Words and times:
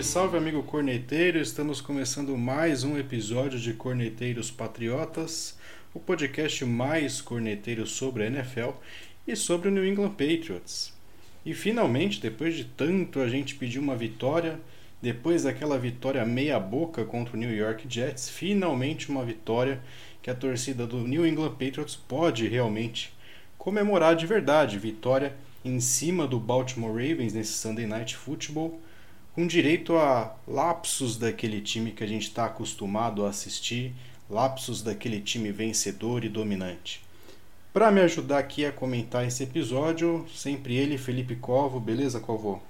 Salve, 0.00 0.02
salve, 0.02 0.36
amigo 0.36 0.62
corneteiro! 0.62 1.38
Estamos 1.38 1.80
começando 1.80 2.36
mais 2.36 2.84
um 2.84 2.96
episódio 2.96 3.58
de 3.58 3.74
Corneteiros 3.74 4.50
Patriotas, 4.50 5.58
o 5.92 6.00
podcast 6.00 6.64
mais 6.64 7.20
corneteiro 7.20 7.86
sobre 7.86 8.22
a 8.22 8.26
NFL 8.26 8.70
e 9.26 9.36
sobre 9.36 9.68
o 9.68 9.70
New 9.70 9.84
England 9.86 10.10
Patriots. 10.10 10.92
E 11.44 11.52
finalmente, 11.52 12.20
depois 12.20 12.54
de 12.54 12.64
tanto 12.64 13.20
a 13.20 13.28
gente 13.28 13.54
pedir 13.56 13.78
uma 13.78 13.96
vitória, 13.96 14.60
depois 15.02 15.42
daquela 15.42 15.78
vitória 15.78 16.24
meia-boca 16.24 17.04
contra 17.04 17.36
o 17.36 17.38
New 17.38 17.54
York 17.54 17.86
Jets, 17.88 18.28
finalmente 18.28 19.10
uma 19.10 19.24
vitória 19.24 19.80
que 20.22 20.30
a 20.30 20.34
torcida 20.34 20.86
do 20.86 20.98
New 20.98 21.26
England 21.26 21.52
Patriots 21.52 21.96
pode 21.96 22.46
realmente 22.48 23.12
comemorar 23.58 24.16
de 24.16 24.26
verdade. 24.26 24.78
Vitória 24.78 25.34
em 25.64 25.78
cima 25.80 26.26
do 26.26 26.38
Baltimore 26.40 26.92
Ravens 26.92 27.34
nesse 27.34 27.52
Sunday 27.52 27.86
Night 27.86 28.16
Football, 28.16 28.80
com 29.32 29.46
direito 29.46 29.96
a 29.96 30.36
lapsos 30.46 31.16
daquele 31.16 31.60
time 31.60 31.92
que 31.92 32.02
a 32.02 32.06
gente 32.06 32.24
está 32.28 32.46
acostumado 32.46 33.24
a 33.24 33.28
assistir, 33.28 33.94
lapsos 34.28 34.82
daquele 34.82 35.20
time 35.20 35.52
vencedor 35.52 36.24
e 36.24 36.28
dominante. 36.28 37.02
Para 37.72 37.90
me 37.92 38.00
ajudar 38.00 38.38
aqui 38.38 38.64
a 38.64 38.72
comentar 38.72 39.24
esse 39.24 39.44
episódio, 39.44 40.26
sempre 40.28 40.76
ele, 40.76 40.98
Felipe 40.98 41.36
Covo. 41.36 41.78
Beleza, 41.78 42.18
Covo? 42.18 42.60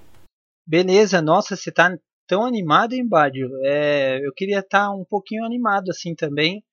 Beleza, 0.65 1.21
nossa, 1.21 1.55
você 1.55 1.71
tá 1.71 1.97
tão 2.27 2.45
animado, 2.45 2.93
hein, 2.93 3.07
Badio? 3.07 3.49
É, 3.63 4.19
eu 4.23 4.31
queria 4.31 4.59
estar 4.59 4.85
tá 4.87 4.91
um 4.91 5.03
pouquinho 5.03 5.43
animado 5.43 5.89
assim 5.89 6.13
também. 6.13 6.63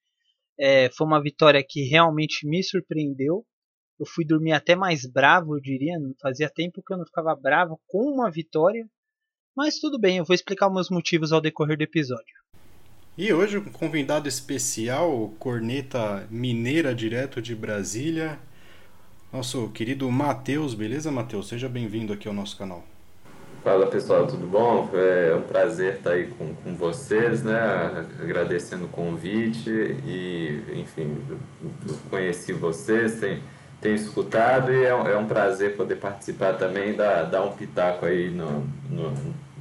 É, 0.61 0.91
foi 0.91 1.07
uma 1.07 1.23
vitória 1.23 1.65
que 1.67 1.89
realmente 1.89 2.47
me 2.47 2.63
surpreendeu. 2.63 3.47
Eu 3.99 4.07
fui 4.07 4.27
dormir 4.27 4.53
até 4.53 4.77
mais 4.77 5.07
bravo, 5.11 5.57
eu 5.57 5.61
diria. 5.61 5.97
Fazia 6.21 6.51
tempo 6.51 6.83
que 6.87 6.93
eu 6.93 6.99
não 6.99 7.07
ficava 7.07 7.35
bravo 7.35 7.81
com 7.87 8.13
uma 8.13 8.31
vitória. 8.31 8.87
Mas 9.59 9.81
tudo 9.81 9.99
bem, 9.99 10.19
eu 10.19 10.25
vou 10.25 10.37
explicar 10.37 10.71
meus 10.71 10.89
motivos 10.89 11.33
ao 11.33 11.41
decorrer 11.41 11.77
do 11.77 11.83
episódio. 11.83 12.37
E 13.19 13.33
hoje 13.33 13.59
um 13.59 13.65
convidado 13.65 14.29
especial, 14.29 15.33
corneta 15.37 16.29
mineira 16.31 16.95
direto 16.95 17.43
de 17.43 17.57
Brasília, 17.57 18.39
nosso 19.33 19.69
querido 19.71 20.09
Matheus. 20.13 20.75
Beleza, 20.75 21.11
Matheus? 21.11 21.49
Seja 21.49 21.69
bem-vindo 21.69 22.13
aqui 22.13 22.29
ao 22.29 22.35
nosso 22.35 22.57
canal. 22.57 22.85
Fala 23.65 23.89
pessoal, 23.89 24.29
tudo 24.29 24.47
bom? 24.47 24.91
É 24.95 25.35
um 25.35 25.43
prazer 25.43 25.97
estar 25.97 26.13
aí 26.13 26.29
com, 26.29 26.55
com 26.55 26.77
vocês, 26.77 27.43
né? 27.43 28.07
Agradecendo 28.23 28.85
o 28.85 28.89
convite 28.89 29.71
e, 30.07 30.63
enfim, 30.77 31.21
conheci 32.09 32.53
vocês, 32.53 33.19
tenho, 33.19 33.43
tenho 33.81 33.97
escutado 33.97 34.73
e 34.73 34.85
é, 34.85 34.91
é 34.91 35.17
um 35.17 35.27
prazer 35.27 35.77
poder 35.77 35.97
participar 35.97 36.53
também, 36.53 36.95
dar, 36.95 37.25
dar 37.25 37.43
um 37.43 37.51
pitaco 37.51 38.07
aí 38.07 38.31
no, 38.31 38.65
no, 38.89 39.13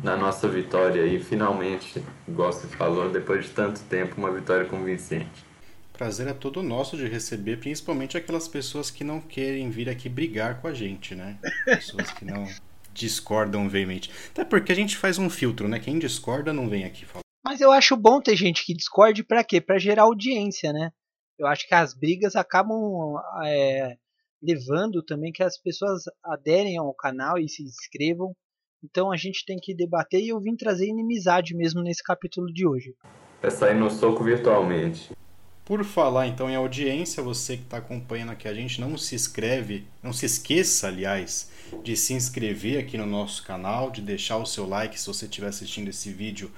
na 0.03 0.15
nossa 0.15 0.47
vitória 0.47 1.03
aí, 1.03 1.19
finalmente, 1.19 2.03
igual 2.27 2.51
você 2.51 2.67
falou, 2.67 3.09
depois 3.09 3.45
de 3.45 3.51
tanto 3.51 3.81
tempo, 3.81 4.15
uma 4.17 4.31
vitória 4.31 4.65
convincente. 4.65 5.45
Prazer 5.93 6.27
é 6.27 6.33
todo 6.33 6.61
nosso 6.61 6.95
de 6.95 7.07
receber, 7.07 7.57
principalmente 7.57 8.17
aquelas 8.17 8.47
pessoas 8.47 8.91
que 8.91 9.03
não 9.03 9.19
querem 9.19 9.69
vir 9.69 9.89
aqui 9.89 10.07
brigar 10.07 10.61
com 10.61 10.67
a 10.67 10.73
gente, 10.73 11.15
né? 11.15 11.39
Pessoas 11.65 12.11
que 12.11 12.23
não 12.23 12.45
discordam 12.93 13.67
veemente. 13.67 14.11
Até 14.29 14.45
porque 14.45 14.71
a 14.71 14.75
gente 14.75 14.95
faz 14.95 15.17
um 15.17 15.29
filtro, 15.29 15.67
né? 15.67 15.79
Quem 15.79 15.97
discorda 15.97 16.53
não 16.53 16.69
vem 16.69 16.85
aqui 16.85 17.05
falar. 17.05 17.21
Mas 17.43 17.61
eu 17.61 17.71
acho 17.71 17.95
bom 17.95 18.21
ter 18.21 18.35
gente 18.35 18.63
que 18.63 18.75
discorde 18.75 19.23
para 19.23 19.43
quê? 19.43 19.59
Para 19.59 19.79
gerar 19.79 20.03
audiência, 20.03 20.71
né? 20.71 20.91
Eu 21.39 21.47
acho 21.47 21.67
que 21.67 21.73
as 21.73 21.93
brigas 21.93 22.35
acabam 22.35 23.15
é, 23.43 23.95
levando 24.41 25.01
também 25.03 25.31
que 25.31 25.41
as 25.41 25.57
pessoas 25.57 26.03
aderem 26.23 26.77
ao 26.77 26.93
canal 26.93 27.37
e 27.37 27.47
se 27.47 27.63
inscrevam. 27.63 28.35
Então 28.83 29.11
a 29.11 29.17
gente 29.17 29.43
tem 29.45 29.57
que 29.57 29.73
debater 29.73 30.21
e 30.21 30.29
eu 30.29 30.39
vim 30.39 30.55
trazer 30.55 30.87
inimizade 30.87 31.55
mesmo 31.55 31.81
nesse 31.81 32.03
capítulo 32.03 32.47
de 32.53 32.67
hoje. 32.67 32.93
É 33.41 33.49
sair 33.49 33.75
no 33.75 33.89
soco 33.89 34.23
virtualmente. 34.23 35.11
Por 35.65 35.83
falar 35.83 36.27
então 36.27 36.49
em 36.49 36.55
audiência, 36.55 37.21
você 37.21 37.57
que 37.57 37.63
está 37.63 37.77
acompanhando 37.77 38.31
aqui 38.31 38.47
a 38.47 38.53
gente, 38.53 38.79
não 38.79 38.97
se 38.97 39.15
inscreve, 39.15 39.85
não 40.01 40.13
se 40.13 40.25
esqueça, 40.25 40.87
aliás, 40.87 41.51
de 41.83 41.97
se 41.97 42.13
inscrever 42.13 42.79
aqui 42.79 42.97
no 42.97 43.05
nosso 43.05 43.43
canal, 43.43 43.91
de 43.91 44.01
deixar 44.01 44.37
o 44.37 44.45
seu 44.45 44.65
like 44.65 44.97
se 44.97 45.07
você 45.07 45.25
estiver 45.25 45.47
assistindo 45.47 45.89
esse 45.89 46.09
vídeo 46.09 46.49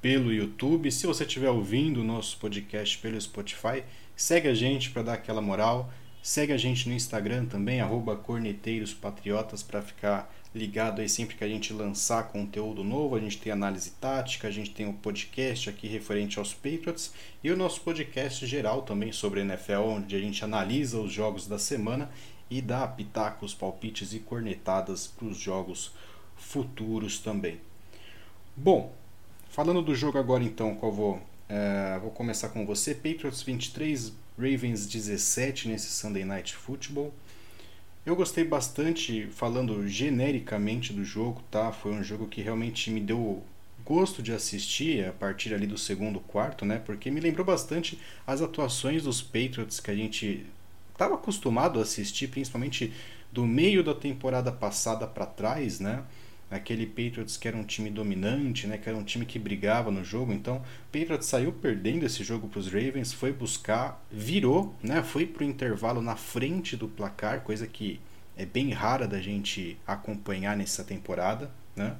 pelo 0.00 0.32
YouTube. 0.32 0.92
Se 0.92 1.06
você 1.06 1.24
estiver 1.24 1.50
ouvindo 1.50 2.00
o 2.02 2.04
nosso 2.04 2.38
podcast 2.38 2.96
pelo 2.98 3.20
Spotify, 3.20 3.82
segue 4.14 4.46
a 4.46 4.54
gente 4.54 4.90
para 4.90 5.02
dar 5.02 5.14
aquela 5.14 5.40
moral. 5.40 5.90
Segue 6.24 6.54
a 6.54 6.56
gente 6.56 6.88
no 6.88 6.94
Instagram 6.94 7.44
também, 7.44 7.80
corneteirospatriotas, 8.22 9.62
para 9.62 9.82
ficar 9.82 10.34
ligado 10.54 11.02
aí 11.02 11.08
sempre 11.08 11.36
que 11.36 11.44
a 11.44 11.48
gente 11.48 11.70
lançar 11.70 12.28
conteúdo 12.28 12.82
novo. 12.82 13.14
A 13.14 13.20
gente 13.20 13.36
tem 13.36 13.52
análise 13.52 13.90
tática, 14.00 14.48
a 14.48 14.50
gente 14.50 14.70
tem 14.70 14.86
o 14.86 14.88
um 14.88 14.94
podcast 14.94 15.68
aqui 15.68 15.86
referente 15.86 16.38
aos 16.38 16.54
Patriots 16.54 17.12
e 17.42 17.50
o 17.50 17.56
nosso 17.58 17.82
podcast 17.82 18.46
geral 18.46 18.80
também 18.80 19.12
sobre 19.12 19.42
NFL, 19.42 19.82
onde 19.82 20.16
a 20.16 20.18
gente 20.18 20.42
analisa 20.42 20.98
os 20.98 21.12
jogos 21.12 21.46
da 21.46 21.58
semana 21.58 22.10
e 22.48 22.62
dá 22.62 22.88
pitacos, 22.88 23.52
palpites 23.52 24.14
e 24.14 24.18
cornetadas 24.18 25.06
para 25.06 25.26
os 25.26 25.36
jogos 25.36 25.92
futuros 26.38 27.18
também. 27.18 27.60
Bom, 28.56 28.94
falando 29.50 29.82
do 29.82 29.94
jogo 29.94 30.16
agora 30.16 30.42
então, 30.42 30.74
qual 30.74 30.90
vou, 30.90 31.20
é, 31.50 31.98
vou 32.00 32.10
começar 32.10 32.48
com 32.48 32.64
você. 32.64 32.94
Patriots 32.94 33.42
23, 33.42 34.23
Ravens 34.38 34.86
17 34.86 35.68
nesse 35.68 35.88
Sunday 35.88 36.24
Night 36.24 36.54
Football. 36.54 37.12
Eu 38.04 38.14
gostei 38.16 38.44
bastante, 38.44 39.28
falando 39.28 39.86
genericamente 39.88 40.92
do 40.92 41.04
jogo, 41.04 41.42
tá? 41.50 41.72
Foi 41.72 41.92
um 41.92 42.02
jogo 42.02 42.26
que 42.26 42.42
realmente 42.42 42.90
me 42.90 43.00
deu 43.00 43.42
gosto 43.84 44.22
de 44.22 44.32
assistir 44.32 45.06
a 45.06 45.12
partir 45.12 45.54
ali 45.54 45.66
do 45.66 45.78
segundo 45.78 46.20
quarto, 46.20 46.64
né? 46.64 46.82
Porque 46.84 47.10
me 47.10 47.20
lembrou 47.20 47.46
bastante 47.46 47.98
as 48.26 48.42
atuações 48.42 49.04
dos 49.04 49.22
Patriots 49.22 49.80
que 49.80 49.90
a 49.90 49.94
gente 49.94 50.44
estava 50.92 51.14
acostumado 51.14 51.78
a 51.78 51.82
assistir, 51.82 52.28
principalmente 52.28 52.92
do 53.32 53.46
meio 53.46 53.82
da 53.82 53.94
temporada 53.94 54.50
passada 54.52 55.06
para 55.06 55.26
trás, 55.26 55.80
né? 55.80 56.02
Aquele 56.50 56.86
Patriots 56.86 57.36
que 57.36 57.48
era 57.48 57.56
um 57.56 57.64
time 57.64 57.90
dominante, 57.90 58.66
né, 58.66 58.78
que 58.78 58.88
era 58.88 58.96
um 58.96 59.04
time 59.04 59.26
que 59.26 59.38
brigava 59.38 59.90
no 59.90 60.04
jogo. 60.04 60.32
Então, 60.32 60.56
o 60.56 60.98
Patriots 60.98 61.26
saiu 61.26 61.52
perdendo 61.52 62.04
esse 62.04 62.22
jogo 62.22 62.48
para 62.48 62.60
os 62.60 62.66
Ravens, 62.66 63.12
foi 63.12 63.32
buscar, 63.32 64.04
virou, 64.10 64.74
né, 64.82 65.02
foi 65.02 65.26
para 65.26 65.42
o 65.42 65.46
intervalo 65.46 66.00
na 66.00 66.16
frente 66.16 66.76
do 66.76 66.88
placar, 66.88 67.40
coisa 67.40 67.66
que 67.66 68.00
é 68.36 68.44
bem 68.44 68.70
rara 68.72 69.06
da 69.06 69.20
gente 69.20 69.76
acompanhar 69.86 70.56
nessa 70.56 70.84
temporada. 70.84 71.50
Né. 71.74 71.96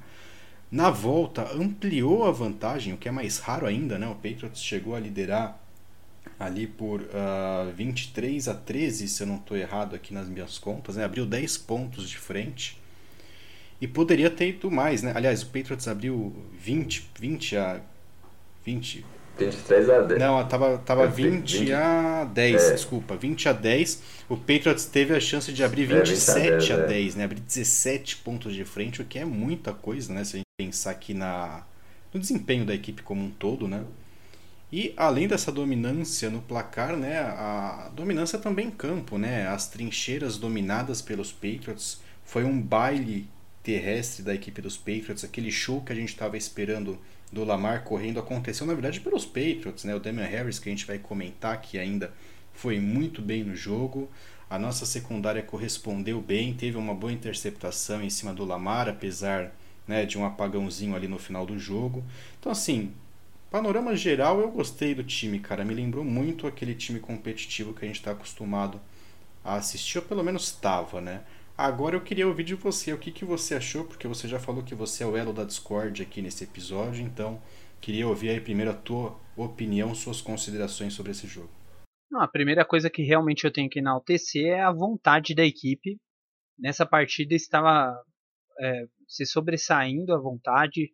Na 0.71 0.89
volta, 0.89 1.53
ampliou 1.53 2.25
a 2.25 2.31
vantagem, 2.31 2.93
o 2.93 2.97
que 2.97 3.07
é 3.07 3.11
mais 3.11 3.39
raro 3.39 3.65
ainda. 3.65 3.97
Né, 3.97 4.07
o 4.07 4.15
Patriots 4.15 4.61
chegou 4.61 4.95
a 4.95 4.99
liderar 4.99 5.59
ali 6.39 6.67
por 6.67 7.01
uh, 7.01 7.07
ah, 7.13 7.71
23 7.75 8.47
a 8.47 8.53
13, 8.53 9.07
se 9.07 9.23
eu 9.23 9.27
não 9.27 9.37
estou 9.37 9.55
errado 9.55 9.95
aqui 9.95 10.13
nas 10.13 10.27
minhas 10.27 10.57
contas, 10.57 10.97
né, 10.97 11.03
abriu 11.03 11.25
10 11.25 11.57
pontos 11.59 12.09
de 12.09 12.17
frente. 12.17 12.81
E 13.79 13.87
poderia 13.87 14.29
ter 14.29 14.49
ido 14.49 14.71
mais, 14.71 15.03
né? 15.03 15.11
Aliás, 15.15 15.43
o 15.43 15.47
Patriots 15.47 15.87
abriu 15.87 16.33
20, 16.59 17.09
20 17.19 17.57
a 17.57 17.81
20 18.65 19.05
23 19.37 19.89
a 19.89 20.01
10. 20.01 20.19
Não, 20.19 20.47
tava, 20.47 20.77
tava 20.79 21.07
20, 21.07 21.59
20 21.59 21.73
a 21.73 22.23
10, 22.23 22.63
é. 22.63 22.73
desculpa. 22.73 23.15
20 23.15 23.49
a 23.49 23.53
10. 23.53 24.01
O 24.29 24.37
Patriots 24.37 24.85
teve 24.85 25.15
a 25.15 25.19
chance 25.19 25.51
de 25.51 25.63
abrir 25.63 25.85
27 25.85 26.39
é, 26.39 26.57
20 26.57 26.73
a 26.73 26.77
10, 26.77 26.83
a 26.83 26.85
10 26.87 27.15
é. 27.15 27.17
né? 27.17 27.23
Abrir 27.25 27.41
17 27.41 28.17
pontos 28.17 28.53
de 28.53 28.63
frente, 28.63 29.01
o 29.01 29.05
que 29.05 29.19
é 29.19 29.25
muita 29.25 29.73
coisa, 29.73 30.13
né? 30.13 30.23
Se 30.23 30.35
a 30.35 30.37
gente 30.37 30.45
pensar 30.57 30.91
aqui 30.91 31.13
na, 31.13 31.63
no 32.13 32.19
desempenho 32.19 32.65
da 32.65 32.73
equipe 32.73 33.01
como 33.03 33.23
um 33.23 33.29
todo, 33.29 33.67
né? 33.67 33.83
E 34.71 34.93
além 34.97 35.27
dessa 35.27 35.51
dominância 35.51 36.29
no 36.29 36.41
placar, 36.41 36.95
né? 36.95 37.19
A 37.19 37.91
dominância 37.93 38.39
também 38.39 38.67
em 38.67 38.71
campo, 38.71 39.17
né? 39.17 39.47
As 39.47 39.67
trincheiras 39.67 40.37
dominadas 40.37 41.01
pelos 41.01 41.31
Patriots. 41.31 41.99
Foi 42.23 42.43
um 42.43 42.59
baile 42.59 43.27
terrestre 43.65 44.21
da 44.21 44.35
equipe 44.35 44.61
dos 44.61 44.77
Patriots, 44.77 45.23
aquele 45.23 45.51
show 45.51 45.81
que 45.81 45.91
a 45.91 45.95
gente 45.95 46.09
estava 46.09 46.37
esperando 46.37 46.99
do 47.31 47.43
Lamar 47.43 47.83
correndo, 47.83 48.19
aconteceu 48.19 48.67
na 48.67 48.73
verdade 48.73 48.99
pelos 48.99 49.25
Patriots, 49.25 49.83
né? 49.83 49.95
O 49.95 49.99
Damian 49.99 50.25
Harris, 50.25 50.59
que 50.59 50.69
a 50.69 50.71
gente 50.71 50.85
vai 50.85 50.99
comentar 50.99 51.59
que 51.59 51.79
ainda 51.79 52.13
foi 52.53 52.79
muito 52.79 53.23
bem 53.23 53.43
no 53.43 53.55
jogo. 53.55 54.07
A 54.47 54.59
nossa 54.59 54.85
secundária 54.85 55.41
correspondeu 55.41 56.21
bem, 56.21 56.53
teve 56.53 56.77
uma 56.77 56.93
boa 56.93 57.11
interceptação 57.11 58.03
em 58.03 58.09
cima 58.11 58.35
do 58.35 58.45
Lamar, 58.45 58.87
apesar 58.87 59.51
né, 59.87 60.05
de 60.05 60.15
um 60.15 60.25
apagãozinho 60.25 60.95
ali 60.95 61.07
no 61.07 61.17
final 61.17 61.43
do 61.43 61.57
jogo. 61.57 62.03
Então, 62.39 62.51
assim, 62.51 62.93
panorama 63.49 63.95
geral, 63.95 64.39
eu 64.39 64.51
gostei 64.51 64.93
do 64.93 65.03
time, 65.03 65.39
cara. 65.39 65.65
Me 65.65 65.73
lembrou 65.73 66.03
muito 66.03 66.45
aquele 66.45 66.75
time 66.75 66.99
competitivo 66.99 67.73
que 67.73 67.83
a 67.83 67.87
gente 67.87 67.97
está 67.97 68.11
acostumado 68.11 68.79
a 69.43 69.55
assistir, 69.55 69.97
ou 69.97 70.03
pelo 70.05 70.23
menos 70.23 70.43
estava, 70.43 71.01
né? 71.01 71.21
Agora 71.57 71.95
eu 71.95 72.03
queria 72.03 72.27
ouvir 72.27 72.43
de 72.43 72.53
você 72.53 72.91
o 72.91 72.97
que, 72.97 73.11
que 73.11 73.23
você 73.23 73.55
achou, 73.55 73.85
porque 73.85 74.09
você 74.09 74.27
já 74.27 74.37
falou 74.37 74.61
que 74.61 74.75
você 74.75 75.03
é 75.03 75.07
o 75.07 75.15
elo 75.15 75.31
da 75.31 75.45
Discord 75.45 76.01
aqui 76.01 76.21
nesse 76.21 76.43
episódio, 76.43 77.01
então 77.01 77.41
queria 77.79 78.05
ouvir 78.05 78.29
aí 78.29 78.41
primeiro 78.41 78.71
a 78.71 78.73
tua 78.73 79.17
opinião, 79.37 79.95
suas 79.95 80.19
considerações 80.19 80.93
sobre 80.93 81.13
esse 81.13 81.27
jogo. 81.27 81.49
Não, 82.11 82.21
a 82.21 82.27
primeira 82.27 82.65
coisa 82.65 82.89
que 82.89 83.03
realmente 83.03 83.45
eu 83.45 83.53
tenho 83.53 83.69
que 83.69 83.79
enaltecer 83.79 84.47
é 84.47 84.61
a 84.61 84.71
vontade 84.71 85.33
da 85.33 85.45
equipe. 85.45 85.97
Nessa 86.59 86.85
partida 86.85 87.33
estava 87.33 87.95
é, 88.59 88.85
se 89.07 89.25
sobressaindo 89.25 90.13
a 90.13 90.19
vontade. 90.19 90.93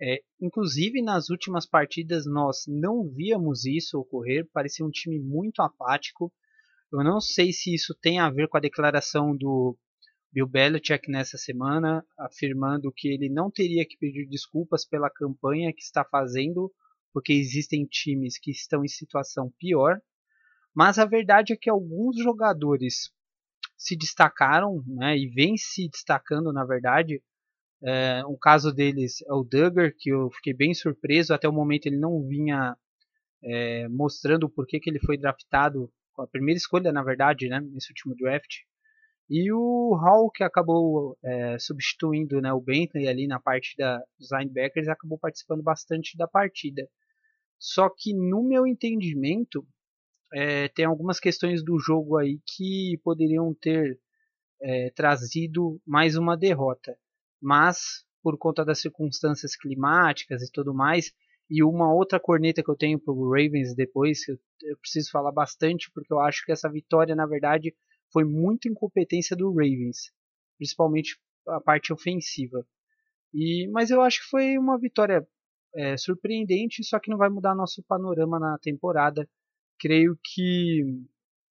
É, 0.00 0.22
inclusive 0.40 1.02
nas 1.02 1.28
últimas 1.28 1.66
partidas 1.66 2.24
nós 2.26 2.64
não 2.66 3.08
víamos 3.08 3.66
isso 3.66 3.98
ocorrer, 3.98 4.48
parecia 4.52 4.86
um 4.86 4.90
time 4.90 5.18
muito 5.18 5.60
apático. 5.60 6.32
Eu 6.92 7.02
não 7.02 7.20
sei 7.20 7.52
se 7.52 7.74
isso 7.74 7.94
tem 7.94 8.18
a 8.18 8.28
ver 8.28 8.48
com 8.48 8.58
a 8.58 8.60
declaração 8.60 9.34
do 9.34 9.76
Bill 10.30 10.46
Belichick 10.46 11.10
nessa 11.10 11.38
semana, 11.38 12.04
afirmando 12.18 12.92
que 12.94 13.08
ele 13.08 13.30
não 13.30 13.50
teria 13.50 13.86
que 13.86 13.96
pedir 13.96 14.26
desculpas 14.28 14.84
pela 14.86 15.10
campanha 15.10 15.72
que 15.72 15.82
está 15.82 16.04
fazendo, 16.04 16.70
porque 17.12 17.32
existem 17.32 17.86
times 17.86 18.38
que 18.38 18.50
estão 18.50 18.84
em 18.84 18.88
situação 18.88 19.50
pior. 19.58 20.00
Mas 20.74 20.98
a 20.98 21.04
verdade 21.04 21.52
é 21.52 21.56
que 21.56 21.70
alguns 21.70 22.16
jogadores 22.18 23.10
se 23.76 23.96
destacaram, 23.96 24.82
né, 24.86 25.16
e 25.16 25.28
vêm 25.28 25.56
se 25.56 25.88
destacando 25.88 26.52
na 26.52 26.64
verdade. 26.64 27.22
É, 27.84 28.24
um 28.26 28.36
caso 28.40 28.72
deles 28.72 29.22
é 29.22 29.32
o 29.32 29.42
Duggar, 29.42 29.92
que 29.98 30.10
eu 30.10 30.30
fiquei 30.30 30.54
bem 30.54 30.72
surpreso, 30.72 31.34
até 31.34 31.48
o 31.48 31.52
momento 31.52 31.86
ele 31.86 31.98
não 31.98 32.22
vinha 32.26 32.76
é, 33.42 33.88
mostrando 33.88 34.44
o 34.44 34.50
porquê 34.50 34.78
que 34.78 34.88
ele 34.88 35.00
foi 35.00 35.18
draftado, 35.18 35.92
a 36.18 36.26
primeira 36.26 36.58
escolha 36.58 36.92
na 36.92 37.02
verdade, 37.02 37.48
né, 37.48 37.60
nesse 37.60 37.90
último 37.90 38.14
draft. 38.14 38.60
E 39.30 39.50
o 39.52 39.94
Hall, 39.94 40.30
que 40.30 40.44
acabou 40.44 41.16
é, 41.24 41.58
substituindo 41.58 42.40
né, 42.40 42.52
o 42.52 42.60
Bentley 42.60 43.08
ali 43.08 43.26
na 43.26 43.40
parte 43.40 43.74
da, 43.78 43.98
dos 44.18 44.30
linebackers, 44.30 44.88
acabou 44.88 45.18
participando 45.18 45.62
bastante 45.62 46.16
da 46.16 46.28
partida. 46.28 46.86
Só 47.58 47.88
que 47.88 48.12
no 48.12 48.42
meu 48.42 48.66
entendimento, 48.66 49.66
é, 50.34 50.68
tem 50.68 50.84
algumas 50.84 51.20
questões 51.20 51.62
do 51.62 51.78
jogo 51.78 52.16
aí 52.16 52.40
que 52.46 52.98
poderiam 53.04 53.54
ter 53.54 53.98
é, 54.60 54.90
trazido 54.90 55.80
mais 55.86 56.16
uma 56.16 56.36
derrota. 56.36 56.96
Mas, 57.40 58.04
por 58.22 58.36
conta 58.38 58.64
das 58.64 58.80
circunstâncias 58.80 59.56
climáticas 59.56 60.42
e 60.42 60.50
tudo 60.50 60.74
mais, 60.74 61.12
e 61.52 61.62
uma 61.62 61.92
outra 61.92 62.18
corneta 62.18 62.62
que 62.62 62.70
eu 62.70 62.76
tenho 62.76 62.98
para 62.98 63.12
o 63.12 63.28
Ravens 63.28 63.74
depois, 63.74 64.26
eu, 64.28 64.38
eu 64.62 64.76
preciso 64.78 65.10
falar 65.10 65.32
bastante, 65.32 65.90
porque 65.92 66.12
eu 66.12 66.20
acho 66.20 66.44
que 66.44 66.52
essa 66.52 66.70
vitória, 66.70 67.14
na 67.14 67.26
verdade, 67.26 67.74
foi 68.12 68.24
muito 68.24 68.68
incompetência 68.68 69.36
do 69.36 69.50
Ravens, 69.50 70.12
principalmente 70.56 71.18
a 71.48 71.60
parte 71.60 71.92
ofensiva. 71.92 72.66
E, 73.34 73.68
mas 73.70 73.90
eu 73.90 74.00
acho 74.00 74.22
que 74.22 74.30
foi 74.30 74.56
uma 74.56 74.78
vitória 74.78 75.26
é, 75.74 75.96
surpreendente, 75.96 76.82
só 76.84 76.98
que 76.98 77.10
não 77.10 77.18
vai 77.18 77.28
mudar 77.28 77.54
nosso 77.54 77.82
panorama 77.82 78.38
na 78.38 78.58
temporada 78.58 79.28
creio 79.82 80.16
que 80.22 80.84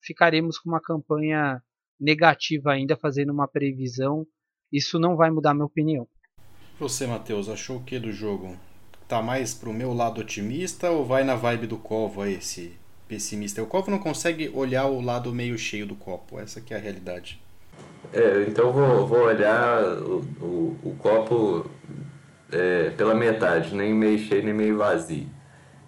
ficaremos 0.01 0.57
com 0.57 0.69
uma 0.69 0.80
campanha 0.80 1.62
negativa 2.00 2.71
ainda, 2.71 2.95
fazendo 2.95 3.33
uma 3.33 3.45
previsão. 3.45 4.25
Isso 4.71 4.98
não 4.98 5.18
vai 5.18 5.30
mudar 5.30 5.53
minha 5.53 5.65
opinião. 5.65 6.07
Você, 6.80 7.06
Matheus, 7.06 7.50
achou 7.50 7.77
o 7.77 7.83
que 7.83 8.00
do 8.00 8.12
jogo? 8.12 8.57
Tá 9.12 9.22
mais 9.22 9.54
pro 9.54 9.74
meu 9.74 9.94
lado 9.94 10.22
otimista 10.22 10.90
ou 10.90 11.04
vai 11.04 11.25
na 11.25 11.36
vibe 11.36 11.68
do 11.68 11.75
Covo 11.75 12.25
esse 12.25 12.72
pessimista? 13.10 13.62
O 13.62 13.66
Covo 13.68 13.92
não 13.92 14.00
consegue 14.00 14.50
olhar 14.54 14.86
o 14.86 15.02
lado 15.02 15.34
meio 15.34 15.58
cheio 15.58 15.86
do 15.86 15.96
copo, 15.96 16.40
essa 16.40 16.62
que 16.62 16.74
é 16.74 16.78
a 16.78 16.80
realidade. 16.80 17.38
É, 18.13 18.46
então 18.48 18.72
vou, 18.72 19.06
vou 19.06 19.24
olhar 19.24 19.84
o, 19.84 20.19
o, 20.40 20.78
o 20.81 20.96
copo 20.98 21.69
é, 22.54 22.92
pela 22.92 23.13
metade, 23.13 23.75
nem 23.75 23.94
meio 23.94 24.18
cheio 24.18 24.46
nem 24.46 24.54
meio 24.54 24.78
vazio. 24.78 25.28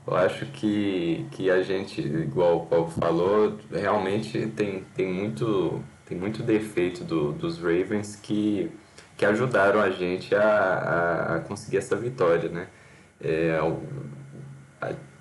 Eu 0.06 0.18
acho 0.18 0.46
que, 0.48 1.26
que 1.32 1.50
a 1.50 1.64
gente, 1.64 2.02
igual 2.02 2.58
o 2.58 2.66
Paulo 2.66 2.90
falou, 2.90 3.58
realmente 3.72 4.48
tem, 4.48 4.84
tem, 4.94 5.08
muito, 5.08 5.82
tem 6.06 6.18
muito 6.18 6.44
defeito 6.44 7.06
do, 7.06 7.32
dos 7.32 7.58
Ravens 7.58 8.18
que, 8.22 8.70
que 9.16 9.26
ajudaram 9.26 9.80
a 9.80 9.90
gente 9.90 10.36
a, 10.36 11.38
a 11.38 11.40
conseguir 11.40 11.78
essa 11.78 11.96
vitória, 11.96 12.50
né? 12.50 12.68
É, 13.24 13.58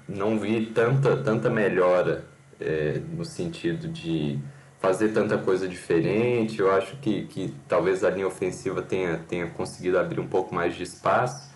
não 0.08 0.38
vi 0.38 0.66
tanta, 0.66 1.16
tanta 1.18 1.48
melhora 1.48 2.24
é, 2.60 3.00
no 3.12 3.24
sentido 3.24 3.88
de 3.88 4.38
fazer 4.80 5.10
tanta 5.10 5.38
coisa 5.38 5.68
diferente. 5.68 6.58
Eu 6.58 6.72
acho 6.72 6.96
que, 6.96 7.26
que 7.26 7.54
talvez 7.68 8.02
a 8.02 8.10
linha 8.10 8.26
ofensiva 8.26 8.82
tenha, 8.82 9.18
tenha 9.28 9.46
conseguido 9.48 9.98
abrir 9.98 10.20
um 10.20 10.26
pouco 10.26 10.54
mais 10.54 10.74
de 10.74 10.82
espaço 10.82 11.52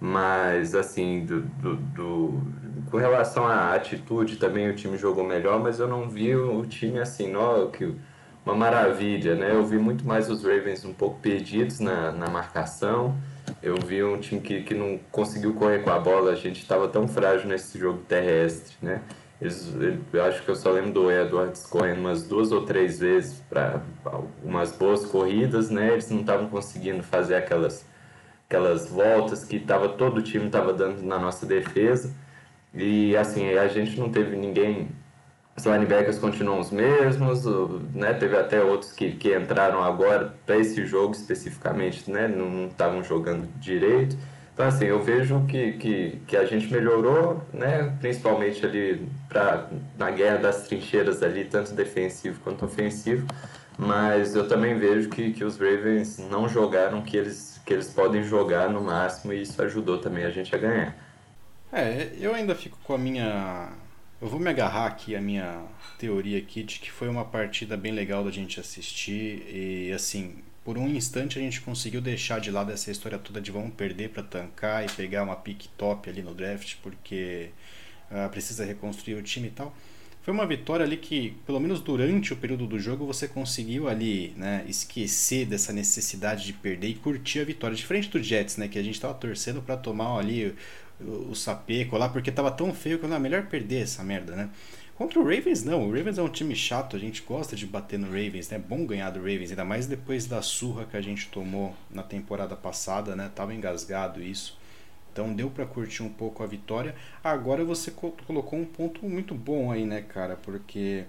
mas, 0.00 0.74
assim, 0.74 1.24
do, 1.24 1.40
do, 1.40 1.76
do, 1.76 2.42
com 2.90 2.96
relação 2.98 3.46
à 3.46 3.74
atitude, 3.74 4.36
também 4.36 4.68
o 4.70 4.74
time 4.74 4.96
jogou 4.96 5.24
melhor, 5.24 5.60
mas 5.60 5.80
eu 5.80 5.88
não 5.88 6.08
vi 6.08 6.36
o 6.36 6.64
time 6.66 7.00
assim, 7.00 7.34
ó, 7.34 7.66
que 7.66 7.94
uma 8.46 8.54
maravilha, 8.54 9.34
né? 9.34 9.52
Eu 9.52 9.66
vi 9.66 9.76
muito 9.76 10.06
mais 10.06 10.30
os 10.30 10.44
Ravens 10.44 10.84
um 10.84 10.94
pouco 10.94 11.20
perdidos 11.20 11.80
na, 11.80 12.12
na 12.12 12.30
marcação. 12.30 13.16
Eu 13.62 13.76
vi 13.76 14.02
um 14.04 14.18
time 14.18 14.40
que, 14.40 14.62
que 14.62 14.74
não 14.74 14.98
conseguiu 15.10 15.54
correr 15.54 15.80
com 15.80 15.90
a 15.90 15.98
bola. 15.98 16.32
A 16.32 16.36
gente 16.36 16.60
estava 16.60 16.88
tão 16.88 17.08
frágil 17.08 17.48
nesse 17.48 17.78
jogo 17.78 18.00
terrestre, 18.08 18.76
né? 18.80 19.02
Eles, 19.40 19.72
eu 20.12 20.24
acho 20.24 20.42
que 20.42 20.48
eu 20.48 20.56
só 20.56 20.70
lembro 20.70 20.92
do 20.92 21.10
Edwards 21.10 21.64
correndo 21.66 22.00
umas 22.00 22.26
duas 22.26 22.50
ou 22.50 22.64
três 22.64 22.98
vezes 22.98 23.40
para 23.48 23.80
umas 24.42 24.72
boas 24.72 25.06
corridas, 25.06 25.70
né? 25.70 25.92
Eles 25.92 26.10
não 26.10 26.20
estavam 26.20 26.48
conseguindo 26.48 27.02
fazer 27.02 27.36
aquelas 27.36 27.86
aquelas 28.48 28.88
voltas 28.88 29.44
que 29.44 29.60
tava, 29.60 29.90
todo 29.90 30.18
o 30.18 30.22
time 30.22 30.46
estava 30.46 30.72
dando 30.72 31.02
na 31.02 31.18
nossa 31.18 31.44
defesa. 31.44 32.14
E 32.74 33.16
assim, 33.16 33.50
a 33.50 33.68
gente 33.68 33.98
não 33.98 34.10
teve 34.10 34.36
ninguém. 34.36 34.88
Os 35.58 35.66
linebackers 35.66 36.20
continuam 36.20 36.60
os 36.60 36.70
mesmos, 36.70 37.44
né? 37.92 38.14
Teve 38.14 38.36
até 38.36 38.62
outros 38.62 38.92
que, 38.92 39.10
que 39.10 39.36
entraram 39.36 39.82
agora 39.82 40.32
para 40.46 40.56
esse 40.56 40.86
jogo 40.86 41.14
especificamente, 41.14 42.08
né? 42.08 42.28
Não 42.28 42.68
estavam 42.68 43.02
jogando 43.02 43.48
direito. 43.58 44.16
Então, 44.54 44.66
assim, 44.66 44.84
eu 44.84 45.02
vejo 45.02 45.44
que, 45.46 45.72
que, 45.72 46.22
que 46.28 46.36
a 46.36 46.44
gente 46.44 46.72
melhorou, 46.72 47.42
né? 47.52 47.92
Principalmente 48.00 48.64
ali 48.64 49.04
pra, 49.28 49.68
na 49.98 50.12
guerra 50.12 50.36
das 50.36 50.68
trincheiras 50.68 51.24
ali, 51.24 51.44
tanto 51.44 51.74
defensivo 51.74 52.38
quanto 52.44 52.64
ofensivo. 52.64 53.26
Mas 53.76 54.36
eu 54.36 54.46
também 54.46 54.78
vejo 54.78 55.08
que, 55.08 55.32
que 55.32 55.42
os 55.42 55.58
Ravens 55.58 56.18
não 56.18 56.48
jogaram 56.48 57.02
que 57.02 57.16
eles 57.16 57.58
que 57.66 57.74
eles 57.74 57.90
podem 57.90 58.22
jogar 58.22 58.70
no 58.70 58.80
máximo 58.80 59.30
e 59.32 59.42
isso 59.42 59.60
ajudou 59.60 59.98
também 59.98 60.24
a 60.24 60.30
gente 60.30 60.54
a 60.54 60.58
ganhar. 60.58 60.96
É, 61.70 62.08
eu 62.18 62.34
ainda 62.34 62.54
fico 62.54 62.78
com 62.82 62.94
a 62.94 62.98
minha. 62.98 63.68
Eu 64.20 64.26
vou 64.26 64.40
me 64.40 64.50
agarrar 64.50 64.86
aqui 64.86 65.14
a 65.14 65.20
minha 65.20 65.62
teoria 65.96 66.38
aqui 66.38 66.64
de 66.64 66.80
que 66.80 66.90
foi 66.90 67.08
uma 67.08 67.24
partida 67.24 67.76
bem 67.76 67.92
legal 67.92 68.24
da 68.24 68.32
gente 68.32 68.58
assistir 68.58 69.46
e 69.48 69.92
assim, 69.92 70.38
por 70.64 70.76
um 70.76 70.88
instante 70.88 71.38
a 71.38 71.40
gente 71.40 71.60
conseguiu 71.60 72.00
deixar 72.00 72.40
de 72.40 72.50
lado 72.50 72.72
essa 72.72 72.90
história 72.90 73.16
toda 73.16 73.40
de 73.40 73.52
vamos 73.52 73.74
perder 73.74 74.10
para 74.10 74.24
tancar 74.24 74.84
e 74.84 74.88
pegar 74.90 75.22
uma 75.22 75.36
pick 75.36 75.68
top 75.76 76.10
ali 76.10 76.20
no 76.20 76.34
draft 76.34 76.78
porque 76.82 77.50
uh, 78.10 78.28
precisa 78.28 78.64
reconstruir 78.64 79.14
o 79.14 79.22
time 79.22 79.46
e 79.46 79.50
tal. 79.52 79.72
Foi 80.22 80.34
uma 80.34 80.46
vitória 80.46 80.84
ali 80.84 80.96
que, 80.96 81.36
pelo 81.46 81.60
menos 81.60 81.80
durante 81.80 82.32
o 82.32 82.36
período 82.36 82.66
do 82.66 82.78
jogo, 82.78 83.06
você 83.06 83.26
conseguiu 83.26 83.88
ali, 83.88 84.34
né, 84.36 84.62
esquecer 84.68 85.46
dessa 85.46 85.72
necessidade 85.72 86.44
de 86.44 86.52
perder 86.52 86.88
e 86.88 86.94
curtir 86.94 87.40
a 87.40 87.44
vitória. 87.44 87.74
Diferente 87.74 88.10
do 88.10 88.22
Jets, 88.22 88.58
né, 88.58 88.68
que 88.68 88.78
a 88.78 88.82
gente 88.82 89.00
tava 89.00 89.14
torcendo 89.14 89.62
para 89.62 89.76
tomar 89.76 90.18
ali 90.18 90.54
o, 91.00 91.34
sapeco 91.34 91.96
lá, 91.96 92.08
porque 92.08 92.32
tava 92.32 92.50
tão 92.50 92.74
feio 92.74 92.98
que 92.98 93.06
não 93.06 93.16
é 93.16 93.18
melhor 93.18 93.46
perder 93.46 93.82
essa 93.82 94.02
merda, 94.02 94.34
né? 94.34 94.50
Contra 94.96 95.20
o 95.20 95.22
Ravens, 95.22 95.62
não. 95.62 95.88
O 95.88 95.92
Ravens 95.92 96.18
é 96.18 96.22
um 96.22 96.28
time 96.28 96.56
chato, 96.56 96.96
a 96.96 96.98
gente 96.98 97.22
gosta 97.22 97.54
de 97.54 97.64
bater 97.66 97.98
no 97.98 98.06
Ravens, 98.06 98.48
né? 98.50 98.56
É 98.56 98.58
bom 98.58 98.84
ganhar 98.84 99.10
do 99.10 99.20
Ravens, 99.20 99.50
ainda 99.50 99.64
mais 99.64 99.86
depois 99.86 100.26
da 100.26 100.42
surra 100.42 100.86
que 100.86 100.96
a 100.96 101.00
gente 101.00 101.28
tomou 101.28 101.74
na 101.88 102.02
temporada 102.02 102.56
passada, 102.56 103.14
né? 103.14 103.30
Tava 103.32 103.54
engasgado 103.54 104.20
isso. 104.20 104.58
Então 105.12 105.32
deu 105.32 105.50
para 105.50 105.66
curtir 105.66 106.02
um 106.02 106.08
pouco 106.08 106.42
a 106.42 106.46
vitória. 106.46 106.94
Agora 107.22 107.64
você 107.64 107.92
colocou 107.92 108.58
um 108.58 108.64
ponto 108.64 109.08
muito 109.08 109.34
bom 109.34 109.70
aí, 109.70 109.84
né, 109.84 110.02
cara? 110.02 110.36
Porque 110.36 111.04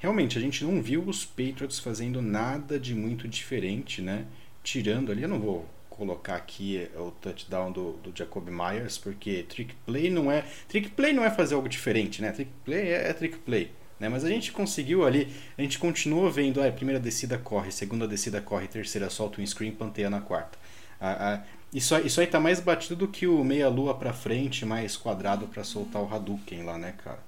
realmente 0.00 0.38
a 0.38 0.40
gente 0.40 0.64
não 0.64 0.82
viu 0.82 1.02
os 1.02 1.24
Patriots 1.24 1.78
fazendo 1.78 2.22
nada 2.22 2.78
de 2.78 2.94
muito 2.94 3.28
diferente, 3.28 4.00
né? 4.00 4.24
Tirando 4.62 5.12
ali, 5.12 5.22
eu 5.22 5.28
não 5.28 5.38
vou 5.38 5.66
colocar 5.96 6.36
aqui 6.36 6.88
o 6.96 7.10
touchdown 7.10 7.70
do, 7.72 7.92
do 7.94 8.12
Jacob 8.16 8.48
Myers, 8.48 8.98
porque 8.98 9.44
trick 9.48 9.74
play 9.86 10.10
não 10.10 10.30
é 10.30 10.44
trick 10.68 10.90
play 10.90 11.12
não 11.12 11.24
é 11.24 11.30
fazer 11.30 11.54
algo 11.54 11.68
diferente, 11.68 12.20
né? 12.20 12.32
Trick 12.32 12.50
play 12.64 12.88
é, 12.88 13.10
é 13.10 13.12
trick 13.12 13.38
play. 13.38 13.70
Né? 13.98 14.08
Mas 14.08 14.24
a 14.24 14.28
gente 14.28 14.52
conseguiu 14.52 15.04
ali, 15.04 15.32
a 15.56 15.62
gente 15.62 15.78
continuou 15.78 16.30
vendo, 16.30 16.60
ah, 16.60 16.70
primeira 16.70 17.00
descida 17.00 17.38
corre, 17.38 17.70
segunda 17.70 18.08
descida 18.08 18.40
corre, 18.40 18.66
terceira 18.66 19.08
solta 19.08 19.40
um 19.40 19.46
screen, 19.46 19.72
panteia 19.72 20.10
na 20.10 20.20
quarta. 20.20 20.58
A, 21.00 21.34
a, 21.34 21.40
isso, 21.72 21.96
isso 21.98 22.20
aí 22.20 22.26
tá 22.26 22.40
mais 22.40 22.60
batido 22.60 22.96
do 22.96 23.08
que 23.08 23.26
o 23.26 23.42
meia-lua 23.42 23.94
pra 23.94 24.12
frente, 24.12 24.66
mais 24.66 24.96
quadrado 24.96 25.46
para 25.46 25.64
soltar 25.64 26.02
o 26.02 26.12
Hadouken 26.12 26.64
lá, 26.64 26.76
né, 26.76 26.94
cara? 27.02 27.18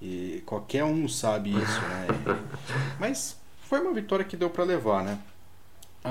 E 0.00 0.42
qualquer 0.46 0.84
um 0.84 1.08
sabe 1.08 1.50
isso, 1.50 1.80
né? 1.80 2.06
Mas 3.00 3.36
foi 3.62 3.80
uma 3.80 3.92
vitória 3.92 4.24
que 4.24 4.36
deu 4.36 4.48
para 4.48 4.64
levar, 4.64 5.02
né? 5.02 5.18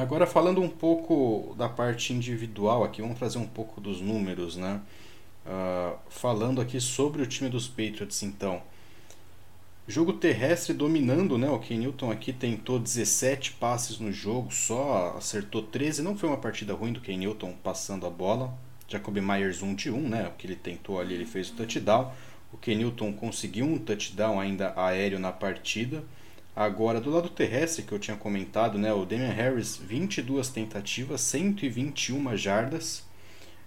Agora 0.01 0.27
falando 0.27 0.61
um 0.61 0.69
pouco 0.69 1.55
da 1.57 1.67
parte 1.67 2.13
individual 2.13 2.83
aqui, 2.83 3.01
vamos 3.01 3.17
trazer 3.17 3.39
um 3.39 3.47
pouco 3.47 3.81
dos 3.81 3.99
números, 3.99 4.55
né? 4.55 4.79
Uh, 5.45 5.97
falando 6.09 6.61
aqui 6.61 6.79
sobre 6.79 7.21
o 7.21 7.25
time 7.25 7.49
dos 7.49 7.67
Patriots, 7.67 8.21
então. 8.21 8.61
Jogo 9.87 10.13
terrestre 10.13 10.73
dominando, 10.73 11.37
né? 11.37 11.49
O 11.49 11.57
Ken 11.59 11.77
Newton 11.77 12.11
aqui 12.11 12.31
tentou 12.31 12.77
17 12.77 13.53
passes 13.53 13.99
no 13.99 14.11
jogo, 14.11 14.53
só 14.53 15.15
acertou 15.17 15.63
13. 15.63 16.03
Não 16.03 16.17
foi 16.17 16.29
uma 16.29 16.37
partida 16.37 16.73
ruim 16.73 16.93
do 16.93 17.01
Ken 17.01 17.17
Newton 17.17 17.53
passando 17.63 18.05
a 18.05 18.09
bola. 18.09 18.53
Jacob 18.87 19.17
Myers 19.17 19.61
1 19.61 19.75
de 19.75 19.89
1, 19.89 20.09
né? 20.09 20.27
O 20.27 20.37
que 20.37 20.45
ele 20.45 20.55
tentou 20.55 20.99
ali, 20.99 21.13
ele 21.13 21.25
fez 21.25 21.49
o 21.49 21.55
touchdown. 21.55 22.11
O 22.51 22.57
Kenilton 22.57 23.11
conseguiu 23.13 23.65
um 23.65 23.77
touchdown 23.77 24.39
ainda 24.39 24.73
aéreo 24.75 25.19
na 25.19 25.31
partida. 25.31 26.03
Agora, 26.57 26.99
do 26.99 27.11
lado 27.11 27.29
terrestre 27.29 27.83
que 27.83 27.91
eu 27.91 27.99
tinha 27.99 28.17
comentado, 28.17 28.79
né, 28.79 28.91
o 28.91 29.05
Damian 29.05 29.29
Harris, 29.29 29.77
22 29.77 30.49
tentativas, 30.49 31.21
121 31.21 32.35
jardas. 32.35 33.03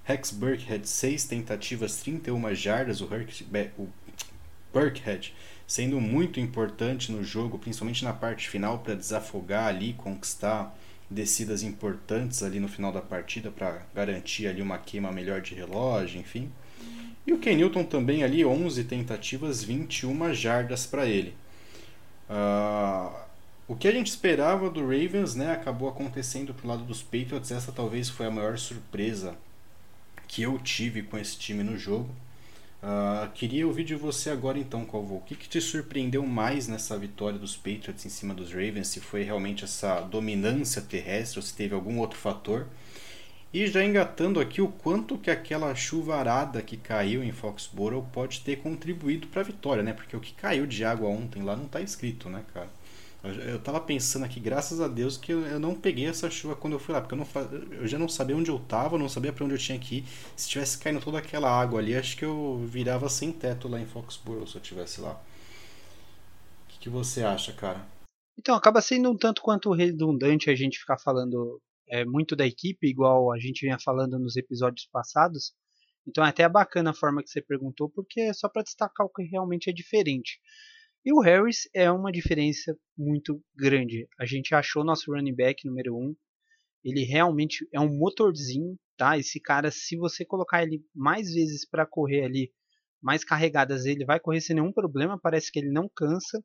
Rex 0.03 0.33
Burkhead, 0.33 0.89
6 0.89 1.25
tentativas, 1.27 1.99
31 1.99 2.53
jardas. 2.53 3.01
O, 3.01 3.05
Herc, 3.15 3.45
o 3.79 3.89
Burkhead 4.75 5.33
sendo 5.69 6.01
muito 6.01 6.41
importante 6.41 7.13
no 7.13 7.23
jogo, 7.23 7.61
principalmente 7.61 8.05
na 8.05 8.13
parte 8.13 8.49
final, 8.49 8.81
para 8.81 8.97
desafogar 8.97 9.69
ali, 9.69 9.93
conquistar 9.93 10.77
descidas 11.09 11.63
importantes 11.63 12.43
ali 12.43 12.59
no 12.59 12.67
final 12.67 12.91
da 12.91 13.01
partida 13.01 13.53
para 13.53 13.87
garantir 13.95 14.49
ali 14.49 14.61
uma 14.61 14.79
queima 14.79 15.13
melhor 15.13 15.41
de 15.41 15.55
relógio, 15.55 16.21
enfim. 16.21 16.51
E 17.25 17.33
o 17.33 17.39
Kenilton 17.39 17.85
também 17.85 18.25
ali, 18.25 18.45
11 18.45 18.83
tentativas, 18.83 19.63
21 19.63 20.35
jardas 20.35 20.87
para 20.87 21.07
ele. 21.07 21.39
Uh, 22.31 23.13
o 23.67 23.75
que 23.75 23.89
a 23.89 23.93
gente 23.93 24.07
esperava 24.07 24.71
do 24.71 24.81
Ravens 24.81 25.35
né, 25.35 25.53
acabou 25.53 25.89
acontecendo 25.89 26.55
pro 26.55 26.69
lado 26.69 26.85
dos 26.85 27.03
Patriots. 27.03 27.51
Essa 27.51 27.73
talvez 27.73 28.09
foi 28.09 28.27
a 28.27 28.31
maior 28.31 28.57
surpresa 28.57 29.35
que 30.29 30.43
eu 30.43 30.59
tive 30.59 31.03
com 31.03 31.19
esse 31.19 31.37
time 31.37 31.65
no 31.65 31.77
jogo. 31.77 32.09
Uh, 32.83 33.31
queria 33.33 33.67
ouvir 33.67 33.85
de 33.85 33.95
você 33.95 34.31
agora 34.31 34.59
então, 34.59 34.87
Calvo. 34.87 35.17
O 35.17 35.21
que, 35.21 35.35
que, 35.35 35.49
te 35.49 35.61
surpreendeu 35.61 36.25
mais 36.25 36.67
nessa 36.67 36.97
vitória 36.97 37.39
dos 37.39 37.57
Patriots 37.57 38.07
em 38.07 38.09
cima 38.09 38.33
dos 38.33 38.53
Ravens? 38.53 38.89
Se 38.89 39.01
foi 39.01 39.23
realmente 39.23 39.65
essa 39.65 40.01
dominância 40.01 40.81
terrestre 40.81 41.39
ou 41.39 41.43
se 41.43 41.53
teve 41.53 41.75
algum 41.75 41.99
outro 41.99 42.19
fator? 42.19 42.67
E 43.53 43.67
já 43.67 43.85
engatando 43.85 44.39
aqui 44.39 44.63
o 44.63 44.69
quanto 44.69 45.19
que 45.19 45.29
aquela 45.29 45.75
chuvarada 45.75 46.63
que 46.63 46.77
caiu 46.77 47.25
em 47.25 47.33
Foxborough 47.33 48.07
pode 48.13 48.43
ter 48.43 48.57
contribuído 48.57 49.27
para 49.27 49.41
a 49.41 49.45
vitória, 49.45 49.83
né? 49.83 49.93
Porque 49.93 50.17
o 50.17 50.21
que 50.21 50.33
caiu 50.33 50.67
de 50.67 50.85
água 50.85 51.09
ontem 51.09 51.43
lá 51.43 51.57
não 51.57 51.65
está 51.65 51.81
escrito, 51.81 52.29
né, 52.29 52.45
cara? 52.55 52.71
Eu, 53.23 53.57
estava 53.57 53.81
pensando 53.81 54.25
aqui, 54.25 54.41
graças 54.41 54.81
a 54.81 54.89
Deus, 54.89 55.19
que 55.19 55.33
eu, 55.33 55.61
não 55.61 55.75
peguei 55.75 56.07
essa 56.07 56.31
chuva 56.31 56.57
quando 56.57 56.75
eu 56.75 56.79
fui 56.79 56.95
lá, 56.95 57.03
porque 57.03 57.15
eu, 57.15 57.19
não, 57.19 57.27
eu 57.73 57.87
já 57.87 57.99
não 57.99 58.09
sabia 58.09 58.37
onde 58.37 58.51
eu 58.51 58.57
estava, 58.57 58.97
não 58.97 59.09
sabia 59.11 59.33
para 59.33 59.45
onde 59.45 59.55
eu 59.55 59.59
tinha 59.59 59.79
que 59.79 59.97
ir. 59.97 60.05
Se 60.37 60.49
tivesse 60.49 60.79
caindo 60.79 61.01
toda 61.01 61.19
aquela 61.19 61.51
água 61.51 61.81
ali, 61.81 61.95
acho 61.95 62.17
que 62.17 62.25
eu 62.25 62.65
virava 62.67 63.09
sem 63.09 63.33
teto 63.33 63.69
lá 63.69 63.81
em 63.81 63.85
Foxborough 63.85 64.47
se 64.47 64.55
eu 64.55 64.61
tivesse 64.63 65.01
lá. 65.01 65.13
O 65.13 66.69
que, 66.69 66.79
que 66.79 66.89
você 66.89 67.23
acha, 67.23 67.53
cara? 67.53 67.85
Então, 68.39 68.55
acaba 68.55 68.81
sendo 68.81 69.11
um 69.11 69.17
tanto 69.17 69.43
quanto 69.43 69.73
redundante 69.73 70.49
a 70.49 70.55
gente 70.55 70.79
ficar 70.79 70.97
falando 70.97 71.61
é, 71.91 72.05
muito 72.05 72.37
da 72.37 72.47
equipe, 72.47 72.87
igual 72.87 73.33
a 73.33 73.39
gente 73.39 73.63
vinha 73.63 73.79
falando 73.79 74.19
nos 74.19 74.37
episódios 74.37 74.89
passados. 74.93 75.53
Então, 76.07 76.25
é 76.25 76.29
até 76.29 76.49
bacana 76.49 76.91
a 76.91 76.95
forma 76.95 77.23
que 77.23 77.29
você 77.29 77.43
perguntou, 77.43 77.91
porque 77.91 78.21
é 78.21 78.33
só 78.33 78.49
para 78.49 78.63
destacar 78.63 79.07
o 79.07 79.11
que 79.11 79.25
realmente 79.25 79.69
é 79.69 79.73
diferente. 79.73 80.41
E 81.05 81.13
o 81.13 81.21
Harris 81.21 81.69
é 81.75 81.91
uma 81.91 82.13
diferença 82.13 82.77
muito 82.97 83.43
grande. 83.57 84.07
A 84.19 84.25
gente 84.25 84.55
achou 84.55 84.85
nosso 84.85 85.13
running 85.13 85.35
back 85.35 85.67
número 85.67 85.97
1. 85.97 85.99
Um. 85.99 86.17
Ele 86.85 87.05
realmente 87.05 87.67
é 87.73 87.81
um 87.81 87.95
motorzinho, 87.99 88.79
tá? 88.97 89.19
Esse 89.19 89.41
cara, 89.41 89.71
se 89.71 89.97
você 89.97 90.25
colocar 90.25 90.63
ele 90.63 90.83
mais 90.95 91.33
vezes 91.33 91.69
para 91.69 91.87
correr 91.87 92.25
ali, 92.25 92.53
mais 93.03 93.25
carregadas, 93.25 93.85
ele 93.85 94.05
vai 94.05 94.21
correr 94.21 94.41
sem 94.41 94.55
nenhum 94.55 94.73
problema. 94.73 95.19
Parece 95.21 95.51
que 95.51 95.59
ele 95.59 95.71
não 95.71 95.91
cansa. 95.95 96.43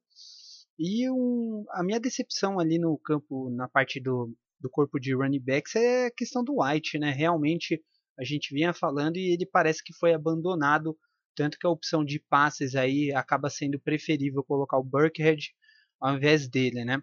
E 0.77 1.09
um, 1.09 1.65
a 1.71 1.83
minha 1.83 1.99
decepção 1.99 2.59
ali 2.59 2.79
no 2.79 2.97
campo, 2.97 3.49
na 3.51 3.67
parte 3.67 3.99
do, 3.99 4.33
do 4.59 4.69
corpo 4.69 4.99
de 4.99 5.13
running 5.13 5.41
backs, 5.41 5.75
é 5.75 6.07
a 6.07 6.11
questão 6.11 6.43
do 6.43 6.61
White, 6.61 6.97
né? 6.97 7.11
Realmente 7.11 7.81
a 8.17 8.23
gente 8.23 8.53
vinha 8.53 8.73
falando 8.73 9.17
e 9.17 9.33
ele 9.33 9.45
parece 9.45 9.83
que 9.83 9.93
foi 9.93 10.13
abandonado 10.13 10.97
tanto 11.35 11.59
que 11.59 11.67
a 11.67 11.69
opção 11.69 12.03
de 12.03 12.19
passes 12.29 12.75
aí 12.75 13.11
acaba 13.13 13.49
sendo 13.49 13.79
preferível 13.79 14.43
colocar 14.43 14.77
o 14.77 14.83
Burkhead 14.83 15.53
ao 15.99 16.15
invés 16.15 16.47
dele, 16.47 16.85
né? 16.85 17.01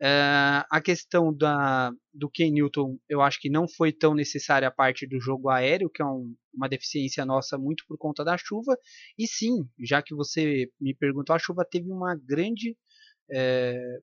Uh, 0.00 0.62
a 0.70 0.80
questão 0.80 1.34
da, 1.34 1.90
do 2.14 2.30
Ken 2.30 2.52
Newton, 2.52 2.96
eu 3.08 3.20
acho 3.20 3.40
que 3.40 3.50
não 3.50 3.66
foi 3.66 3.92
tão 3.92 4.14
necessária 4.14 4.68
a 4.68 4.70
parte 4.70 5.08
do 5.08 5.20
jogo 5.20 5.48
aéreo, 5.48 5.90
que 5.90 6.00
é 6.00 6.04
um, 6.04 6.36
uma 6.54 6.68
deficiência 6.68 7.26
nossa 7.26 7.58
muito 7.58 7.84
por 7.88 7.98
conta 7.98 8.24
da 8.24 8.38
chuva. 8.38 8.78
E 9.18 9.26
sim, 9.26 9.68
já 9.80 10.00
que 10.00 10.14
você 10.14 10.70
me 10.80 10.94
perguntou, 10.94 11.34
a 11.34 11.38
chuva 11.38 11.66
teve 11.68 11.90
uma 11.90 12.14
grande 12.14 12.76
é, 13.28 13.98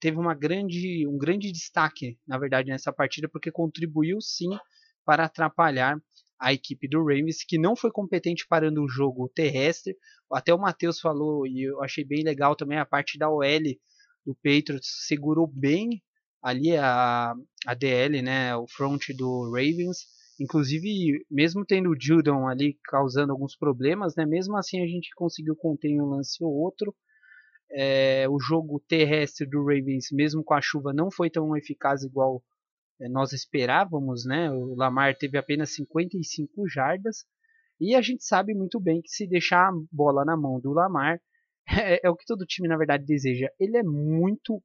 teve 0.00 0.16
uma 0.18 0.34
grande, 0.34 1.06
um 1.06 1.18
grande 1.18 1.50
destaque, 1.52 2.18
na 2.26 2.38
verdade, 2.38 2.70
nessa 2.70 2.92
partida, 2.92 3.28
porque 3.28 3.50
contribuiu 3.50 4.20
sim 4.20 4.50
para 5.04 5.24
atrapalhar 5.24 5.98
a 6.38 6.52
equipe 6.52 6.88
do 6.88 7.00
Ravens, 7.00 7.44
que 7.44 7.58
não 7.58 7.74
foi 7.74 7.90
competente 7.90 8.46
parando 8.48 8.82
o 8.82 8.88
jogo 8.88 9.28
terrestre. 9.34 9.96
Até 10.32 10.54
o 10.54 10.58
Matheus 10.58 11.00
falou, 11.00 11.46
e 11.46 11.64
eu 11.68 11.82
achei 11.82 12.04
bem 12.04 12.22
legal 12.22 12.54
também 12.54 12.78
a 12.78 12.86
parte 12.86 13.18
da 13.18 13.28
OL 13.28 13.42
do 14.24 14.34
Patriots, 14.36 15.06
segurou 15.06 15.46
bem 15.46 16.02
ali 16.42 16.76
a, 16.76 17.34
a 17.66 17.74
DL, 17.74 18.22
né, 18.22 18.54
o 18.56 18.66
front 18.68 19.08
do 19.16 19.50
Ravens. 19.50 20.06
Inclusive, 20.40 21.24
mesmo 21.28 21.64
tendo 21.64 21.90
o 21.90 21.96
Judon 22.00 22.46
ali 22.46 22.78
causando 22.84 23.32
alguns 23.32 23.56
problemas, 23.56 24.14
né, 24.14 24.24
mesmo 24.24 24.56
assim 24.56 24.80
a 24.80 24.86
gente 24.86 25.10
conseguiu 25.16 25.56
conter 25.56 26.00
um 26.00 26.06
lance 26.06 26.42
ou 26.44 26.52
outro. 26.52 26.94
É, 27.70 28.26
o 28.28 28.38
jogo 28.40 28.82
terrestre 28.88 29.46
do 29.46 29.60
Ravens, 29.60 30.08
mesmo 30.10 30.42
com 30.42 30.54
a 30.54 30.60
chuva, 30.60 30.92
não 30.92 31.10
foi 31.10 31.28
tão 31.28 31.56
eficaz 31.56 32.02
igual 32.02 32.42
é, 33.00 33.08
nós 33.08 33.32
esperávamos, 33.32 34.24
né? 34.24 34.50
O 34.50 34.74
Lamar 34.74 35.16
teve 35.16 35.38
apenas 35.38 35.74
55 35.74 36.68
jardas 36.68 37.24
e 37.80 37.94
a 37.94 38.02
gente 38.02 38.24
sabe 38.24 38.54
muito 38.54 38.80
bem 38.80 39.00
que 39.00 39.10
se 39.10 39.26
deixar 39.26 39.68
a 39.68 39.72
bola 39.92 40.24
na 40.24 40.36
mão 40.36 40.58
do 40.60 40.72
Lamar 40.72 41.20
é, 41.68 42.00
é 42.06 42.10
o 42.10 42.16
que 42.16 42.26
todo 42.26 42.46
time 42.46 42.68
na 42.68 42.76
verdade 42.76 43.04
deseja. 43.04 43.48
Ele 43.58 43.76
é 43.76 43.82
muito, 43.82 44.62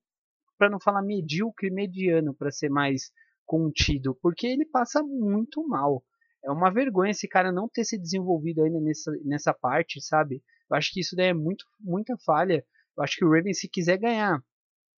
para 0.57 0.69
não 0.69 0.79
falar 0.79 1.01
medíocre, 1.03 1.69
mediano, 1.69 2.33
para 2.33 2.51
ser 2.51 2.69
mais 2.69 3.11
contido, 3.45 4.17
porque 4.21 4.47
ele 4.47 4.65
passa 4.65 5.03
muito 5.03 5.65
mal. 5.67 6.03
É 6.43 6.51
uma 6.51 6.71
vergonha 6.71 7.11
esse 7.11 7.27
cara 7.27 7.51
não 7.51 7.69
ter 7.69 7.85
se 7.85 7.97
desenvolvido 7.97 8.63
ainda 8.63 8.79
nessa, 8.79 9.11
nessa 9.23 9.53
parte, 9.53 10.01
sabe? 10.01 10.41
Eu 10.69 10.75
acho 10.75 10.91
que 10.91 10.99
isso 10.99 11.15
daí 11.15 11.27
é 11.27 11.33
muito, 11.33 11.65
muita 11.79 12.17
falha. 12.25 12.65
Eu 12.97 13.03
acho 13.03 13.17
que 13.17 13.25
o 13.25 13.29
Ravens, 13.29 13.59
se 13.59 13.69
quiser 13.69 13.97
ganhar 13.97 14.41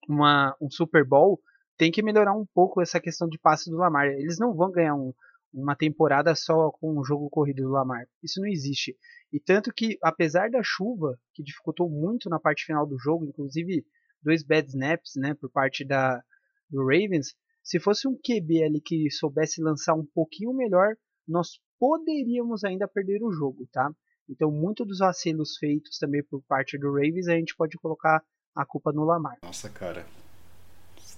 uma, 0.08 0.56
um 0.62 0.70
Super 0.70 1.06
Bowl, 1.06 1.40
tem 1.78 1.92
que 1.92 2.04
melhorar 2.04 2.34
um 2.34 2.46
pouco 2.54 2.82
essa 2.82 3.00
questão 3.00 3.28
de 3.28 3.38
passe 3.38 3.70
do 3.70 3.78
Lamar. 3.78 4.08
Eles 4.08 4.40
não 4.40 4.54
vão 4.54 4.72
ganhar 4.72 4.96
um, 4.96 5.14
uma 5.54 5.76
temporada 5.76 6.36
só 6.36 6.72
com 6.72 6.98
o 6.98 7.04
jogo 7.04 7.30
corrido 7.30 7.64
do 7.64 7.70
Lamar. 7.70 8.08
Isso 8.24 8.40
não 8.40 8.48
existe. 8.48 8.98
E 9.32 9.40
tanto 9.40 9.74
que, 9.74 9.98
apesar 10.02 10.50
da 10.50 10.62
chuva, 10.64 11.18
que 11.34 11.44
dificultou 11.44 11.90
muito 11.90 12.30
na 12.30 12.40
parte 12.40 12.66
final 12.66 12.86
do 12.86 12.98
jogo, 12.98 13.26
inclusive 13.26 13.86
dois 14.22 14.44
bad 14.44 14.68
snaps 14.68 15.14
né, 15.16 15.34
por 15.34 15.50
parte 15.50 15.86
da, 15.86 16.22
do 16.70 16.82
Ravens, 16.84 17.36
se 17.64 17.80
fosse 17.80 18.08
um 18.08 18.16
QB 18.16 18.64
ali 18.64 18.82
que 18.82 19.10
soubesse 19.10 19.62
lançar 19.62 19.96
um 19.96 20.06
pouquinho 20.06 20.54
melhor, 20.54 20.96
nós 21.28 21.60
poderíamos 21.80 22.64
ainda 22.64 22.88
perder 22.88 23.24
o 23.24 23.32
jogo, 23.32 23.68
tá? 23.72 23.92
Então, 24.30 24.52
muito 24.52 24.84
dos 24.84 25.00
vacilos 25.00 25.58
feitos 25.58 25.98
também 25.98 26.24
por 26.24 26.42
parte 26.44 26.78
do 26.78 26.92
Ravens, 26.92 27.28
a 27.28 27.36
gente 27.36 27.56
pode 27.56 27.78
colocar 27.78 28.24
a 28.56 28.66
culpa 28.66 28.92
no 28.92 29.04
Lamar. 29.04 29.38
Nossa, 29.44 29.70
cara, 29.70 30.06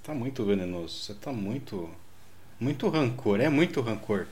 tá 0.07 0.13
muito 0.13 0.45
venenoso. 0.45 0.95
Você 1.03 1.13
tá 1.13 1.33
muito. 1.33 1.89
Muito 2.59 2.87
rancor. 2.87 3.41
É 3.41 3.49
muito 3.49 3.81
rancor. 3.81 4.25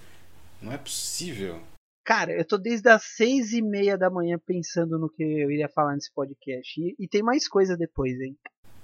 Não 0.61 0.71
é 0.71 0.77
possível. 0.77 1.61
Cara, 2.03 2.31
eu 2.31 2.45
tô 2.45 2.57
desde 2.57 2.89
as 2.89 3.03
seis 3.03 3.51
e 3.51 3.61
meia 3.61 3.97
da 3.97 4.09
manhã 4.09 4.39
pensando 4.39 4.97
no 4.97 5.09
que 5.09 5.21
eu 5.21 5.51
iria 5.51 5.67
falar 5.67 5.95
nesse 5.95 6.11
podcast. 6.13 6.79
E, 6.79 6.95
e 6.97 7.07
tem 7.07 7.21
mais 7.21 7.47
coisa 7.47 7.75
depois, 7.75 8.19
hein? 8.21 8.37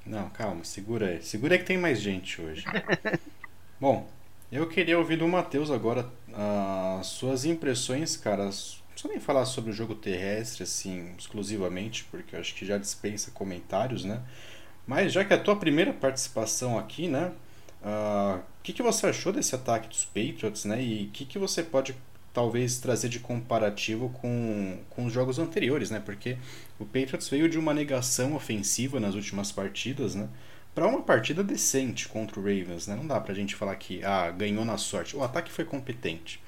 Não, 0.06 0.30
calma, 0.32 0.64
segura 0.64 1.08
aí. 1.08 1.24
Segura 1.24 1.56
aí 1.56 1.60
que 1.60 1.66
tem 1.66 1.78
mais 1.78 2.00
gente 2.00 2.42
hoje. 2.42 2.66
Bom, 3.80 4.10
eu 4.52 4.68
queria 4.68 4.98
ouvir 5.00 5.18
do 5.18 5.28
Matheus 5.28 5.72
agora 5.72 6.10
as 7.00 7.08
suas 7.08 7.46
impressões, 7.46 8.18
cara. 8.18 8.46
Não 8.46 8.81
precisa 8.92 9.12
nem 9.12 9.20
falar 9.20 9.46
sobre 9.46 9.72
o 9.72 9.74
jogo 9.74 9.96
terrestre, 9.96 10.64
assim, 10.64 11.14
exclusivamente, 11.18 12.06
porque 12.12 12.36
acho 12.36 12.54
que 12.56 12.66
já 12.66 12.78
dispensa 12.78 13.32
comentários, 13.32 14.04
né? 14.04 14.22
Mas 14.86 15.14
já 15.14 15.24
que 15.24 15.34
é 15.34 15.36
a 15.36 15.40
tua 15.40 15.56
primeira 15.56 15.94
participação 15.94 16.78
aqui, 16.78 17.08
né? 17.08 17.32
O 17.82 17.88
uh, 17.88 17.90
ah, 17.90 18.40
que, 18.62 18.74
que 18.74 18.84
você 18.84 19.08
achou 19.08 19.34
desse 19.34 19.56
ataque 19.56 19.88
dos 19.88 20.06
Patriots, 20.06 20.66
né? 20.66 20.84
E 20.84 21.06
o 21.06 21.10
que, 21.10 21.26
que 21.26 21.40
você 21.40 21.64
pode 21.64 21.96
talvez 22.34 22.80
trazer 22.80 23.10
de 23.10 23.20
comparativo 23.20 24.10
com, 24.10 24.80
com 24.90 25.06
os 25.06 25.14
jogos 25.14 25.40
anteriores, 25.40 25.90
né? 25.92 26.02
Porque 26.04 26.38
o 26.80 26.86
Patriots 26.86 27.30
veio 27.30 27.50
de 27.50 27.58
uma 27.58 27.74
negação 27.74 28.36
ofensiva 28.36 29.00
nas 29.00 29.16
últimas 29.16 29.52
partidas, 29.52 30.16
né? 30.16 30.30
Para 30.74 30.88
uma 30.88 31.02
partida 31.02 31.44
decente 31.44 32.08
contra 32.08 32.40
o 32.40 32.44
Ravens, 32.44 32.88
né? 32.88 32.96
Não 32.96 33.06
dá 33.06 33.20
pra 33.20 33.34
gente 33.34 33.56
falar 33.56 33.76
que 33.76 34.04
ah, 34.04 34.32
ganhou 34.32 34.64
na 34.64 34.78
sorte. 34.78 35.16
O 35.16 35.24
ataque 35.24 35.52
foi 35.52 35.66
competente. 35.66 36.42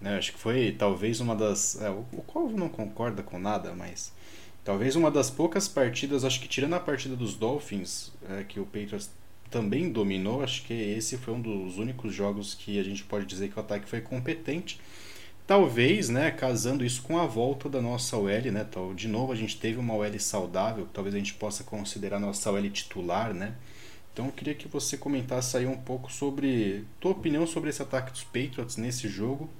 Né? 0.00 0.16
Acho 0.16 0.32
que 0.32 0.38
foi 0.38 0.72
talvez 0.72 1.20
uma 1.20 1.36
das. 1.36 1.80
É, 1.80 1.90
o, 1.90 2.04
o 2.12 2.22
qual 2.22 2.48
não 2.48 2.68
concorda 2.68 3.22
com 3.22 3.38
nada, 3.38 3.74
mas 3.74 4.12
Talvez 4.62 4.94
uma 4.94 5.10
das 5.10 5.30
poucas 5.30 5.66
partidas, 5.66 6.24
acho 6.24 6.38
que 6.40 6.46
tirando 6.46 6.74
a 6.74 6.80
partida 6.80 7.16
dos 7.16 7.34
Dolphins, 7.34 8.12
é, 8.28 8.44
que 8.44 8.60
o 8.60 8.66
Patriots 8.66 9.10
também 9.50 9.90
dominou, 9.90 10.42
acho 10.42 10.62
que 10.64 10.74
esse 10.74 11.16
foi 11.16 11.34
um 11.34 11.40
dos 11.40 11.78
únicos 11.78 12.14
jogos 12.14 12.54
que 12.54 12.78
a 12.78 12.82
gente 12.82 13.02
pode 13.02 13.24
dizer 13.24 13.48
que 13.48 13.56
o 13.56 13.60
ataque 13.60 13.88
foi 13.88 14.00
competente. 14.00 14.78
talvez, 15.46 16.08
né, 16.08 16.30
casando 16.30 16.84
isso 16.84 17.02
com 17.02 17.18
a 17.18 17.26
volta 17.26 17.68
da 17.68 17.82
nossa 17.82 18.16
OL, 18.16 18.52
né, 18.52 18.64
tal, 18.70 18.94
de 18.94 19.08
novo 19.08 19.32
a 19.32 19.36
gente 19.36 19.58
teve 19.58 19.78
uma 19.80 19.94
OL 19.94 20.18
saudável, 20.20 20.86
talvez 20.92 21.14
a 21.14 21.18
gente 21.18 21.34
possa 21.34 21.64
considerar 21.64 22.20
nossa 22.20 22.52
OL 22.52 22.70
titular, 22.70 23.34
né? 23.34 23.54
Então 24.12 24.26
eu 24.26 24.32
queria 24.32 24.54
que 24.54 24.68
você 24.68 24.96
comentasse 24.96 25.56
aí 25.56 25.66
um 25.66 25.76
pouco 25.76 26.12
sobre 26.12 26.84
tua 27.00 27.12
opinião 27.12 27.46
sobre 27.46 27.70
esse 27.70 27.82
ataque 27.82 28.12
dos 28.12 28.22
Patriots 28.24 28.76
nesse 28.76 29.08
jogo 29.08 29.50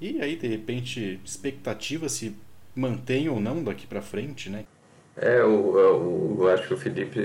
e 0.00 0.20
aí 0.20 0.36
de 0.36 0.46
repente 0.46 1.20
expectativa 1.24 2.08
se 2.08 2.36
mantém 2.74 3.28
ou 3.28 3.40
não 3.40 3.64
daqui 3.64 3.86
para 3.86 4.02
frente, 4.02 4.50
né? 4.50 4.64
É, 5.16 5.40
eu, 5.40 5.78
eu, 5.78 6.36
eu, 6.40 6.48
acho 6.48 6.68
que 6.68 6.74
o 6.74 6.76
Felipe 6.76 7.18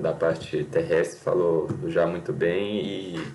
da 0.00 0.12
parte 0.12 0.62
terrestre 0.64 1.18
falou 1.20 1.68
já 1.88 2.06
muito 2.06 2.32
bem 2.32 2.86
e, 2.86 3.26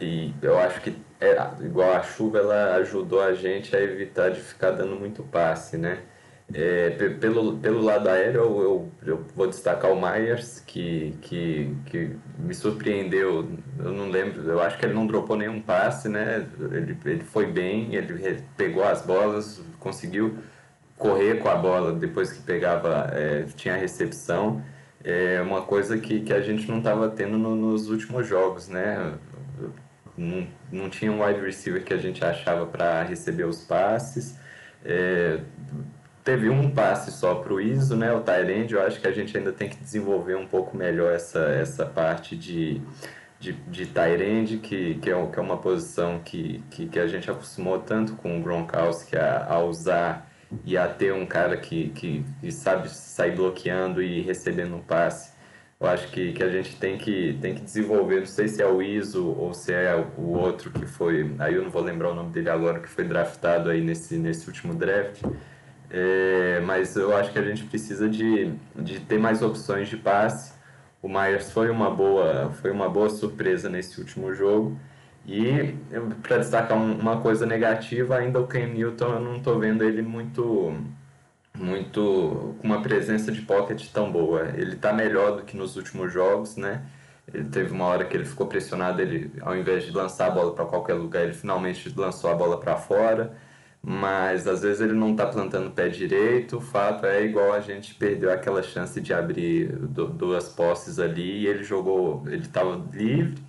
e 0.00 0.34
eu 0.42 0.58
acho 0.58 0.80
que 0.80 0.92
é, 1.20 1.36
igual 1.64 1.92
a 1.92 2.02
chuva 2.02 2.38
ela 2.38 2.74
ajudou 2.76 3.22
a 3.22 3.34
gente 3.34 3.74
a 3.74 3.80
evitar 3.80 4.30
de 4.30 4.40
ficar 4.40 4.72
dando 4.72 4.96
muito 4.96 5.22
passe, 5.22 5.76
né? 5.76 6.02
É, 6.54 6.90
pelo, 7.20 7.58
pelo 7.58 7.82
lado 7.82 8.08
aéreo, 8.08 8.40
eu, 8.40 8.92
eu, 9.04 9.24
vou 9.34 9.48
destacar 9.48 9.90
o 9.90 10.00
Myers, 10.00 10.60
que, 10.60 11.12
que, 11.20 11.74
que 11.86 12.16
me 12.38 12.54
surpreendeu. 12.54 13.48
Eu 13.78 13.92
não 13.92 14.08
lembro, 14.08 14.42
eu 14.42 14.60
acho 14.60 14.78
que 14.78 14.86
ele 14.86 14.94
não 14.94 15.06
dropou 15.06 15.36
nenhum 15.36 15.60
passe, 15.60 16.08
né? 16.08 16.46
Ele, 16.72 16.96
ele 17.04 17.24
foi 17.24 17.46
bem, 17.46 17.94
ele 17.94 18.42
pegou 18.56 18.84
as 18.84 19.02
bolas, 19.02 19.60
conseguiu 19.80 20.38
correr 20.96 21.40
com 21.40 21.48
a 21.48 21.56
bola 21.56 21.92
depois 21.92 22.32
que 22.32 22.40
pegava, 22.42 23.10
é, 23.12 23.42
tinha 23.56 23.74
a 23.74 23.76
recepção. 23.76 24.62
É 25.04 25.40
uma 25.42 25.62
coisa 25.62 25.98
que, 25.98 26.20
que 26.20 26.32
a 26.32 26.40
gente 26.40 26.68
não 26.68 26.78
estava 26.78 27.08
tendo 27.08 27.36
no, 27.38 27.54
nos 27.54 27.88
últimos 27.90 28.26
jogos, 28.26 28.68
né? 28.68 29.14
Não, 30.16 30.46
não 30.72 30.88
tinha 30.88 31.12
um 31.12 31.24
wide 31.24 31.40
receiver 31.40 31.84
que 31.84 31.92
a 31.92 31.98
gente 31.98 32.24
achava 32.24 32.66
para 32.66 33.02
receber 33.02 33.44
os 33.44 33.62
passes. 33.64 34.38
É, 34.84 35.40
teve 36.26 36.50
um 36.50 36.68
passe 36.68 37.12
só 37.12 37.36
para 37.36 37.54
o 37.54 37.60
ISO, 37.60 37.96
né, 37.96 38.12
o 38.12 38.20
Tyrande, 38.20 38.74
eu 38.74 38.82
acho 38.82 39.00
que 39.00 39.06
a 39.06 39.12
gente 39.12 39.38
ainda 39.38 39.52
tem 39.52 39.68
que 39.68 39.76
desenvolver 39.76 40.34
um 40.34 40.44
pouco 40.44 40.76
melhor 40.76 41.14
essa, 41.14 41.38
essa 41.38 41.86
parte 41.86 42.36
de, 42.36 42.82
de, 43.38 43.52
de 43.52 43.86
Tyrande, 43.86 44.58
que, 44.58 44.98
é, 45.00 45.00
que 45.00 45.38
é 45.38 45.40
uma 45.40 45.56
posição 45.56 46.18
que, 46.18 46.64
que, 46.68 46.88
que 46.88 46.98
a 46.98 47.06
gente 47.06 47.30
acostumou 47.30 47.78
tanto 47.78 48.14
com 48.14 48.36
o 48.36 48.42
Gronkowski 48.42 49.16
a, 49.16 49.46
a 49.48 49.60
usar 49.60 50.28
e 50.64 50.76
a 50.76 50.88
ter 50.88 51.14
um 51.14 51.24
cara 51.24 51.56
que, 51.56 51.90
que, 51.90 52.24
que 52.40 52.50
sabe 52.50 52.90
sair 52.90 53.36
bloqueando 53.36 54.02
e 54.02 54.20
recebendo 54.20 54.74
um 54.74 54.80
passe. 54.80 55.32
Eu 55.78 55.86
acho 55.86 56.08
que, 56.08 56.32
que 56.32 56.42
a 56.42 56.48
gente 56.48 56.74
tem 56.74 56.98
que, 56.98 57.38
tem 57.40 57.54
que 57.54 57.60
desenvolver, 57.60 58.18
não 58.18 58.26
sei 58.26 58.48
se 58.48 58.60
é 58.60 58.66
o 58.66 58.82
ISO 58.82 59.28
ou 59.28 59.54
se 59.54 59.72
é 59.72 59.94
o 60.18 60.30
outro 60.32 60.72
que 60.72 60.86
foi, 60.86 61.32
aí 61.38 61.54
eu 61.54 61.62
não 61.62 61.70
vou 61.70 61.82
lembrar 61.82 62.10
o 62.10 62.14
nome 62.16 62.32
dele 62.32 62.50
agora, 62.50 62.80
que 62.80 62.88
foi 62.88 63.04
draftado 63.04 63.70
aí 63.70 63.80
nesse, 63.80 64.16
nesse 64.16 64.48
último 64.48 64.74
draft, 64.74 65.22
é, 65.90 66.60
mas 66.60 66.96
eu 66.96 67.16
acho 67.16 67.32
que 67.32 67.38
a 67.38 67.42
gente 67.42 67.64
precisa 67.64 68.08
de, 68.08 68.52
de 68.74 69.00
ter 69.00 69.18
mais 69.18 69.42
opções 69.42 69.88
de 69.88 69.96
passe. 69.96 70.52
O 71.02 71.08
Myers 71.08 71.52
foi 71.52 71.70
uma 71.70 71.90
boa, 71.90 72.50
foi 72.60 72.70
uma 72.70 72.88
boa 72.88 73.08
surpresa 73.08 73.68
nesse 73.68 74.00
último 74.00 74.34
jogo. 74.34 74.78
E 75.26 75.74
para 76.22 76.38
destacar 76.38 76.76
uma 76.78 77.20
coisa 77.20 77.46
negativa, 77.46 78.16
ainda 78.16 78.40
o 78.40 78.46
Ken 78.46 78.66
Newton 78.66 79.14
eu 79.14 79.20
não 79.20 79.36
estou 79.36 79.58
vendo 79.58 79.84
ele 79.84 80.02
muito 80.02 80.76
muito 81.54 82.54
com 82.60 82.66
uma 82.66 82.82
presença 82.82 83.32
de 83.32 83.42
pocket 83.42 83.88
tão 83.92 84.10
boa. 84.12 84.50
Ele 84.56 84.74
está 84.74 84.92
melhor 84.92 85.36
do 85.36 85.42
que 85.42 85.56
nos 85.56 85.76
últimos 85.76 86.12
jogos, 86.12 86.56
né? 86.56 86.82
Ele 87.32 87.44
teve 87.44 87.72
uma 87.72 87.86
hora 87.86 88.04
que 88.04 88.16
ele 88.16 88.24
ficou 88.24 88.46
pressionado, 88.46 89.00
ele 89.00 89.32
ao 89.40 89.56
invés 89.56 89.84
de 89.84 89.90
lançar 89.92 90.28
a 90.28 90.30
bola 90.30 90.54
para 90.54 90.64
qualquer 90.66 90.94
lugar, 90.94 91.24
ele 91.24 91.34
finalmente 91.34 91.92
lançou 91.96 92.30
a 92.30 92.34
bola 92.34 92.60
para 92.60 92.76
fora 92.76 93.36
mas 93.88 94.48
às 94.48 94.62
vezes 94.62 94.80
ele 94.80 94.94
não 94.94 95.12
está 95.12 95.26
plantando 95.26 95.68
o 95.68 95.70
pé 95.70 95.88
direito. 95.88 96.56
O 96.56 96.60
fato 96.60 97.06
é 97.06 97.24
igual 97.24 97.52
a 97.52 97.60
gente 97.60 97.94
perdeu 97.94 98.32
aquela 98.32 98.60
chance 98.60 99.00
de 99.00 99.14
abrir 99.14 99.68
duas 99.78 100.48
posses 100.48 100.98
ali 100.98 101.42
e 101.42 101.46
ele 101.46 101.62
jogou, 101.62 102.24
ele 102.26 102.42
estava 102.42 102.84
livre, 102.92 103.40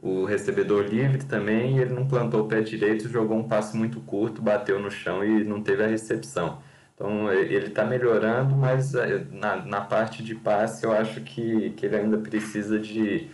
o 0.00 0.24
recebedor 0.24 0.84
livre 0.84 1.24
também, 1.26 1.78
ele 1.78 1.92
não 1.92 2.08
plantou 2.08 2.40
o 2.42 2.48
pé 2.48 2.62
direito, 2.62 3.06
jogou 3.06 3.38
um 3.38 3.46
passe 3.46 3.76
muito 3.76 4.00
curto, 4.00 4.40
bateu 4.40 4.80
no 4.80 4.90
chão 4.90 5.22
e 5.22 5.44
não 5.44 5.62
teve 5.62 5.84
a 5.84 5.86
recepção. 5.86 6.62
Então 6.94 7.30
ele 7.30 7.66
está 7.66 7.84
melhorando, 7.84 8.56
mas 8.56 8.94
eh, 8.94 9.26
na, 9.30 9.56
na 9.56 9.80
parte 9.82 10.22
de 10.22 10.34
passe 10.34 10.84
eu 10.86 10.92
acho 10.92 11.20
que, 11.20 11.70
que 11.76 11.84
ele 11.84 11.96
ainda 11.96 12.16
precisa 12.16 12.78
de 12.78 13.28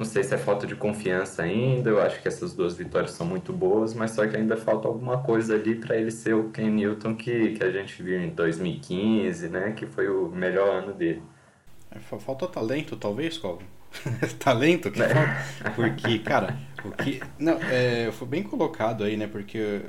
não 0.00 0.06
sei 0.06 0.24
se 0.24 0.34
é 0.34 0.38
falta 0.38 0.66
de 0.66 0.74
confiança 0.74 1.42
ainda, 1.42 1.90
eu 1.90 2.00
acho 2.00 2.22
que 2.22 2.26
essas 2.26 2.54
duas 2.54 2.74
vitórias 2.74 3.10
são 3.10 3.26
muito 3.26 3.52
boas, 3.52 3.92
mas 3.92 4.12
só 4.12 4.26
que 4.26 4.34
ainda 4.34 4.56
falta 4.56 4.88
alguma 4.88 5.18
coisa 5.18 5.54
ali 5.54 5.74
para 5.74 5.94
ele 5.94 6.10
ser 6.10 6.34
o 6.34 6.48
Ken 6.48 6.70
Newton 6.70 7.14
que, 7.14 7.52
que 7.52 7.62
a 7.62 7.70
gente 7.70 8.02
viu 8.02 8.18
em 8.18 8.30
2015, 8.30 9.50
né? 9.50 9.72
Que 9.72 9.84
foi 9.84 10.08
o 10.08 10.30
melhor 10.30 10.70
ano 10.70 10.94
dele. 10.94 11.22
É, 11.90 11.98
falta 11.98 12.46
talento, 12.46 12.96
talvez, 12.96 13.36
Colvin? 13.36 13.66
talento 14.40 14.90
que 14.90 15.02
é. 15.02 15.08
falta? 15.10 15.70
Porque, 15.76 16.18
cara, 16.20 16.56
o 16.82 16.92
que. 16.92 17.20
Não, 17.38 17.58
é, 17.64 18.10
foi 18.10 18.26
bem 18.26 18.42
colocado 18.42 19.04
aí, 19.04 19.18
né? 19.18 19.26
Porque 19.26 19.82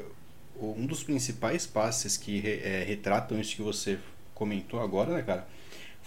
um 0.60 0.86
dos 0.86 1.06
principais 1.06 1.66
passes 1.66 2.18
que 2.18 2.46
é, 2.46 2.84
retratam 2.86 3.40
isso 3.40 3.56
que 3.56 3.62
você 3.62 3.98
comentou 4.34 4.82
agora, 4.82 5.14
né, 5.14 5.22
cara? 5.22 5.48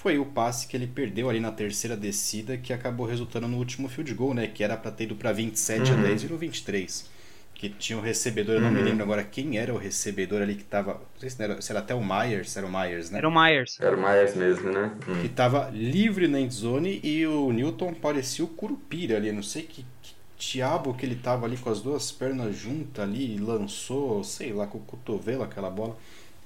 Foi 0.05 0.19
o 0.19 0.27
passe 0.27 0.69
que 0.69 0.77
ele 0.77 0.87
perdeu 0.87 1.31
ali 1.31 1.41
na 1.41 1.51
terceira 1.51 1.97
descida, 1.97 2.59
que 2.59 2.75
acabou 2.75 3.07
resultando 3.07 3.49
no 3.49 3.57
último 3.57 3.89
field 3.89 4.13
goal, 4.13 4.35
né? 4.35 4.47
Que 4.47 4.63
era 4.63 4.77
para 4.77 4.91
ter 4.91 5.05
ido 5.05 5.15
para 5.15 5.33
27 5.33 5.91
uhum. 5.91 5.99
a 5.99 6.03
10 6.03 6.25
e 6.25 6.29
no 6.29 6.37
23. 6.37 7.11
Que 7.55 7.71
tinha 7.71 7.97
o 7.97 8.03
um 8.03 8.05
recebedor, 8.05 8.57
eu 8.57 8.61
não 8.61 8.69
uhum. 8.69 8.75
me 8.75 8.83
lembro 8.83 9.03
agora 9.03 9.25
quem 9.25 9.57
era 9.57 9.73
o 9.73 9.79
recebedor 9.79 10.43
ali 10.43 10.57
que 10.57 10.65
tava. 10.65 10.93
Não 10.93 11.21
sei 11.21 11.31
se 11.31 11.43
era, 11.43 11.63
se 11.63 11.73
era 11.73 11.81
até 11.81 11.95
o 11.95 12.05
Myers, 12.05 12.55
era 12.55 12.67
o 12.67 12.71
Myers, 12.71 13.11
né? 13.11 13.17
Era 13.17 13.29
o 13.31 13.33
Myers. 13.33 13.81
Era 13.81 13.97
o 13.97 13.99
Myers 13.99 14.35
mesmo, 14.35 14.71
né? 14.71 14.93
Uhum. 15.09 15.23
Que 15.23 15.29
tava 15.31 15.71
livre 15.73 16.29
na 16.29 16.39
endzone 16.39 17.01
e 17.03 17.27
o 17.27 17.51
Newton 17.51 17.95
parecia 17.95 18.45
o 18.45 18.49
Curupira 18.49 19.17
ali, 19.17 19.33
não 19.33 19.43
sei 19.43 19.63
que, 19.63 19.87
que 20.03 20.15
diabo 20.37 20.93
que 20.93 21.07
ele 21.07 21.17
tava 21.17 21.47
ali 21.47 21.57
com 21.57 21.71
as 21.71 21.81
duas 21.81 22.13
pernas 22.13 22.55
juntas 22.55 23.03
ali 23.03 23.37
e 23.37 23.39
lançou, 23.39 24.23
sei 24.23 24.53
lá, 24.53 24.67
com 24.67 24.77
o 24.77 24.83
cotovelo 24.83 25.43
aquela 25.43 25.71
bola. 25.71 25.97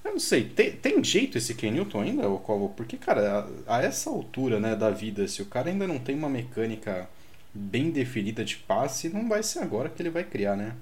Eu 0.08 0.12
não 0.12 0.18
sei, 0.18 0.48
tem, 0.48 0.74
tem 0.74 1.04
jeito 1.04 1.36
esse 1.36 1.54
Ken 1.54 1.70
Newton 1.70 2.00
ainda, 2.00 2.26
ou 2.26 2.40
qual? 2.40 2.70
Porque, 2.70 2.96
cara, 2.96 3.46
a, 3.66 3.76
a, 3.76 3.82
essa 3.82 4.08
altura 4.08 4.58
né, 4.58 4.74
da 4.74 4.90
vida, 4.90 5.28
se 5.28 5.42
o 5.42 5.46
cara 5.46 5.68
ainda 5.68 5.86
não 5.86 5.98
tem 5.98 6.16
uma 6.16 6.30
mecânica 6.30 7.08
bem 7.54 7.90
definida 7.90 8.42
de 8.42 8.56
passe, 8.56 9.10
não 9.10 9.28
vai 9.28 9.42
ser 9.42 9.58
agora 9.58 9.90
que 9.90 10.00
ele 10.00 10.08
vai 10.08 10.24
criar, 10.24 10.56
né? 10.56 10.74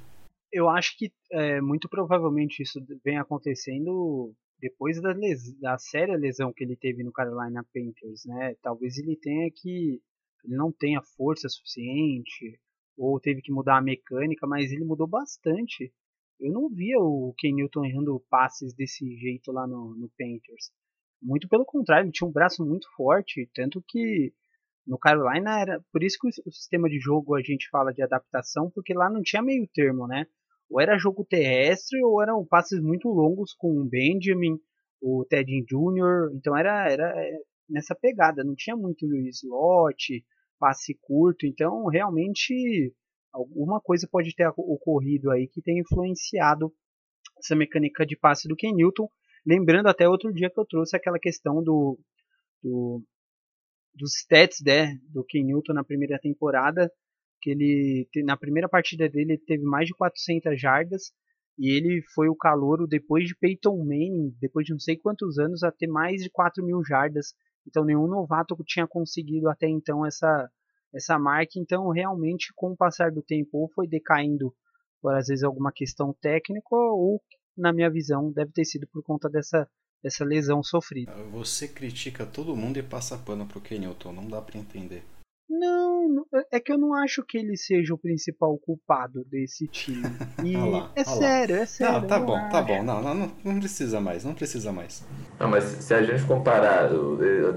Eu 0.52 0.68
acho 0.68 0.96
que 0.96 1.12
é, 1.32 1.60
muito 1.60 1.88
provavelmente 1.88 2.62
isso 2.62 2.80
vem 3.04 3.18
acontecendo 3.18 4.32
depois 4.60 5.02
da, 5.02 5.12
da 5.60 5.76
séria 5.76 6.16
lesão 6.16 6.52
que 6.52 6.62
ele 6.62 6.76
teve 6.76 7.02
no 7.02 7.12
Carolina 7.12 7.66
Panthers, 7.74 8.24
né? 8.26 8.54
Talvez 8.62 8.96
ele 8.96 9.16
tenha 9.16 9.50
que. 9.50 10.00
Ele 10.44 10.54
não 10.54 10.70
tenha 10.70 11.02
força 11.02 11.48
suficiente, 11.48 12.60
ou 12.96 13.18
teve 13.18 13.42
que 13.42 13.50
mudar 13.50 13.78
a 13.78 13.82
mecânica, 13.82 14.46
mas 14.46 14.70
ele 14.70 14.84
mudou 14.84 15.08
bastante 15.08 15.92
eu 16.40 16.52
não 16.52 16.68
via 16.68 16.98
o 16.98 17.34
Ken 17.38 17.52
Newton 17.52 17.84
errando 17.84 18.22
passes 18.28 18.74
desse 18.74 19.16
jeito 19.16 19.52
lá 19.52 19.66
no, 19.66 19.94
no 19.94 20.08
Panthers. 20.18 20.70
Muito 21.22 21.48
pelo 21.48 21.64
contrário, 21.64 22.04
ele 22.04 22.12
tinha 22.12 22.28
um 22.28 22.32
braço 22.32 22.64
muito 22.64 22.86
forte, 22.94 23.48
tanto 23.54 23.82
que 23.86 24.32
no 24.86 24.98
Carolina 24.98 25.60
era. 25.60 25.84
Por 25.92 26.02
isso 26.02 26.18
que 26.20 26.28
o, 26.28 26.52
sistema 26.52 26.88
de 26.88 26.98
jogo 26.98 27.34
a 27.34 27.42
gente 27.42 27.68
fala 27.70 27.92
de 27.92 28.02
adaptação, 28.02 28.70
porque 28.70 28.94
lá 28.94 29.10
não 29.10 29.22
tinha 29.22 29.42
meio 29.42 29.66
termo, 29.74 30.06
né? 30.06 30.26
Ou 30.70 30.80
era 30.80 30.98
jogo 30.98 31.24
terrestre, 31.24 32.02
ou 32.04 32.22
eram 32.22 32.44
passes 32.44 32.80
muito 32.80 33.08
longos 33.08 33.54
com 33.54 33.80
o 33.80 33.84
Benjamin, 33.84 34.58
o 35.00 35.24
Ted 35.28 35.50
Jr. 35.64 36.34
Então 36.34 36.56
era, 36.56 36.90
era 36.90 37.12
é, 37.16 37.38
nessa 37.68 37.94
pegada, 37.94 38.44
não 38.44 38.54
tinha 38.54 38.76
muito 38.76 39.06
slot, 39.28 40.24
passe 40.58 40.94
curto, 41.00 41.46
então 41.46 41.86
realmente 41.86 42.92
alguma 43.36 43.80
coisa 43.80 44.08
pode 44.10 44.34
ter 44.34 44.48
ocorrido 44.56 45.30
aí 45.30 45.46
que 45.46 45.60
tenha 45.60 45.80
influenciado 45.80 46.72
essa 47.38 47.54
mecânica 47.54 48.06
de 48.06 48.16
passe 48.16 48.48
do 48.48 48.56
Ken 48.56 48.72
Newton. 48.72 49.08
Lembrando 49.46 49.88
até 49.88 50.08
outro 50.08 50.32
dia 50.32 50.50
que 50.50 50.58
eu 50.58 50.64
trouxe 50.64 50.96
aquela 50.96 51.18
questão 51.18 51.62
do, 51.62 51.98
do 52.62 53.02
dos 53.94 54.14
stats 54.16 54.58
né, 54.64 54.98
do 55.08 55.24
Ken 55.24 55.42
Newton 55.44 55.72
na 55.72 55.84
primeira 55.84 56.18
temporada, 56.18 56.90
que 57.40 57.50
ele 57.50 58.08
na 58.24 58.36
primeira 58.36 58.68
partida 58.68 59.08
dele 59.08 59.32
ele 59.32 59.44
teve 59.46 59.64
mais 59.64 59.86
de 59.86 59.94
400 59.94 60.60
jardas 60.60 61.12
e 61.58 61.70
ele 61.70 62.02
foi 62.14 62.28
o 62.28 62.36
calouro 62.36 62.86
depois 62.86 63.26
de 63.26 63.36
Peyton 63.36 63.78
Manning, 63.78 64.36
depois 64.40 64.66
de 64.66 64.72
não 64.72 64.80
sei 64.80 64.96
quantos 64.96 65.38
anos, 65.38 65.62
a 65.62 65.70
ter 65.70 65.86
mais 65.86 66.22
de 66.22 66.30
4 66.30 66.64
mil 66.64 66.82
jardas. 66.84 67.34
Então 67.66 67.84
nenhum 67.84 68.06
novato 68.06 68.56
tinha 68.64 68.86
conseguido 68.86 69.48
até 69.48 69.66
então 69.68 70.04
essa 70.04 70.50
essa 70.96 71.18
marca. 71.18 71.52
Então, 71.56 71.88
realmente, 71.90 72.52
com 72.54 72.72
o 72.72 72.76
passar 72.76 73.12
do 73.12 73.22
tempo, 73.22 73.58
ou 73.58 73.68
foi 73.68 73.86
decaindo 73.86 74.54
por 75.00 75.14
às 75.14 75.28
vezes 75.28 75.44
alguma 75.44 75.70
questão 75.70 76.14
técnica, 76.20 76.74
ou, 76.74 77.22
na 77.56 77.72
minha 77.72 77.90
visão, 77.90 78.32
deve 78.32 78.50
ter 78.52 78.64
sido 78.64 78.86
por 78.88 79.02
conta 79.02 79.28
dessa, 79.28 79.68
dessa 80.02 80.24
lesão 80.24 80.62
sofrida. 80.62 81.12
Você 81.30 81.68
critica 81.68 82.24
todo 82.24 82.56
mundo 82.56 82.78
e 82.78 82.82
passa 82.82 83.18
pano 83.18 83.46
pro 83.46 83.60
Kenilton, 83.60 84.12
não 84.12 84.26
dá 84.26 84.40
para 84.40 84.58
entender. 84.58 85.04
Não, 85.48 85.85
não, 86.08 86.26
é 86.50 86.58
que 86.60 86.72
eu 86.72 86.78
não 86.78 86.94
acho 86.94 87.22
que 87.24 87.38
ele 87.38 87.56
seja 87.56 87.94
o 87.94 87.98
principal 87.98 88.56
culpado 88.58 89.24
desse 89.30 89.66
time. 89.66 90.02
E 90.44 90.54
lá, 90.56 90.92
é 90.94 91.02
sério, 91.02 91.56
é 91.56 91.66
sério. 91.66 92.00
Não, 92.02 92.06
tá 92.06 92.20
bom, 92.20 92.36
acho. 92.36 92.50
tá 92.50 92.62
bom. 92.62 92.82
Não, 92.82 93.02
não, 93.02 93.32
não, 93.44 93.58
precisa 93.58 94.00
mais, 94.00 94.24
não 94.24 94.34
precisa 94.34 94.70
mais. 94.70 95.04
Não, 95.40 95.48
mas 95.48 95.64
se 95.64 95.92
a 95.94 96.02
gente 96.02 96.22
comparar, 96.24 96.88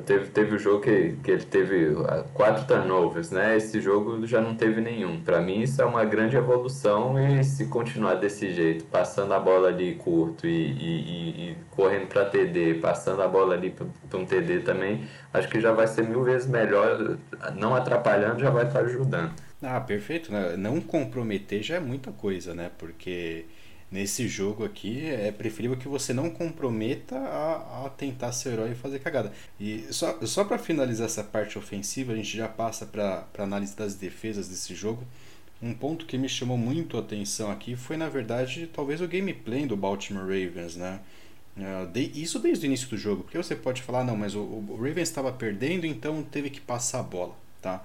teve, 0.06 0.28
teve 0.32 0.56
o 0.56 0.60
jogo 0.60 0.82
que, 0.82 1.16
que 1.24 1.32
ele 1.32 1.44
teve 1.44 1.94
ah, 2.08 2.24
quatro 2.34 2.66
turnovers, 2.66 3.32
né? 3.32 3.58
Esse 3.58 3.80
jogo 3.82 4.26
já 4.26 4.42
não 4.42 4.56
teve 4.56 4.82
nenhum. 4.82 5.22
Pra 5.22 5.40
mim 5.42 5.62
isso 5.62 5.82
é 5.82 5.86
uma 5.86 6.04
grande 6.06 6.36
evolução 6.36 7.20
e 7.20 7.44
se 7.44 7.68
continuar 7.68 8.16
desse 8.16 8.52
jeito, 8.54 8.86
passando 8.86 9.34
a 9.34 9.40
bola 9.40 9.68
ali 9.68 9.96
curto 9.96 10.48
e, 10.48 10.50
e, 10.72 10.72
e- 10.72 11.50
e 11.52 11.58
correndo 11.72 12.08
pra 12.08 12.26
TD, 12.26 12.76
passando 12.76 13.22
a 13.22 13.28
bola 13.28 13.54
ali 13.54 13.70
pra 13.70 13.86
pra 14.10 14.18
um 14.20 14.26
TD 14.26 14.62
também, 14.62 15.04
acho 15.32 15.48
que 15.48 15.62
já 15.62 15.72
vai 15.72 15.86
ser 15.86 16.04
mil 16.08 16.24
vezes 16.24 16.48
melhor. 16.48 17.18
Não 17.56 17.76
atrapalhando, 17.76 18.38
já 18.39 18.49
vai 18.49 18.65
estar 18.65 18.80
ajudando. 18.82 19.34
Ah, 19.62 19.80
perfeito, 19.82 20.32
né? 20.32 20.56
Não 20.58 20.80
comprometer 20.80 21.62
já 21.62 21.75
é 21.75 21.80
muita 21.80 22.12
coisa, 22.12 22.54
né? 22.56 22.71
Porque 22.78 23.45
nesse 23.91 24.28
jogo 24.28 24.63
aqui 24.63 25.06
é 25.06 25.32
preferível 25.32 25.78
que 25.78 25.88
você 25.88 26.13
não 26.13 26.30
comprometa 26.30 27.17
a, 27.17 27.86
a 27.86 27.89
tentar 27.89 28.32
ser 28.32 28.54
herói 28.54 28.71
e 28.71 28.75
fazer 28.75 28.99
cagada. 28.99 29.32
E 29.60 29.86
só, 29.91 30.17
só 30.25 30.43
para 30.43 30.58
finalizar 30.58 31.08
essa 31.08 31.23
parte 31.23 31.58
ofensiva, 31.58 32.13
a 32.13 32.15
gente 32.15 32.36
já 32.38 32.47
passa 32.47 32.86
para 32.86 33.28
análise 33.38 33.75
das 33.75 33.95
defesas 33.95 34.47
desse 34.47 34.73
jogo. 34.73 35.04
Um 35.62 35.73
ponto 35.73 36.06
que 36.06 36.17
me 36.17 36.30
chamou 36.30 36.58
muito 36.58 36.95
a 36.95 37.02
atenção 37.02 37.52
aqui 37.52 37.75
foi, 37.75 37.97
na 37.97 38.08
verdade, 38.08 38.69
talvez 38.73 39.02
o 39.02 39.08
gameplay 39.08 39.65
do 39.65 39.75
Baltimore 39.75 40.23
Ravens, 40.23 40.78
né? 40.78 41.02
Ah, 41.58 41.88
isso 41.95 42.39
desde 42.39 42.65
o 42.65 42.67
início 42.67 42.88
do 42.88 42.97
jogo, 42.97 43.23
porque 43.23 43.38
você 43.38 43.56
pode 43.56 43.82
falar, 43.82 44.04
não, 44.04 44.15
mas 44.15 44.36
o, 44.36 44.39
o 44.39 44.75
Ravens 44.75 45.10
estava 45.10 45.32
perdendo, 45.32 45.86
então 45.86 46.23
teve 46.23 46.49
que 46.49 46.62
passar 46.62 46.99
a 47.02 47.04
bola, 47.04 47.36
tá? 47.62 47.84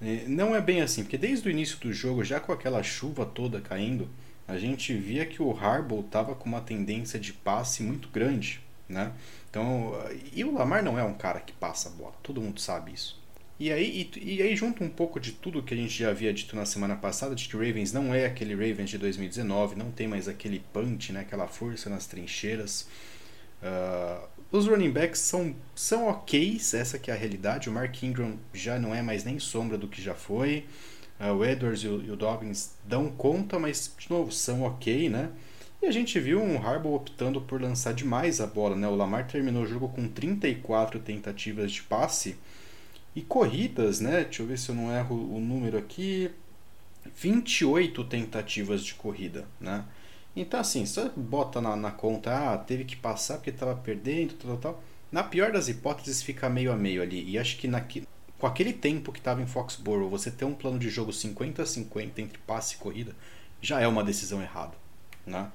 E 0.00 0.24
Não 0.28 0.54
é 0.54 0.60
bem 0.60 0.82
assim, 0.82 1.02
porque 1.02 1.18
desde 1.18 1.48
o 1.48 1.50
início 1.50 1.78
do 1.78 1.92
jogo, 1.92 2.24
já 2.24 2.40
com 2.40 2.52
aquela 2.52 2.82
chuva 2.82 3.24
toda 3.24 3.60
caindo, 3.60 4.08
a 4.46 4.58
gente 4.58 4.94
via 4.94 5.26
que 5.26 5.42
o 5.42 5.56
Harbaugh 5.56 6.00
estava 6.00 6.34
com 6.34 6.48
uma 6.48 6.60
tendência 6.60 7.18
de 7.18 7.32
passe 7.32 7.82
muito 7.82 8.08
grande, 8.08 8.60
né? 8.88 9.12
Então, 9.50 9.92
e 10.32 10.44
o 10.44 10.52
Lamar 10.52 10.84
não 10.84 10.98
é 10.98 11.02
um 11.02 11.14
cara 11.14 11.40
que 11.40 11.52
passa 11.52 11.88
a 11.88 11.92
bola, 11.92 12.14
todo 12.22 12.40
mundo 12.40 12.60
sabe 12.60 12.92
isso. 12.92 13.20
E 13.58 13.72
aí, 13.72 14.10
e, 14.14 14.34
e 14.36 14.42
aí 14.42 14.54
junto 14.54 14.84
um 14.84 14.88
pouco 14.88 15.18
de 15.18 15.32
tudo 15.32 15.62
que 15.62 15.72
a 15.72 15.76
gente 15.76 15.98
já 15.98 16.10
havia 16.10 16.32
dito 16.32 16.54
na 16.54 16.66
semana 16.66 16.94
passada, 16.94 17.34
de 17.34 17.48
que 17.48 17.56
o 17.56 17.58
Ravens 17.58 17.92
não 17.92 18.14
é 18.14 18.26
aquele 18.26 18.54
Ravens 18.54 18.90
de 18.90 18.98
2019, 18.98 19.76
não 19.76 19.90
tem 19.90 20.06
mais 20.06 20.28
aquele 20.28 20.60
punch, 20.72 21.12
né, 21.12 21.20
aquela 21.20 21.48
força 21.48 21.88
nas 21.88 22.06
trincheiras. 22.06 22.86
Ah, 23.62 24.28
os 24.50 24.66
running 24.66 24.90
backs 24.90 25.20
são, 25.20 25.54
são 25.74 26.06
ok, 26.06 26.56
essa 26.74 26.98
que 26.98 27.10
é 27.10 27.14
a 27.14 27.16
realidade. 27.16 27.68
O 27.68 27.72
Mark 27.72 28.02
Ingram 28.02 28.38
já 28.54 28.78
não 28.78 28.94
é 28.94 29.02
mais 29.02 29.24
nem 29.24 29.38
sombra 29.38 29.76
do 29.76 29.88
que 29.88 30.00
já 30.00 30.14
foi. 30.14 30.64
Ah, 31.18 31.32
o 31.32 31.44
Edwards 31.44 31.82
e 31.82 31.88
o, 31.88 32.02
e 32.02 32.10
o 32.10 32.16
Dobbins 32.16 32.74
dão 32.84 33.08
conta, 33.08 33.58
mas 33.58 33.92
de 33.98 34.10
novo 34.10 34.30
são 34.30 34.62
ok, 34.62 35.08
né? 35.08 35.30
E 35.82 35.86
a 35.86 35.90
gente 35.90 36.18
viu 36.20 36.42
um 36.42 36.58
Harbaugh 36.58 36.94
optando 36.94 37.40
por 37.40 37.60
lançar 37.60 37.92
demais 37.92 38.40
a 38.40 38.46
bola, 38.46 38.76
né? 38.76 38.86
O 38.88 38.94
Lamar 38.94 39.26
terminou 39.26 39.62
o 39.62 39.66
jogo 39.66 39.88
com 39.88 40.08
34 40.08 41.00
tentativas 41.00 41.72
de 41.72 41.82
passe 41.82 42.36
e 43.14 43.22
corridas, 43.22 44.00
né? 44.00 44.24
Deixa 44.24 44.42
eu 44.42 44.46
ver 44.46 44.58
se 44.58 44.68
eu 44.68 44.74
não 44.74 44.94
erro 44.94 45.14
o 45.14 45.40
número 45.40 45.78
aqui. 45.78 46.30
28 47.16 48.04
tentativas 48.04 48.84
de 48.84 48.94
corrida, 48.94 49.46
né? 49.60 49.84
Então, 50.36 50.60
assim, 50.60 50.84
só 50.84 51.08
bota 51.16 51.60
na, 51.62 51.74
na 51.74 51.90
conta, 51.90 52.52
ah, 52.52 52.58
teve 52.58 52.84
que 52.84 52.94
passar 52.94 53.36
porque 53.36 53.50
estava 53.50 53.74
perdendo, 53.74 54.34
tal, 54.34 54.58
tal, 54.58 54.74
tal. 54.74 54.82
Na 55.10 55.24
pior 55.24 55.50
das 55.50 55.68
hipóteses, 55.68 56.22
fica 56.22 56.48
meio 56.50 56.70
a 56.70 56.76
meio 56.76 57.02
ali. 57.02 57.28
E 57.30 57.38
acho 57.38 57.56
que 57.56 57.68
com 58.38 58.46
aquele 58.46 58.72
tempo 58.72 59.12
que 59.12 59.18
estava 59.18 59.40
em 59.40 59.46
Foxborough, 59.46 60.10
você 60.10 60.30
ter 60.30 60.44
um 60.44 60.54
plano 60.54 60.78
de 60.78 60.90
jogo 60.90 61.10
50-50 61.10 62.18
entre 62.18 62.38
passe 62.40 62.74
e 62.74 62.78
corrida, 62.78 63.14
já 63.62 63.80
é 63.80 63.88
uma 63.88 64.04
decisão 64.04 64.42
errada, 64.42 64.74
né? 65.26 65.50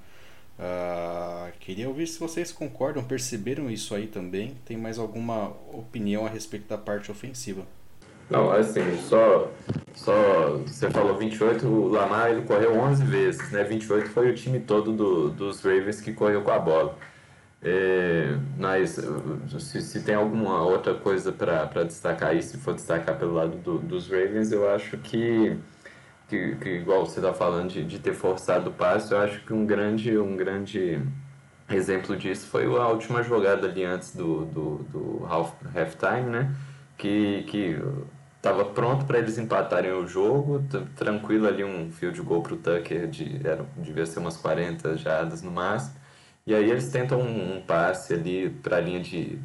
Ah, 0.59 1.51
queria 1.59 1.87
ouvir 1.87 2.07
se 2.07 2.19
vocês 2.19 2.51
concordam, 2.51 3.03
perceberam 3.03 3.69
isso 3.69 3.95
aí 3.95 4.07
também. 4.07 4.55
Tem 4.65 4.77
mais 4.77 4.97
alguma 4.99 5.49
opinião 5.73 6.25
a 6.25 6.29
respeito 6.29 6.67
da 6.67 6.77
parte 6.77 7.11
ofensiva? 7.11 7.65
Não, 8.31 8.49
assim, 8.49 8.97
só, 9.09 9.51
só 9.93 10.57
você 10.65 10.89
falou 10.89 11.17
28, 11.17 11.67
o 11.67 11.89
Lamar 11.89 12.31
ele 12.31 12.43
correu 12.43 12.79
11 12.79 13.03
vezes, 13.03 13.51
né? 13.51 13.61
28 13.61 14.09
foi 14.09 14.31
o 14.31 14.33
time 14.33 14.59
todo 14.61 14.93
do, 14.93 15.29
dos 15.29 15.61
Ravens 15.61 15.99
que 15.99 16.13
correu 16.13 16.41
com 16.41 16.51
a 16.51 16.57
bola. 16.57 16.97
É, 17.61 18.37
mas 18.57 18.97
se, 19.59 19.81
se 19.81 20.03
tem 20.03 20.15
alguma 20.15 20.61
outra 20.63 20.95
coisa 20.95 21.31
para 21.33 21.83
destacar 21.83 22.29
aí, 22.29 22.41
se 22.41 22.57
for 22.57 22.73
destacar 22.73 23.17
pelo 23.19 23.33
lado 23.33 23.57
do, 23.57 23.77
dos 23.79 24.07
Ravens, 24.09 24.51
eu 24.53 24.69
acho 24.73 24.97
que, 24.97 25.57
que, 26.29 26.55
que 26.55 26.69
igual 26.69 27.05
você 27.05 27.19
está 27.19 27.33
falando 27.33 27.69
de, 27.69 27.83
de 27.83 27.99
ter 27.99 28.13
forçado 28.13 28.69
o 28.69 28.73
passe, 28.73 29.11
eu 29.13 29.19
acho 29.19 29.41
que 29.45 29.53
um 29.53 29.65
grande, 29.65 30.17
um 30.17 30.37
grande 30.37 31.01
exemplo 31.69 32.15
disso 32.15 32.47
foi 32.47 32.65
a 32.65 32.87
última 32.87 33.23
jogada 33.23 33.67
ali 33.67 33.83
antes 33.83 34.15
do, 34.15 34.45
do, 34.45 34.75
do 34.91 35.25
half, 35.27 35.53
halftime, 35.75 36.29
né? 36.29 36.55
Que, 36.97 37.43
que 37.43 37.77
estava 38.41 38.65
pronto 38.65 39.05
para 39.05 39.19
eles 39.19 39.37
empatarem 39.37 39.91
o 39.91 40.07
jogo, 40.07 40.63
tranquilo 40.95 41.47
ali 41.47 41.63
um 41.63 41.91
field 41.91 42.19
goal 42.23 42.41
para 42.41 42.55
o 42.55 42.57
Tucker, 42.57 43.07
de, 43.07 43.39
era, 43.47 43.63
devia 43.77 44.05
ser 44.07 44.17
umas 44.17 44.35
40 44.35 44.97
jardas 44.97 45.43
no 45.43 45.51
máximo. 45.51 45.95
E 46.45 46.55
aí 46.55 46.71
eles 46.71 46.89
tentam 46.89 47.21
um, 47.21 47.57
um 47.57 47.61
passe 47.61 48.15
ali 48.15 48.49
para 48.49 48.77
a 48.77 48.79
linha 48.81 48.99
de 48.99 49.37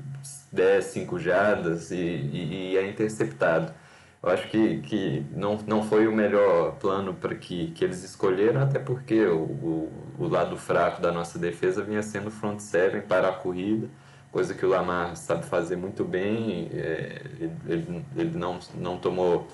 10, 0.50 0.82
5 0.82 1.18
jardas 1.18 1.90
e, 1.90 1.96
e, 1.96 2.72
e 2.72 2.76
é 2.78 2.88
interceptado. 2.88 3.70
Eu 4.22 4.30
acho 4.30 4.48
que, 4.48 4.78
que 4.80 5.26
não, 5.30 5.58
não 5.66 5.82
foi 5.82 6.06
o 6.08 6.12
melhor 6.12 6.76
plano 6.76 7.12
para 7.12 7.34
que, 7.34 7.72
que 7.72 7.84
eles 7.84 8.02
escolheram, 8.02 8.62
até 8.62 8.78
porque 8.78 9.26
o, 9.26 9.42
o, 9.42 9.92
o 10.18 10.26
lado 10.26 10.56
fraco 10.56 11.02
da 11.02 11.12
nossa 11.12 11.38
defesa 11.38 11.82
vinha 11.82 12.02
sendo 12.02 12.30
front 12.30 12.60
seven 12.60 13.02
para 13.02 13.28
a 13.28 13.32
corrida, 13.32 13.88
coisa 14.32 14.54
que 14.54 14.64
o 14.64 14.68
Lamar 14.68 15.16
sabe 15.16 15.46
fazer 15.46 15.76
muito 15.76 16.04
bem. 16.04 16.70
é, 16.72 17.22
ele, 17.38 18.04
ele, 18.16 18.38
não, 18.38 18.58
não 18.74 18.98
tomou 18.98 19.48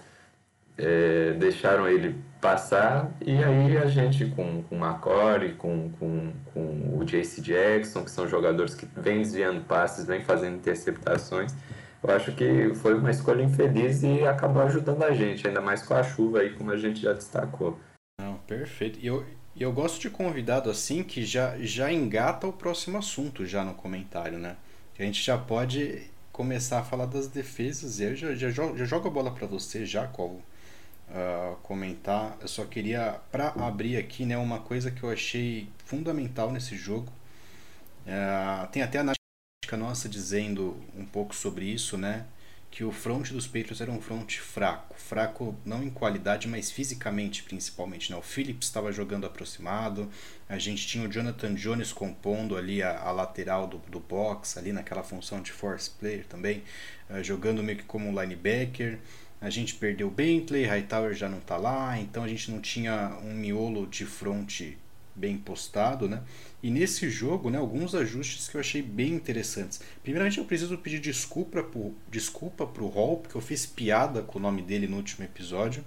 é, 0.76 1.32
deixaram 1.34 1.88
ele 1.88 2.16
passar 2.40 3.10
e 3.20 3.42
aí 3.42 3.76
a 3.76 3.86
gente 3.86 4.26
com, 4.26 4.62
com 4.64 4.76
o 4.76 4.84
McCory, 4.84 5.52
com, 5.54 5.90
com, 5.98 6.32
com 6.52 6.98
o 6.98 7.04
JC 7.04 7.40
Jackson, 7.40 8.04
que 8.04 8.10
são 8.10 8.26
jogadores 8.26 8.74
que 8.74 8.86
vêm 8.96 9.18
desviando 9.18 9.60
passes, 9.62 10.06
vêm 10.06 10.22
fazendo 10.22 10.56
interceptações, 10.56 11.54
eu 12.02 12.10
acho 12.14 12.32
que 12.32 12.74
foi 12.74 12.94
uma 12.94 13.10
escolha 13.10 13.42
infeliz 13.42 14.02
e 14.02 14.24
acabou 14.26 14.62
ajudando 14.62 15.04
a 15.04 15.12
gente, 15.12 15.46
ainda 15.46 15.60
mais 15.60 15.82
com 15.82 15.94
a 15.94 16.02
chuva 16.02 16.40
aí, 16.40 16.50
como 16.50 16.72
a 16.72 16.76
gente 16.76 17.00
já 17.00 17.12
destacou. 17.12 17.78
Não, 18.20 18.38
perfeito. 18.38 18.98
E 19.00 19.06
eu, 19.06 19.24
e 19.54 19.62
eu 19.62 19.72
gosto 19.72 20.00
de 20.00 20.08
convidado 20.08 20.70
assim 20.70 21.02
que 21.02 21.24
já, 21.24 21.56
já 21.58 21.92
engata 21.92 22.46
o 22.46 22.52
próximo 22.52 22.98
assunto 22.98 23.44
já 23.46 23.64
no 23.64 23.74
comentário, 23.74 24.38
né? 24.38 24.56
A 24.98 25.02
gente 25.02 25.22
já 25.22 25.36
pode 25.36 26.10
começar 26.32 26.80
a 26.80 26.84
falar 26.84 27.06
das 27.06 27.28
defesas 27.28 28.00
e 28.00 28.04
eu 28.04 28.16
já, 28.16 28.34
já, 28.34 28.50
jogo, 28.50 28.76
já 28.76 28.84
jogo 28.84 29.08
a 29.08 29.10
bola 29.10 29.30
para 29.30 29.46
você 29.46 29.84
já, 29.84 30.06
qual 30.06 30.28
uh, 30.28 31.56
comentar. 31.62 32.36
Eu 32.40 32.48
só 32.48 32.64
queria, 32.64 33.20
para 33.30 33.48
abrir 33.48 33.96
aqui, 33.96 34.24
né, 34.24 34.36
uma 34.38 34.60
coisa 34.60 34.90
que 34.90 35.02
eu 35.02 35.10
achei 35.10 35.68
fundamental 35.84 36.50
nesse 36.50 36.76
jogo. 36.76 37.12
Uh, 38.06 38.66
tem 38.68 38.82
até 38.82 38.98
a 38.98 39.76
nossa 39.76 40.08
dizendo 40.08 40.76
um 40.96 41.04
pouco 41.04 41.34
sobre 41.34 41.64
isso, 41.64 41.96
né? 41.96 42.26
Que 42.72 42.82
o 42.82 42.90
front 42.90 43.30
dos 43.30 43.46
Patriots 43.46 43.80
era 43.80 43.92
um 43.92 44.00
front 44.00 44.38
fraco. 44.38 44.96
Fraco 44.98 45.54
não 45.64 45.82
em 45.82 45.90
qualidade, 45.90 46.48
mas 46.48 46.72
fisicamente 46.72 47.44
principalmente. 47.44 48.10
Né? 48.10 48.16
O 48.16 48.22
Phillips 48.22 48.66
estava 48.66 48.90
jogando 48.90 49.26
aproximado. 49.26 50.10
A 50.48 50.58
gente 50.58 50.86
tinha 50.86 51.06
o 51.06 51.12
Jonathan 51.12 51.54
Jones 51.54 51.92
compondo 51.92 52.56
ali 52.56 52.82
a, 52.82 52.98
a 52.98 53.12
lateral 53.12 53.68
do, 53.68 53.78
do 53.78 54.00
box, 54.00 54.58
ali 54.58 54.72
naquela 54.72 55.04
função 55.04 55.40
de 55.40 55.52
force 55.52 55.90
player 55.90 56.24
também. 56.26 56.64
Uh, 57.08 57.22
jogando 57.22 57.62
meio 57.62 57.78
que 57.78 57.84
como 57.84 58.08
um 58.08 58.20
linebacker. 58.20 58.98
A 59.38 59.50
gente 59.50 59.74
perdeu 59.74 60.08
o 60.08 60.10
Bentley, 60.10 60.64
Hightower 60.64 61.14
já 61.14 61.28
não 61.28 61.38
está 61.38 61.56
lá, 61.56 61.98
então 61.98 62.24
a 62.24 62.28
gente 62.28 62.50
não 62.50 62.60
tinha 62.60 63.18
um 63.22 63.34
miolo 63.34 63.86
de 63.86 64.06
front 64.06 64.62
bem 65.14 65.36
postado, 65.36 66.08
né? 66.08 66.22
E 66.62 66.70
nesse 66.70 67.10
jogo, 67.10 67.50
né, 67.50 67.58
alguns 67.58 67.94
ajustes 67.94 68.48
que 68.48 68.56
eu 68.56 68.60
achei 68.60 68.82
bem 68.82 69.12
interessantes. 69.14 69.80
Primeiramente, 70.02 70.38
eu 70.38 70.44
preciso 70.44 70.78
pedir 70.78 71.00
desculpa 71.00 71.62
pro, 71.62 71.94
desculpa 72.10 72.66
pro 72.66 72.88
Hall, 72.88 73.18
porque 73.18 73.36
eu 73.36 73.40
fiz 73.40 73.66
piada 73.66 74.22
com 74.22 74.38
o 74.38 74.42
nome 74.42 74.62
dele 74.62 74.86
no 74.86 74.96
último 74.96 75.24
episódio. 75.24 75.84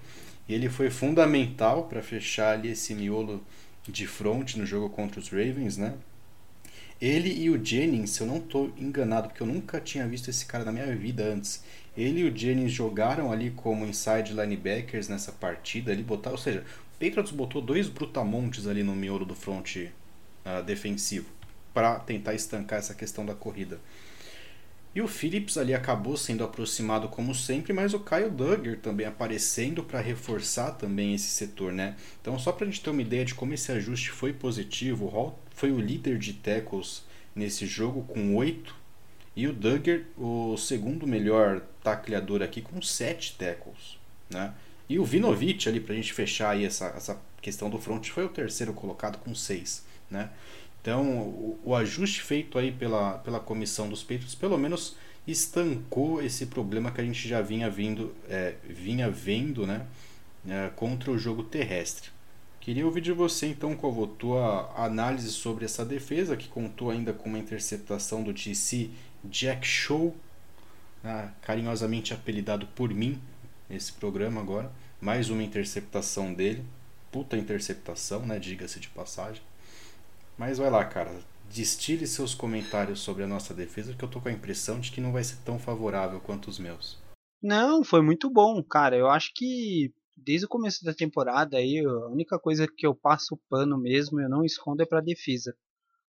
E 0.47 0.53
ele 0.53 0.69
foi 0.69 0.89
fundamental 0.89 1.85
para 1.85 2.03
fechar 2.03 2.53
ali 2.53 2.69
esse 2.69 2.93
miolo 2.93 3.43
de 3.88 4.05
front 4.05 4.55
no 4.55 4.65
jogo 4.65 4.89
contra 4.89 5.19
os 5.19 5.29
Ravens, 5.29 5.77
né? 5.77 5.95
Ele 7.01 7.29
e 7.29 7.49
o 7.49 7.63
Jennings, 7.63 8.11
se 8.11 8.21
eu 8.21 8.27
não 8.27 8.38
estou 8.38 8.71
enganado, 8.77 9.27
porque 9.27 9.43
eu 9.43 9.47
nunca 9.47 9.81
tinha 9.81 10.07
visto 10.07 10.29
esse 10.29 10.45
cara 10.45 10.63
na 10.63 10.71
minha 10.71 10.95
vida 10.95 11.25
antes. 11.25 11.63
Ele 11.97 12.21
e 12.21 12.29
o 12.29 12.35
Jennings 12.35 12.71
jogaram 12.71 13.31
ali 13.31 13.51
como 13.51 13.85
inside 13.85 14.33
linebackers 14.33 15.07
nessa 15.07 15.31
partida, 15.31 15.91
ali 15.91 16.03
botar, 16.03 16.31
ou 16.31 16.38
seja, 16.38 16.63
Patriots 16.99 17.31
botou 17.31 17.62
dois 17.62 17.88
brutamontes 17.88 18.67
ali 18.67 18.84
no 18.84 18.95
miolo 18.95 19.25
do 19.25 19.36
front 19.36 19.75
uh, 19.75 20.63
defensivo 20.63 21.27
para 21.73 21.99
tentar 21.99 22.34
estancar 22.34 22.79
essa 22.79 22.93
questão 22.93 23.25
da 23.25 23.36
corrida. 23.36 23.79
E 24.95 25.01
o 25.01 25.10
Phillips 25.10 25.58
ali 25.58 25.73
acabou 25.73 26.15
sendo 26.15 26.41
aproximado 26.41 27.10
como 27.10 27.36
sempre, 27.36 27.73
mas 27.73 27.93
o 27.93 27.99
Kyle 27.99 28.29
Duggar 28.29 28.77
também 28.77 29.05
aparecendo 29.05 29.84
para 29.84 29.99
reforçar 29.99 30.71
também 30.71 31.13
esse 31.13 31.27
setor, 31.27 31.73
né? 31.73 31.97
Então 32.21 32.39
só 32.39 32.53
para 32.53 32.65
a 32.65 32.69
gente 32.69 32.81
ter 32.81 32.91
uma 32.91 33.01
ideia 33.01 33.25
de 33.25 33.36
como 33.36 33.53
esse 33.53 33.69
ajuste 33.73 34.10
foi 34.12 34.31
positivo, 34.31 35.03
o 35.03 35.10
Hall 35.10 35.38
foi 35.51 35.69
o 35.73 35.81
líder 35.81 36.17
de 36.17 36.31
tackles 36.31 37.03
nesse 37.36 37.65
jogo 37.65 38.03
com 38.03 38.38
8 38.38 38.73
e 39.36 39.47
o 39.47 39.53
Duggar 39.53 39.99
o 40.17 40.55
segundo 40.55 41.05
melhor 41.05 41.60
tacleador 41.84 42.41
aqui 42.41 42.62
com 42.62 42.81
7 42.81 43.36
tackles, 43.38 43.99
né? 44.29 44.53
E 44.87 44.99
o 44.99 45.05
Vinovich 45.05 45.67
ali 45.67 45.79
para 45.79 45.93
a 45.93 45.95
gente 45.95 46.13
fechar 46.13 46.51
aí 46.51 46.65
essa, 46.65 46.87
essa 46.87 47.19
questão 47.41 47.69
do 47.69 47.79
front 47.79 48.07
foi 48.09 48.25
o 48.25 48.29
terceiro 48.29 48.73
colocado 48.73 49.17
com 49.17 49.33
6, 49.33 49.83
né? 50.09 50.29
Então, 50.81 51.03
o, 51.03 51.59
o, 51.63 51.75
ajuste 51.75 52.21
feito 52.21 52.59
aí 52.59 52.71
pela, 52.71 53.17
pela 53.17 53.39
comissão 53.39 53.89
dos 53.89 54.03
Patriots, 54.03 54.35
pelo 54.35 54.55
menos 54.55 54.95
estancou 55.25 56.21
esse 56.21 56.45
problema 56.45 56.91
que 56.91 57.01
a 57.01 57.03
gente 57.03 57.27
já 57.27 57.41
vinha 57.41 57.67
vindo, 57.67 58.13
é, 58.29 58.53
vinha 58.63 59.09
vendo, 59.09 59.65
né, 59.65 59.87
é, 60.47 60.69
contra 60.75 61.09
o 61.09 61.17
jogo 61.17 61.41
terrestre. 61.41 62.11
Queria 62.59 62.85
ouvir 62.85 63.01
de 63.01 63.11
você 63.11 63.47
então 63.47 63.75
qual 63.75 64.03
a 64.03 64.07
tua 64.07 64.73
análise 64.75 65.31
sobre 65.31 65.65
essa 65.65 65.83
defesa 65.83 66.37
que 66.37 66.47
contou 66.47 66.91
ainda 66.91 67.13
com 67.13 67.29
uma 67.29 67.39
interceptação 67.39 68.21
do 68.23 68.31
TC 68.31 68.91
Jack 69.23 69.65
Show, 69.65 70.15
né, 71.03 71.31
carinhosamente 71.41 72.13
apelidado 72.13 72.67
por 72.75 72.93
mim 72.93 73.19
nesse 73.69 73.93
programa 73.93 74.41
agora, 74.41 74.71
mais 75.01 75.30
uma 75.30 75.43
interceptação 75.43 76.34
dele, 76.34 76.63
puta 77.12 77.38
interceptação, 77.38 78.25
né, 78.25 78.39
diga-se 78.39 78.80
de 78.80 78.89
passagem. 78.89 79.41
Mas 80.38 80.58
vai 80.58 80.69
lá, 80.69 80.84
cara. 80.84 81.12
Destile 81.49 82.08
seus 82.08 82.34
comentários 82.34 82.99
sobre 82.99 83.23
a 83.23 83.28
nossa 83.28 83.54
defesa, 83.54 83.93
que 83.93 84.04
eu 84.04 84.10
tô 84.10 84.19
com 84.19 84.28
a 84.28 84.32
impressão 84.32 84.80
de 84.80 84.91
que 84.91 84.99
não 84.99 85.12
vai 85.12 85.23
ser 85.23 85.38
tão 85.45 85.58
favorável 85.58 86.19
quanto 86.19 86.49
os 86.49 86.60
meus. 86.60 86.97
Não, 87.41 87.84
foi 87.84 88.01
muito 88.01 88.30
bom, 88.30 88.62
cara. 88.63 88.97
Eu 88.97 89.08
acho 89.08 89.32
que 89.34 89.93
desde 90.15 90.45
o 90.45 90.49
começo 90.49 90.84
da 90.84 90.93
temporada 90.93 91.58
aí, 91.58 91.80
a 91.80 92.08
única 92.08 92.39
coisa 92.39 92.67
que 92.67 92.86
eu 92.86 92.95
passo 92.95 93.36
o 93.36 93.39
pano 93.49 93.78
mesmo, 93.78 94.19
eu 94.19 94.30
não 94.30 94.43
escondo 94.43 94.82
é 94.82 94.86
para 94.86 95.01
defesa. 95.01 95.56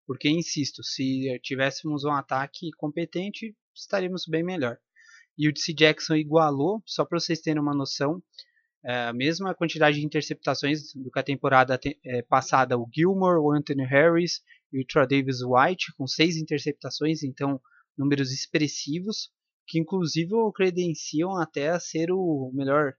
Porque 0.07 0.29
insisto, 0.29 0.83
se 0.83 1.39
tivéssemos 1.43 2.05
um 2.05 2.13
ataque 2.13 2.71
competente, 2.77 3.57
estaríamos 3.75 4.25
bem 4.29 4.43
melhor. 4.43 4.79
E 5.39 5.49
o 5.49 5.53
DC 5.53 5.73
Jackson 5.73 6.15
igualou, 6.15 6.83
só 6.87 7.05
para 7.05 7.19
vocês 7.19 7.41
terem 7.41 7.61
uma 7.61 7.75
noção, 7.75 8.23
é, 8.85 9.07
a 9.07 9.13
mesma 9.13 9.55
quantidade 9.55 9.99
de 9.99 10.05
interceptações 10.05 10.93
do 10.95 11.11
que 11.11 11.19
a 11.19 11.23
temporada 11.23 11.79
é, 12.05 12.23
passada, 12.23 12.77
o 12.77 12.89
Gilmore, 12.93 13.39
o 13.39 13.53
Anthony 13.53 13.85
Harris 13.85 14.41
e 14.73 14.81
o 14.81 14.87
Troy 14.87 15.07
Davis 15.07 15.39
White, 15.43 15.93
com 15.97 16.07
seis 16.07 16.37
interceptações, 16.37 17.23
então 17.23 17.61
números 17.97 18.33
expressivos, 18.33 19.31
que 19.67 19.79
inclusive 19.79 20.35
o 20.35 20.53
credenciam 20.53 21.37
até 21.37 21.69
a 21.69 21.79
ser 21.79 22.11
o 22.11 22.51
melhor 22.53 22.95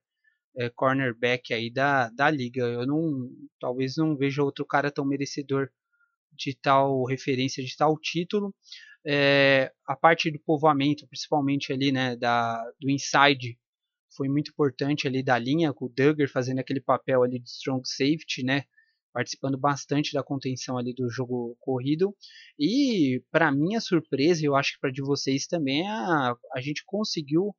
é, 0.56 0.70
cornerback 0.70 1.54
aí 1.54 1.72
da, 1.72 2.10
da 2.10 2.30
liga. 2.30 2.62
Eu 2.62 2.86
não, 2.86 3.30
talvez 3.60 3.98
não 3.98 4.16
veja 4.16 4.44
outro 4.44 4.66
cara 4.66 4.92
tão 4.92 5.06
merecedor 5.06 5.70
de 6.36 6.56
tal 6.56 7.04
referência, 7.06 7.64
de 7.64 7.76
tal 7.76 7.98
título. 8.00 8.54
É, 9.06 9.72
a 9.86 9.96
parte 9.96 10.32
do 10.32 10.40
povoamento, 10.40 11.08
principalmente 11.08 11.74
ali, 11.74 11.92
né, 11.92 12.16
da, 12.16 12.64
do 12.80 12.90
inside, 12.90 13.58
foi 14.16 14.30
muito 14.30 14.52
importante 14.52 15.08
ali 15.08 15.24
da 15.24 15.38
linha, 15.38 15.74
com 15.74 15.86
o 15.86 15.90
Duggar 15.90 16.30
fazendo 16.30 16.60
aquele 16.60 16.80
papel 16.80 17.24
ali 17.24 17.40
de 17.40 17.50
strong 17.50 17.82
safety, 17.86 18.44
né? 18.44 18.64
Participando 19.12 19.58
bastante 19.58 20.14
da 20.14 20.24
contenção 20.24 20.78
ali 20.78 20.94
do 20.94 21.10
jogo 21.10 21.56
corrido. 21.60 22.16
E, 22.58 23.22
para 23.32 23.52
minha 23.52 23.80
surpresa, 23.80 24.46
eu 24.46 24.56
acho 24.56 24.74
que 24.74 24.80
para 24.80 24.92
de 24.92 25.02
vocês 25.02 25.46
também, 25.46 25.88
a, 25.88 26.36
a 26.56 26.62
gente 26.62 26.84
conseguiu, 26.86 27.56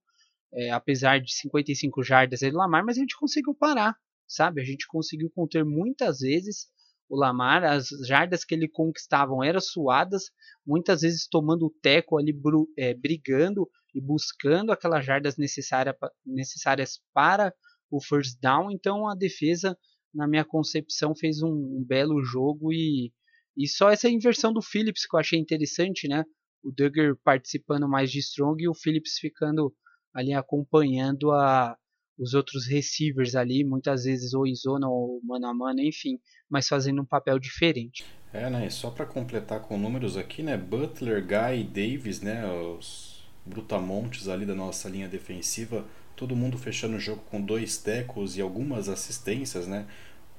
é, 0.52 0.70
apesar 0.70 1.20
de 1.20 1.32
55 1.32 2.02
jardas 2.02 2.40
do 2.40 2.56
Lamar, 2.56 2.84
mas 2.84 2.96
a 2.96 3.00
gente 3.00 3.16
conseguiu 3.16 3.54
parar, 3.54 3.96
sabe? 4.26 4.60
A 4.60 4.64
gente 4.64 4.86
conseguiu 4.86 5.30
conter 5.34 5.64
muitas 5.64 6.20
vezes 6.20 6.66
o 7.14 7.16
Lamar, 7.16 7.64
as 7.64 7.88
jardas 8.06 8.44
que 8.44 8.54
ele 8.54 8.68
conquistavam 8.68 9.42
eram 9.42 9.60
suadas, 9.60 10.24
muitas 10.66 11.02
vezes 11.02 11.28
tomando 11.28 11.66
o 11.66 11.70
teco 11.70 12.18
ali, 12.18 12.34
é, 12.76 12.92
brigando 12.92 13.68
e 13.94 14.00
buscando 14.00 14.72
aquelas 14.72 15.04
jardas 15.04 15.36
necessária, 15.36 15.96
necessárias 16.26 17.00
para 17.12 17.54
o 17.88 18.02
first 18.02 18.40
down. 18.40 18.70
Então 18.70 19.08
a 19.08 19.14
defesa, 19.14 19.78
na 20.12 20.26
minha 20.26 20.44
concepção, 20.44 21.14
fez 21.14 21.40
um, 21.40 21.52
um, 21.52 21.84
belo 21.86 22.20
jogo 22.24 22.72
e, 22.72 23.12
e 23.56 23.68
só 23.68 23.90
essa 23.90 24.10
inversão 24.10 24.52
do 24.52 24.60
Phillips 24.60 25.06
que 25.06 25.14
eu 25.14 25.20
achei 25.20 25.38
interessante, 25.38 26.08
né? 26.08 26.24
O 26.64 26.72
Duggar 26.72 27.14
participando 27.22 27.88
mais 27.88 28.10
de 28.10 28.18
strong 28.18 28.60
e 28.60 28.68
o 28.68 28.74
Phillips 28.74 29.18
ficando 29.20 29.72
ali 30.12 30.32
acompanhando 30.32 31.30
a, 31.30 31.76
os 32.18 32.34
outros 32.34 32.66
receivers 32.66 33.34
ali, 33.34 33.64
muitas 33.64 34.04
vezes 34.04 34.34
ou 34.34 34.46
em 34.46 34.54
zona 34.54 34.88
ou 34.88 35.20
mano 35.22 35.46
a 35.46 35.54
mano, 35.54 35.80
enfim, 35.80 36.18
mas 36.48 36.68
fazendo 36.68 37.02
um 37.02 37.04
papel 37.04 37.38
diferente. 37.38 38.04
É, 38.32 38.48
né? 38.50 38.68
Só 38.70 38.90
para 38.90 39.06
completar 39.06 39.60
com 39.60 39.78
números 39.78 40.16
aqui, 40.16 40.42
né? 40.42 40.56
Butler, 40.56 41.24
Guy 41.24 41.60
e 41.60 41.64
Davis, 41.64 42.20
né? 42.20 42.44
Os 42.46 43.24
brutamontes 43.44 44.28
ali 44.28 44.46
da 44.46 44.54
nossa 44.54 44.88
linha 44.88 45.08
defensiva, 45.08 45.84
todo 46.16 46.36
mundo 46.36 46.56
fechando 46.56 46.96
o 46.96 47.00
jogo 47.00 47.22
com 47.30 47.40
dois 47.40 47.76
tecos 47.76 48.36
e 48.36 48.40
algumas 48.40 48.88
assistências, 48.88 49.66
né? 49.66 49.86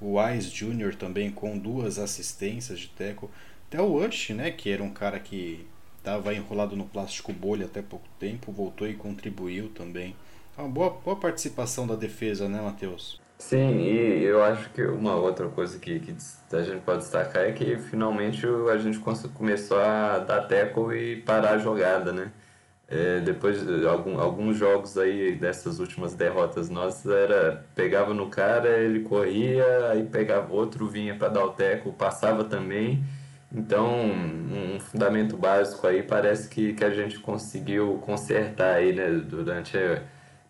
O 0.00 0.18
Wise 0.18 0.50
Jr. 0.50 0.94
também 0.94 1.30
com 1.30 1.58
duas 1.58 1.98
assistências 1.98 2.80
de 2.80 2.88
teco. 2.88 3.30
Até 3.68 3.80
o 3.80 4.06
Ush, 4.06 4.30
né, 4.30 4.50
que 4.50 4.70
era 4.70 4.82
um 4.82 4.92
cara 4.92 5.18
que 5.18 5.66
estava 5.98 6.34
enrolado 6.34 6.76
no 6.76 6.84
plástico 6.84 7.32
bolha 7.32 7.66
até 7.66 7.82
pouco 7.82 8.06
tempo, 8.18 8.52
voltou 8.52 8.86
e 8.86 8.94
contribuiu 8.94 9.70
também. 9.70 10.14
É 10.56 10.62
uma 10.62 10.70
boa, 10.70 10.90
boa 11.04 11.16
participação 11.16 11.86
da 11.86 11.94
defesa, 11.94 12.48
né, 12.48 12.60
Matheus? 12.60 13.20
Sim, 13.38 13.78
e 13.80 14.24
eu 14.24 14.42
acho 14.42 14.70
que 14.70 14.82
uma 14.82 15.14
outra 15.14 15.48
coisa 15.48 15.78
que, 15.78 16.00
que 16.00 16.16
a 16.52 16.62
gente 16.62 16.80
pode 16.80 17.00
destacar 17.00 17.44
é 17.44 17.52
que 17.52 17.76
finalmente 17.76 18.46
a 18.72 18.78
gente 18.78 18.98
começou 19.34 19.78
a 19.78 20.18
dar 20.18 20.42
teco 20.42 20.92
e 20.92 21.16
parar 21.16 21.52
a 21.52 21.58
jogada, 21.58 22.12
né? 22.12 22.32
É, 22.88 23.20
depois 23.20 23.66
de 23.66 23.86
algum, 23.86 24.18
alguns 24.18 24.56
jogos 24.56 24.96
aí 24.96 25.34
dessas 25.34 25.80
últimas 25.80 26.14
derrotas 26.14 26.70
nossas 26.70 27.10
era 27.10 27.64
pegava 27.74 28.14
no 28.14 28.28
cara, 28.30 28.78
ele 28.78 29.00
corria, 29.00 29.90
aí 29.90 30.04
pegava 30.04 30.52
outro, 30.54 30.86
vinha 30.86 31.16
para 31.16 31.28
dar 31.28 31.44
o 31.44 31.50
teco, 31.50 31.92
passava 31.92 32.44
também. 32.44 33.04
Então, 33.52 33.86
um 33.94 34.80
fundamento 34.80 35.36
básico 35.36 35.86
aí 35.86 36.02
parece 36.02 36.48
que, 36.48 36.74
que 36.74 36.84
a 36.84 36.90
gente 36.90 37.18
conseguiu 37.18 37.98
consertar 38.04 38.76
aí, 38.76 38.92
né, 38.92 39.10
durante 39.10 39.76
a, 39.76 40.02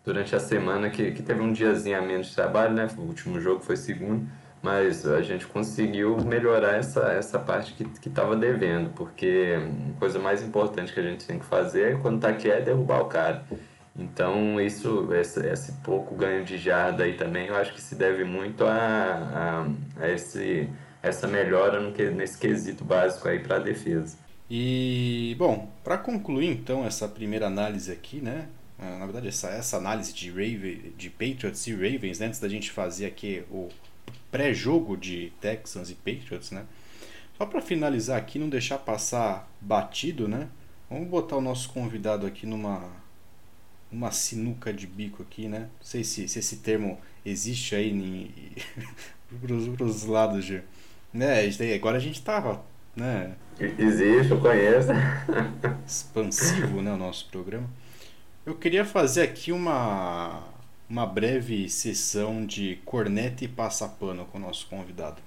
durante 0.07 0.33
a 0.33 0.39
semana, 0.39 0.89
que, 0.89 1.11
que 1.11 1.21
teve 1.21 1.41
um 1.41 1.51
diazinho 1.51 1.97
a 1.97 2.01
menos 2.01 2.27
de 2.27 2.35
trabalho, 2.35 2.73
né, 2.73 2.87
o 2.97 3.01
último 3.01 3.41
jogo 3.41 3.59
foi 3.59 3.75
segundo, 3.75 4.25
mas 4.63 5.05
a 5.05 5.21
gente 5.21 5.45
conseguiu 5.45 6.15
melhorar 6.21 6.77
essa, 6.77 7.11
essa 7.11 7.37
parte 7.37 7.73
que 7.73 8.07
estava 8.07 8.33
devendo, 8.33 8.89
porque 8.91 9.57
a 9.93 9.99
coisa 9.99 10.17
mais 10.17 10.41
importante 10.41 10.93
que 10.93 10.99
a 11.01 11.03
gente 11.03 11.25
tem 11.25 11.37
que 11.37 11.43
fazer 11.43 11.99
quando 11.99 12.15
está 12.15 12.29
aqui 12.29 12.49
é 12.49 12.61
derrubar 12.61 13.01
o 13.01 13.05
cara. 13.07 13.43
Então, 13.99 14.61
isso, 14.61 15.13
esse, 15.13 15.45
esse 15.45 15.73
pouco 15.83 16.15
ganho 16.15 16.45
de 16.45 16.57
jarda 16.57 17.03
aí 17.03 17.17
também, 17.17 17.47
eu 17.47 17.55
acho 17.57 17.73
que 17.73 17.81
se 17.81 17.93
deve 17.93 18.23
muito 18.23 18.63
a, 18.63 19.65
a, 19.99 20.03
a 20.03 20.09
esse, 20.09 20.69
essa 21.03 21.27
melhora 21.27 21.81
no, 21.81 21.91
nesse 22.15 22.37
quesito 22.37 22.85
básico 22.85 23.27
aí 23.27 23.39
para 23.39 23.57
a 23.57 23.59
defesa. 23.59 24.15
E, 24.49 25.35
bom, 25.37 25.69
para 25.83 25.97
concluir 25.97 26.49
então 26.49 26.85
essa 26.85 27.09
primeira 27.09 27.47
análise 27.47 27.91
aqui, 27.91 28.21
né? 28.21 28.47
Na 28.79 29.05
verdade, 29.05 29.27
essa, 29.27 29.49
essa 29.49 29.77
análise 29.77 30.13
de, 30.13 30.29
Raven, 30.29 30.93
de 30.95 31.09
Patriots 31.09 31.65
e 31.65 31.73
Ravens, 31.73 32.19
né? 32.19 32.27
antes 32.27 32.39
da 32.39 32.47
gente 32.47 32.69
fazer 32.69 33.07
aqui 33.07 33.43
o 33.49 33.69
pré-jogo 34.29 34.95
de 34.95 35.31
Texans 35.41 35.89
e 35.89 35.95
Patriots, 35.95 36.51
né? 36.51 36.65
Só 37.37 37.45
para 37.45 37.61
finalizar 37.61 38.17
aqui, 38.17 38.39
não 38.39 38.49
deixar 38.49 38.77
passar 38.77 39.49
batido, 39.61 40.27
né? 40.27 40.47
Vamos 40.89 41.07
botar 41.07 41.37
o 41.37 41.41
nosso 41.41 41.69
convidado 41.69 42.25
aqui 42.25 42.45
numa 42.45 42.89
uma 43.91 44.11
sinuca 44.11 44.73
de 44.73 44.85
bico 44.85 45.23
aqui, 45.23 45.47
né? 45.47 45.59
Não 45.59 45.85
sei 45.85 46.03
se, 46.03 46.27
se 46.27 46.39
esse 46.39 46.57
termo 46.57 46.99
existe 47.25 47.75
aí 47.75 48.55
para 49.75 49.85
os 49.85 50.03
lados 50.03 50.45
de, 50.45 50.61
né? 51.13 51.41
Agora 51.75 51.97
a 51.97 52.01
gente 52.01 52.21
tava, 52.21 52.63
né? 52.95 53.35
Existe, 53.59 54.31
eu 54.31 54.39
conheço. 54.39 54.89
Expansivo, 55.85 56.81
né? 56.81 56.91
O 56.93 56.97
nosso 56.97 57.27
programa. 57.29 57.69
Eu 58.47 58.55
queria 58.55 58.85
fazer 58.85 59.23
aqui 59.23 59.51
uma 59.51 60.41
uma 60.89 61.05
breve 61.05 61.67
sessão 61.67 62.45
de 62.45 62.79
corneta 62.85 63.43
e 63.43 63.47
passapano 63.49 64.23
com 64.23 64.37
o 64.37 64.41
nosso 64.41 64.67
convidado. 64.67 65.17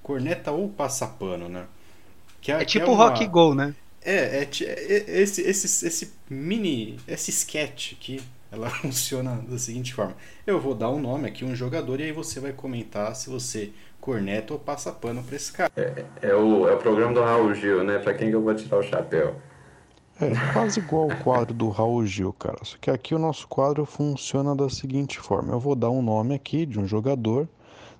Corneta 0.00 0.52
ou 0.52 0.68
passapano, 0.68 1.48
né? 1.48 1.66
Que 2.40 2.52
é, 2.52 2.62
é 2.62 2.64
tipo 2.64 2.86
é 2.86 2.88
uma... 2.88 3.08
rock 3.08 3.26
go, 3.26 3.52
né? 3.52 3.74
É, 4.00 4.14
é, 4.14 4.48
é, 4.62 5.20
esse, 5.20 5.42
esse, 5.42 5.86
esse 5.88 6.12
mini, 6.30 7.00
esse 7.08 7.32
sketch 7.32 7.94
aqui, 7.94 8.22
ela 8.52 8.70
funciona 8.80 9.44
da 9.48 9.58
seguinte 9.58 9.92
forma. 9.92 10.14
Eu 10.46 10.60
vou 10.60 10.72
dar 10.72 10.88
um 10.88 11.00
nome 11.00 11.26
aqui, 11.26 11.44
um 11.44 11.56
jogador, 11.56 11.98
e 11.98 12.04
aí 12.04 12.12
você 12.12 12.38
vai 12.38 12.52
comentar 12.52 13.16
se 13.16 13.28
você 13.28 13.72
corneta 14.00 14.52
ou 14.52 14.60
passa 14.60 14.92
pano 14.92 15.20
pra 15.24 15.34
esse 15.34 15.50
cara. 15.50 15.72
É, 15.76 16.04
é, 16.22 16.32
o, 16.32 16.68
é 16.68 16.74
o 16.74 16.78
programa 16.78 17.12
do 17.12 17.22
Raul 17.22 17.52
Gil, 17.54 17.82
né? 17.82 17.98
Pra 17.98 18.14
quem 18.14 18.30
que 18.30 18.36
eu 18.36 18.40
vou 18.42 18.54
tirar 18.54 18.78
o 18.78 18.84
chapéu? 18.84 19.34
É, 20.20 20.32
quase 20.52 20.80
igual 20.80 21.06
o 21.06 21.16
quadro 21.22 21.54
do 21.54 21.68
Raul 21.68 22.04
Gil, 22.04 22.32
cara. 22.32 22.58
Só 22.64 22.76
que 22.80 22.90
aqui 22.90 23.14
o 23.14 23.20
nosso 23.20 23.46
quadro 23.46 23.86
funciona 23.86 24.54
da 24.54 24.68
seguinte 24.68 25.16
forma: 25.20 25.52
eu 25.52 25.60
vou 25.60 25.76
dar 25.76 25.90
um 25.90 26.02
nome 26.02 26.34
aqui 26.34 26.66
de 26.66 26.80
um 26.80 26.88
jogador, 26.88 27.48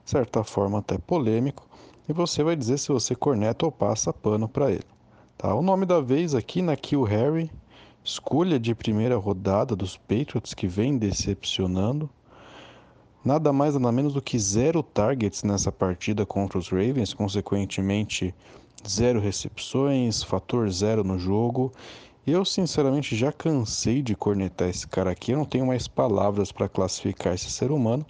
de 0.04 0.10
certa 0.10 0.42
forma 0.42 0.80
até 0.80 0.98
polêmico, 0.98 1.64
e 2.08 2.12
você 2.12 2.42
vai 2.42 2.56
dizer 2.56 2.78
se 2.78 2.88
você 2.88 3.14
corneta 3.14 3.64
ou 3.64 3.70
passa 3.70 4.12
pano 4.12 4.48
para 4.48 4.72
ele. 4.72 4.86
Tá? 5.36 5.54
O 5.54 5.62
nome 5.62 5.86
da 5.86 6.00
vez 6.00 6.34
aqui 6.34 6.60
na 6.60 6.74
Kill 6.74 7.04
Harry, 7.04 7.48
escolha 8.02 8.58
de 8.58 8.74
primeira 8.74 9.16
rodada 9.16 9.76
dos 9.76 9.96
Patriots 9.96 10.54
que 10.54 10.66
vem 10.66 10.98
decepcionando. 10.98 12.10
Nada 13.24 13.52
mais 13.52 13.74
nada 13.74 13.92
menos 13.92 14.14
do 14.14 14.22
que 14.22 14.38
zero 14.40 14.82
targets 14.82 15.44
nessa 15.44 15.70
partida 15.70 16.26
contra 16.26 16.58
os 16.58 16.68
Ravens, 16.68 17.14
consequentemente 17.14 18.34
zero 18.86 19.20
recepções, 19.20 20.22
fator 20.22 20.68
zero 20.70 21.04
no 21.04 21.16
jogo. 21.16 21.72
Eu 22.30 22.44
sinceramente 22.44 23.16
já 23.16 23.32
cansei 23.32 24.02
de 24.02 24.14
cornetar 24.14 24.68
esse 24.68 24.86
cara 24.86 25.10
aqui, 25.10 25.32
eu 25.32 25.38
não 25.38 25.46
tenho 25.46 25.66
mais 25.66 25.88
palavras 25.88 26.52
para 26.52 26.68
classificar 26.68 27.32
esse 27.32 27.50
ser 27.50 27.70
humano. 27.70 28.04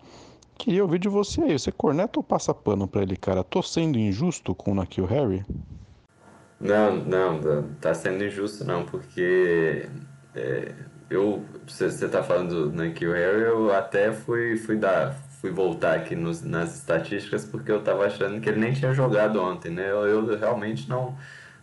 Queria 0.58 0.82
ouvir 0.82 0.98
de 0.98 1.08
você 1.08 1.40
aí, 1.40 1.56
você 1.56 1.70
corneta 1.70 2.18
ou 2.18 2.24
passa 2.24 2.52
pano 2.52 2.88
para 2.88 3.02
ele, 3.02 3.16
cara? 3.16 3.44
Tô 3.44 3.62
sendo 3.62 3.96
injusto 3.96 4.56
com 4.56 4.72
o 4.72 4.74
Nakil 4.74 5.06
Harry? 5.06 5.46
Não, 6.60 6.96
não, 6.96 7.40
tá 7.80 7.94
sendo 7.94 8.24
injusto 8.24 8.64
não, 8.64 8.84
porque 8.84 9.88
é, 10.34 10.74
eu, 11.08 11.44
você 11.64 12.08
tá 12.08 12.20
falando 12.20 12.70
do 12.70 12.76
Nakil 12.76 13.12
Harry, 13.12 13.42
eu 13.42 13.72
até 13.72 14.12
fui, 14.12 14.56
fui 14.56 14.76
dar, 14.76 15.14
fui 15.40 15.52
voltar 15.52 15.94
aqui 15.94 16.16
nos, 16.16 16.42
nas 16.42 16.74
estatísticas 16.74 17.44
porque 17.44 17.70
eu 17.70 17.84
tava 17.84 18.06
achando 18.06 18.40
que 18.40 18.48
ele 18.48 18.58
nem 18.58 18.72
tinha 18.72 18.92
jogado 18.92 19.40
ontem, 19.40 19.70
né? 19.70 19.88
Eu, 19.88 20.06
eu 20.06 20.38
realmente 20.38 20.88
não, 20.88 21.16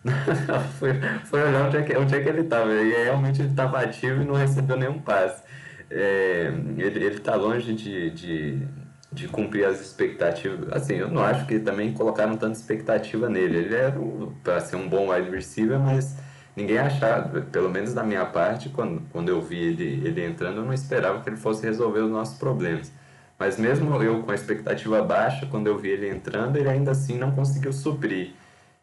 fui, 0.79 0.89
fui 1.25 1.41
olhar 1.41 1.67
onde 1.67 1.77
é, 1.77 1.81
que, 1.83 1.97
onde 1.97 2.15
é 2.15 2.21
que 2.21 2.29
ele 2.29 2.43
tava, 2.43 2.71
e 2.73 3.03
realmente 3.03 3.41
ele 3.41 3.53
tava 3.53 3.79
ativo 3.79 4.21
e 4.21 4.25
não 4.25 4.35
recebeu 4.35 4.77
nenhum 4.77 4.99
passe. 4.99 5.43
É, 5.89 6.51
ele, 6.77 7.03
ele 7.03 7.19
tá 7.19 7.35
longe 7.35 7.73
de, 7.73 8.09
de 8.11 8.67
de 9.15 9.27
cumprir 9.29 9.65
as 9.65 9.79
expectativas. 9.79 10.71
Assim, 10.71 10.95
eu 10.95 11.09
não 11.09 11.23
acho 11.23 11.45
que 11.47 11.57
também 11.57 11.93
colocaram 11.93 12.35
tanta 12.35 12.57
expectativa 12.57 13.29
nele. 13.29 13.57
Ele 13.59 13.75
era 13.75 13.95
para 14.43 14.59
ser 14.59 14.75
um 14.75 14.87
bom 14.87 15.11
wide 15.11 15.31
receiver, 15.31 15.79
mas 15.79 16.17
ninguém 16.55 16.77
achava, 16.77 17.41
pelo 17.41 17.69
menos 17.69 17.93
da 17.93 18.03
minha 18.03 18.25
parte, 18.25 18.69
quando, 18.69 19.01
quando 19.11 19.29
eu 19.29 19.41
vi 19.41 19.57
ele, 19.57 20.05
ele 20.05 20.25
entrando, 20.25 20.57
eu 20.57 20.65
não 20.65 20.73
esperava 20.73 21.21
que 21.21 21.29
ele 21.29 21.37
fosse 21.37 21.65
resolver 21.65 21.99
os 21.99 22.11
nossos 22.11 22.37
problemas. 22.37 22.91
Mas 23.39 23.57
mesmo 23.57 24.01
eu 24.03 24.21
com 24.23 24.31
a 24.31 24.35
expectativa 24.35 25.01
baixa, 25.01 25.45
quando 25.45 25.67
eu 25.67 25.77
vi 25.77 25.89
ele 25.89 26.09
entrando, 26.09 26.57
ele 26.57 26.69
ainda 26.69 26.91
assim 26.91 27.17
não 27.17 27.31
conseguiu 27.31 27.73
suprir. 27.73 28.33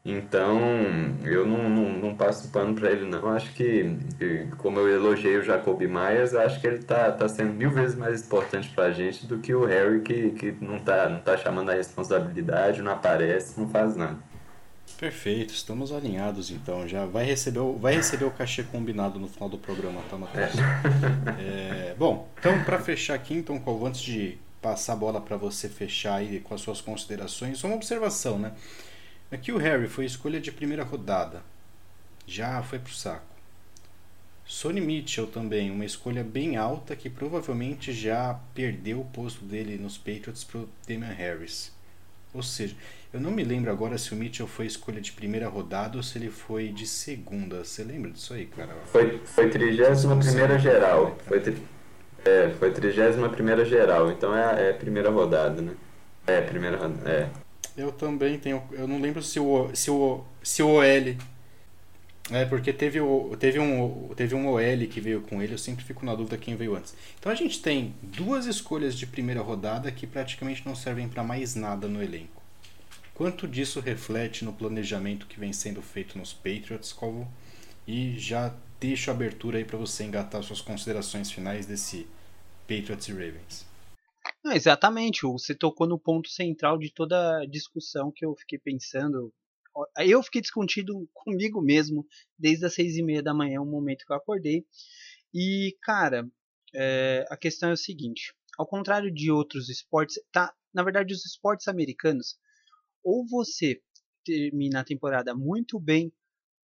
Então, 0.04 0.58
eu 1.24 1.46
não, 1.46 1.70
não, 1.70 1.88
não 1.90 2.14
passo 2.16 2.48
pano 2.48 2.74
para 2.74 2.90
ele, 2.90 3.06
não. 3.06 3.28
Acho 3.28 3.52
que, 3.52 3.96
como 4.58 4.80
eu 4.80 4.88
elogiei 4.88 5.36
o 5.36 5.44
Jacoby 5.44 5.86
Myers, 5.86 6.34
acho 6.34 6.60
que 6.60 6.66
ele 6.66 6.78
tá, 6.78 7.12
tá 7.12 7.28
sendo 7.28 7.52
mil 7.52 7.70
vezes 7.70 7.96
mais 7.96 8.24
importante 8.24 8.68
para 8.70 8.86
a 8.86 8.90
gente 8.90 9.26
do 9.26 9.38
que 9.38 9.54
o 9.54 9.64
Harry, 9.64 10.00
que, 10.00 10.30
que 10.30 10.56
não, 10.60 10.80
tá, 10.80 11.08
não 11.08 11.20
tá 11.20 11.36
chamando 11.36 11.70
a 11.70 11.74
responsabilidade, 11.74 12.82
não 12.82 12.90
aparece, 12.90 13.60
não 13.60 13.68
faz 13.68 13.94
nada. 13.94 14.18
Perfeito, 14.98 15.54
estamos 15.54 15.92
alinhados 15.92 16.50
então. 16.50 16.86
Já 16.88 17.06
vai 17.06 17.24
receber, 17.24 17.60
o, 17.60 17.74
vai 17.74 17.94
receber 17.94 18.24
o 18.24 18.30
cachê 18.30 18.64
combinado 18.64 19.20
no 19.20 19.28
final 19.28 19.48
do 19.48 19.58
programa, 19.58 20.00
tá, 20.10 20.16
Matheus? 20.16 20.52
É. 21.38 21.90
é, 21.90 21.94
bom, 21.96 22.28
então 22.38 22.62
para 22.64 22.78
fechar 22.80 23.14
aqui, 23.14 23.34
então, 23.34 23.58
Calvo, 23.60 23.86
antes 23.86 24.00
de 24.00 24.38
passar 24.60 24.94
a 24.94 24.96
bola 24.96 25.20
para 25.20 25.36
você 25.36 25.68
fechar 25.68 26.16
aí 26.16 26.40
com 26.40 26.54
as 26.54 26.60
suas 26.60 26.80
considerações, 26.80 27.58
só 27.58 27.66
uma 27.66 27.76
observação, 27.76 28.38
né? 28.38 28.52
Aqui 29.32 29.50
o 29.50 29.56
Harry 29.56 29.88
foi 29.88 30.04
escolha 30.04 30.38
de 30.38 30.52
primeira 30.52 30.84
rodada. 30.84 31.42
Já 32.26 32.62
foi 32.62 32.78
pro 32.78 32.92
saco. 32.92 33.24
Sonny 34.44 34.78
Mitchell 34.78 35.26
também, 35.26 35.70
uma 35.70 35.86
escolha 35.86 36.22
bem 36.22 36.58
alta 36.58 36.94
que 36.94 37.08
provavelmente 37.08 37.94
já 37.94 38.38
perdeu 38.54 39.00
o 39.00 39.06
posto 39.06 39.42
dele 39.42 39.78
nos 39.78 39.96
Patriots 39.96 40.44
pro 40.44 40.68
Damian 40.86 41.14
Harris. 41.14 41.72
Ou 42.34 42.42
seja, 42.42 42.76
eu 43.10 43.20
não 43.20 43.30
me 43.30 43.42
lembro 43.42 43.70
agora 43.70 43.96
se 43.96 44.12
o 44.12 44.16
Mitchell 44.16 44.46
foi 44.46 44.66
escolha 44.66 45.00
de 45.00 45.12
primeira 45.12 45.48
rodada 45.48 45.96
ou 45.96 46.02
se 46.02 46.18
ele 46.18 46.28
foi 46.28 46.68
de 46.68 46.86
segunda. 46.86 47.64
Você 47.64 47.82
lembra 47.82 48.10
disso 48.10 48.34
aí, 48.34 48.44
cara? 48.44 48.74
Foi, 48.84 49.18
foi 49.24 49.48
31 49.48 50.18
primeira 50.18 50.58
geral. 50.58 51.16
Foi, 51.24 51.38
é, 52.26 52.50
foi 52.58 52.70
31 52.70 53.30
primeira 53.30 53.64
geral. 53.64 54.10
Então 54.12 54.36
é, 54.36 54.68
é 54.68 54.72
primeira 54.74 55.08
rodada, 55.08 55.62
né? 55.62 55.72
É, 56.26 56.42
primeira 56.42 56.76
rodada. 56.76 57.10
É. 57.10 57.30
Eu 57.76 57.90
também 57.92 58.38
tenho. 58.38 58.62
Eu 58.72 58.86
não 58.86 59.00
lembro 59.00 59.22
se 59.22 59.40
o, 59.40 59.74
se 59.74 59.90
o, 59.90 60.24
se 60.42 60.62
o 60.62 60.68
OL. 60.68 61.16
É, 62.30 62.44
porque 62.44 62.72
teve, 62.72 63.00
o, 63.00 63.36
teve, 63.36 63.58
um, 63.58 64.08
teve 64.14 64.34
um 64.34 64.46
OL 64.46 64.86
que 64.88 65.00
veio 65.00 65.22
com 65.22 65.42
ele, 65.42 65.54
eu 65.54 65.58
sempre 65.58 65.84
fico 65.84 66.06
na 66.06 66.14
dúvida 66.14 66.38
quem 66.38 66.54
veio 66.54 66.76
antes. 66.76 66.94
Então 67.18 67.32
a 67.32 67.34
gente 67.34 67.60
tem 67.60 67.94
duas 68.00 68.46
escolhas 68.46 68.96
de 68.96 69.06
primeira 69.06 69.42
rodada 69.42 69.90
que 69.90 70.06
praticamente 70.06 70.64
não 70.64 70.74
servem 70.74 71.08
para 71.08 71.24
mais 71.24 71.54
nada 71.56 71.88
no 71.88 72.02
elenco. 72.02 72.40
Quanto 73.12 73.48
disso 73.48 73.80
reflete 73.80 74.44
no 74.44 74.52
planejamento 74.52 75.26
que 75.26 75.38
vem 75.38 75.52
sendo 75.52 75.82
feito 75.82 76.16
nos 76.16 76.32
Patriots, 76.32 76.92
Calvo? 76.92 77.28
E 77.86 78.16
já 78.18 78.54
deixo 78.80 79.10
a 79.10 79.14
abertura 79.14 79.58
aí 79.58 79.64
para 79.64 79.76
você 79.76 80.04
engatar 80.04 80.42
suas 80.42 80.60
considerações 80.60 81.30
finais 81.30 81.66
desse 81.66 82.06
Patriots 82.68 83.08
e 83.08 83.12
Ravens. 83.12 83.71
Não, 84.44 84.52
exatamente, 84.52 85.22
você 85.22 85.54
tocou 85.54 85.86
no 85.86 85.98
ponto 85.98 86.28
central 86.28 86.78
de 86.78 86.92
toda 86.92 87.38
a 87.42 87.46
discussão 87.46 88.10
que 88.14 88.24
eu 88.24 88.34
fiquei 88.36 88.58
pensando. 88.58 89.32
Eu 89.98 90.22
fiquei 90.22 90.40
discutindo 90.40 91.08
comigo 91.14 91.60
mesmo 91.62 92.06
desde 92.38 92.66
as 92.66 92.74
seis 92.74 92.96
e 92.96 93.02
meia 93.02 93.22
da 93.22 93.32
manhã, 93.34 93.60
o 93.60 93.66
momento 93.66 94.04
que 94.04 94.12
eu 94.12 94.16
acordei. 94.16 94.64
E, 95.34 95.76
cara, 95.82 96.28
é, 96.74 97.26
a 97.30 97.36
questão 97.36 97.70
é 97.70 97.72
o 97.74 97.76
seguinte: 97.76 98.34
ao 98.58 98.66
contrário 98.66 99.12
de 99.12 99.30
outros 99.30 99.68
esportes, 99.68 100.16
tá, 100.32 100.52
na 100.74 100.82
verdade, 100.82 101.14
os 101.14 101.24
esportes 101.26 101.68
americanos, 101.68 102.36
ou 103.04 103.26
você 103.26 103.80
termina 104.24 104.80
a 104.80 104.84
temporada 104.84 105.34
muito 105.34 105.80
bem, 105.80 106.12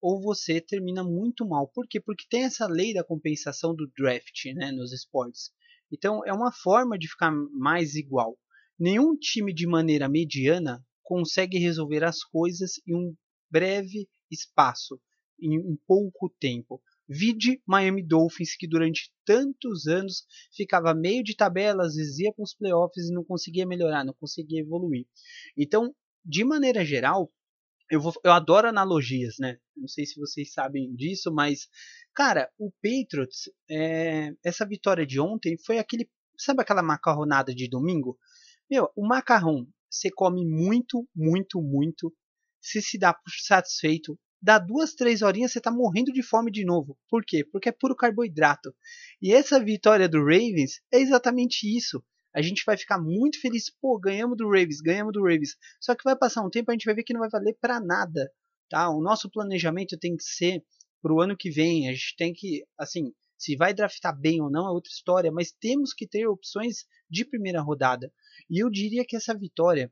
ou 0.02 0.22
você 0.22 0.62
termina 0.62 1.04
muito 1.04 1.48
mal. 1.48 1.68
Por 1.70 1.88
quê? 1.88 2.00
Porque 2.02 2.26
tem 2.30 2.44
essa 2.46 2.68
lei 2.68 2.94
da 2.94 3.04
compensação 3.04 3.76
do 3.76 3.92
draft 3.98 4.46
né, 4.56 4.72
nos 4.72 4.94
esportes. 4.94 5.52
Então 5.92 6.26
é 6.26 6.34
uma 6.34 6.52
forma 6.52 6.98
de 6.98 7.08
ficar 7.10 7.32
mais 7.54 7.96
igual. 7.96 8.38
Nenhum 8.80 9.16
time 9.16 9.54
de 9.54 9.66
maneira 9.66 10.08
mediana 10.08 10.84
consegue 11.04 11.58
resolver 11.58 12.04
as 12.04 12.24
coisas 12.24 12.74
em 12.86 12.96
um 12.96 13.16
breve 13.50 14.08
espaço, 14.30 15.00
em, 15.42 15.56
em 15.56 15.76
pouco 15.88 16.30
tempo. 16.40 16.82
Vide 17.08 17.62
Miami 17.66 18.06
Dolphins, 18.06 18.56
que 18.58 18.68
durante 18.68 19.12
tantos 19.26 19.88
anos 19.88 20.26
ficava 20.54 20.94
meio 20.94 21.24
de 21.24 21.36
tabela, 21.36 21.86
às 21.86 21.96
vezes 21.96 22.20
ia 22.20 22.34
para 22.34 22.44
os 22.44 22.54
playoffs 22.54 23.08
e 23.08 23.14
não 23.14 23.24
conseguia 23.24 23.66
melhorar, 23.66 24.04
não 24.04 24.14
conseguia 24.14 24.60
evoluir. 24.60 25.08
Então, 25.58 25.96
de 26.26 26.44
maneira 26.44 26.84
geral, 26.84 27.32
eu, 27.90 28.02
vou, 28.02 28.14
eu 28.24 28.32
adoro 28.32 28.68
analogias, 28.68 29.36
né? 29.40 29.58
Não 29.76 29.88
sei 29.88 30.06
se 30.06 30.20
vocês 30.20 30.52
sabem 30.52 30.94
disso, 30.94 31.32
mas, 31.32 31.70
cara, 32.18 32.50
o 32.58 32.72
Patriots, 32.82 33.48
é, 33.70 34.34
essa 34.44 34.66
vitória 34.66 35.06
de 35.06 35.20
ontem 35.20 35.56
foi 35.64 35.78
aquele. 35.78 36.10
Sabe 36.36 36.62
aquela 36.62 36.82
macarronada 36.82 37.54
de 37.54 37.70
domingo? 37.70 38.18
Meu, 38.68 38.90
o 38.96 39.08
macarrão 39.08 39.68
você 39.88 40.10
come 40.10 40.44
muito, 40.44 41.08
muito, 41.16 41.62
muito. 41.62 42.12
Se 42.60 42.82
se 42.82 42.98
dá 42.98 43.14
por 43.14 43.32
satisfeito, 43.40 44.20
dá 44.42 44.58
duas, 44.58 44.96
três 44.96 45.22
horinhas 45.22 45.52
você 45.52 45.62
tá 45.62 45.70
morrendo 45.70 46.12
de 46.12 46.24
fome 46.24 46.52
de 46.52 46.66
novo. 46.66 46.98
Por 47.08 47.24
quê? 47.24 47.46
Porque 47.46 47.70
é 47.70 47.72
puro 47.72 47.96
carboidrato. 47.96 48.76
E 49.22 49.32
essa 49.32 49.64
vitória 49.64 50.10
do 50.10 50.18
Ravens 50.18 50.82
é 50.92 51.00
exatamente 51.00 51.68
isso 51.78 52.04
a 52.34 52.42
gente 52.42 52.64
vai 52.66 52.78
ficar 52.78 53.00
muito 53.00 53.42
feliz, 53.42 53.72
pô, 53.82 54.00
ganhamos 54.00 54.38
do 54.38 54.46
Ravens, 54.46 54.80
ganhamos 54.80 55.12
do 55.12 55.24
Ravens. 55.24 55.56
Só 55.80 55.96
que 55.96 56.04
vai 56.04 56.16
passar 56.16 56.44
um 56.44 56.52
tempo, 56.52 56.70
a 56.70 56.74
gente 56.74 56.86
vai 56.86 56.94
ver 56.94 57.04
que 57.04 57.14
não 57.14 57.22
vai 57.22 57.30
valer 57.30 57.58
para 57.60 57.80
nada, 57.80 58.32
tá? 58.70 58.90
O 58.92 59.02
nosso 59.02 59.28
planejamento 59.28 59.98
tem 59.98 60.16
que 60.16 60.24
ser 60.24 60.64
pro 61.02 61.22
ano 61.22 61.38
que 61.38 61.50
vem, 61.50 61.90
a 61.90 61.94
gente 61.94 62.16
tem 62.18 62.34
que, 62.34 62.66
assim, 62.78 63.14
se 63.38 63.56
vai 63.56 63.74
draftar 63.74 64.20
bem 64.20 64.42
ou 64.42 64.50
não 64.50 64.68
é 64.68 64.72
outra 64.72 64.92
história, 64.92 65.32
mas 65.32 65.52
temos 65.52 65.94
que 65.94 66.08
ter 66.08 66.28
opções 66.28 66.86
de 67.10 67.24
primeira 67.24 67.62
rodada. 67.62 68.12
E 68.50 68.64
eu 68.64 68.70
diria 68.70 69.06
que 69.06 69.16
essa 69.16 69.38
vitória, 69.38 69.92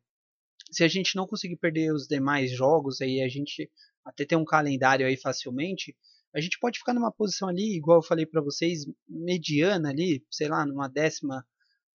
se 0.72 0.84
a 0.84 0.88
gente 0.88 1.16
não 1.16 1.28
conseguir 1.28 1.58
perder 1.58 1.94
os 1.94 2.08
demais 2.08 2.52
jogos, 2.52 3.02
aí 3.02 3.22
a 3.22 3.28
gente 3.28 3.70
até 4.04 4.26
tem 4.26 4.38
um 4.38 4.46
calendário 4.46 5.06
aí 5.06 5.16
facilmente, 5.18 5.96
a 6.34 6.42
gente 6.42 6.60
pode 6.60 6.80
ficar 6.80 6.94
numa 6.94 7.12
posição 7.12 7.48
ali, 7.48 7.78
igual 7.78 8.00
eu 8.00 8.04
falei 8.04 8.26
para 8.26 8.42
vocês, 8.42 8.86
mediana 9.08 9.90
ali, 9.90 10.26
sei 10.30 10.50
lá, 10.50 10.66
numa 10.66 10.88
décima 10.88 11.46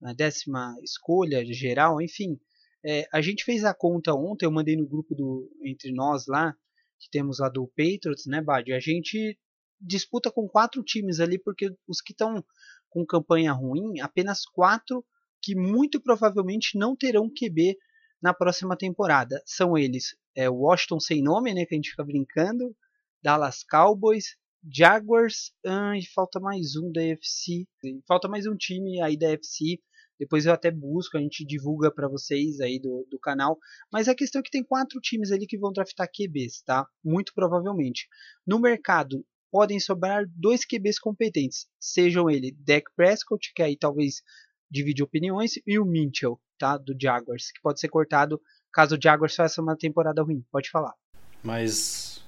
na 0.01 0.15
décima 0.15 0.75
escolha 0.83 1.45
geral, 1.45 2.01
enfim. 2.01 2.41
É, 2.83 3.07
a 3.13 3.21
gente 3.21 3.45
fez 3.45 3.65
a 3.65 3.75
conta 3.75 4.15
ontem, 4.15 4.47
eu 4.47 4.51
mandei 4.51 4.75
no 4.77 4.89
grupo 4.89 5.15
do 5.15 5.51
entre 5.63 5.93
nós 5.93 6.27
lá, 6.27 6.57
que 7.01 7.09
temos 7.11 7.39
lá 7.39 7.49
do 7.49 7.67
Patriots, 7.69 8.27
né, 8.27 8.43
Bad? 8.43 8.73
A 8.73 8.79
gente 8.79 9.39
disputa 9.81 10.31
com 10.31 10.47
quatro 10.47 10.83
times 10.85 11.19
ali, 11.21 11.39
porque 11.39 11.71
os 11.89 12.01
que 12.01 12.13
estão 12.13 12.45
com 12.91 13.07
campanha 13.07 13.53
ruim, 13.53 14.01
apenas 14.01 14.45
quatro 14.45 15.05
que 15.43 15.55
muito 15.55 16.01
provavelmente 16.01 16.77
não 16.77 16.95
terão 16.95 17.31
QB 17.31 17.77
na 18.21 18.35
próxima 18.35 18.77
temporada. 18.77 19.43
São 19.47 19.79
eles 19.79 20.15
é, 20.37 20.51
Washington 20.51 21.01
sem 21.01 21.23
nome, 21.23 21.55
né, 21.55 21.65
que 21.65 21.75
a 21.75 21.79
gente 21.79 21.91
fica 21.91 22.05
brincando, 22.05 22.77
Dallas 23.23 23.65
Cowboys, 23.65 24.37
Jaguars 24.63 25.53
ah, 25.65 25.97
e 25.97 26.05
falta 26.07 26.39
mais 26.39 26.77
um 26.77 26.93
da 26.93 27.03
FC. 27.03 27.67
Falta 28.07 28.29
mais 28.29 28.47
um 28.47 28.55
time 28.57 29.01
aí 29.01 29.17
da 29.17 29.31
FC. 29.31 29.81
Depois 30.21 30.45
eu 30.45 30.53
até 30.53 30.71
busco, 30.71 31.17
a 31.17 31.21
gente 31.21 31.47
divulga 31.47 31.91
para 31.91 32.07
vocês 32.07 32.61
aí 32.61 32.79
do, 32.79 33.09
do 33.11 33.19
canal. 33.19 33.59
Mas 33.91 34.07
a 34.07 34.15
questão 34.15 34.41
é 34.41 34.43
que 34.43 34.51
tem 34.51 34.63
quatro 34.63 35.01
times 35.01 35.33
ali 35.33 35.47
que 35.47 35.57
vão 35.57 35.73
draftar 35.73 36.07
QBs, 36.15 36.61
tá? 36.61 36.87
Muito 37.03 37.33
provavelmente. 37.35 38.07
No 38.47 38.61
mercado 38.61 39.25
podem 39.51 39.81
sobrar 39.81 40.27
dois 40.37 40.61
QBs 40.67 40.99
competentes, 40.99 41.67
sejam 41.81 42.29
ele 42.29 42.55
Dak 42.67 42.85
Prescott, 42.95 43.51
que 43.55 43.63
aí 43.63 43.79
talvez 43.79 44.17
divide 44.71 45.03
opiniões, 45.03 45.53
e 45.67 45.79
o 45.79 45.87
Mitchell, 45.87 46.39
tá? 46.59 46.77
Do 46.77 46.95
Jaguars, 47.01 47.51
que 47.51 47.63
pode 47.63 47.81
ser 47.81 47.89
cortado 47.89 48.39
caso 48.71 48.97
o 48.97 49.03
Jaguars 49.03 49.35
faça 49.35 49.63
uma 49.63 49.75
temporada 49.75 50.23
ruim. 50.23 50.45
Pode 50.53 50.69
falar. 50.69 50.93
Mas 51.43 52.23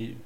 e, 0.00 0.18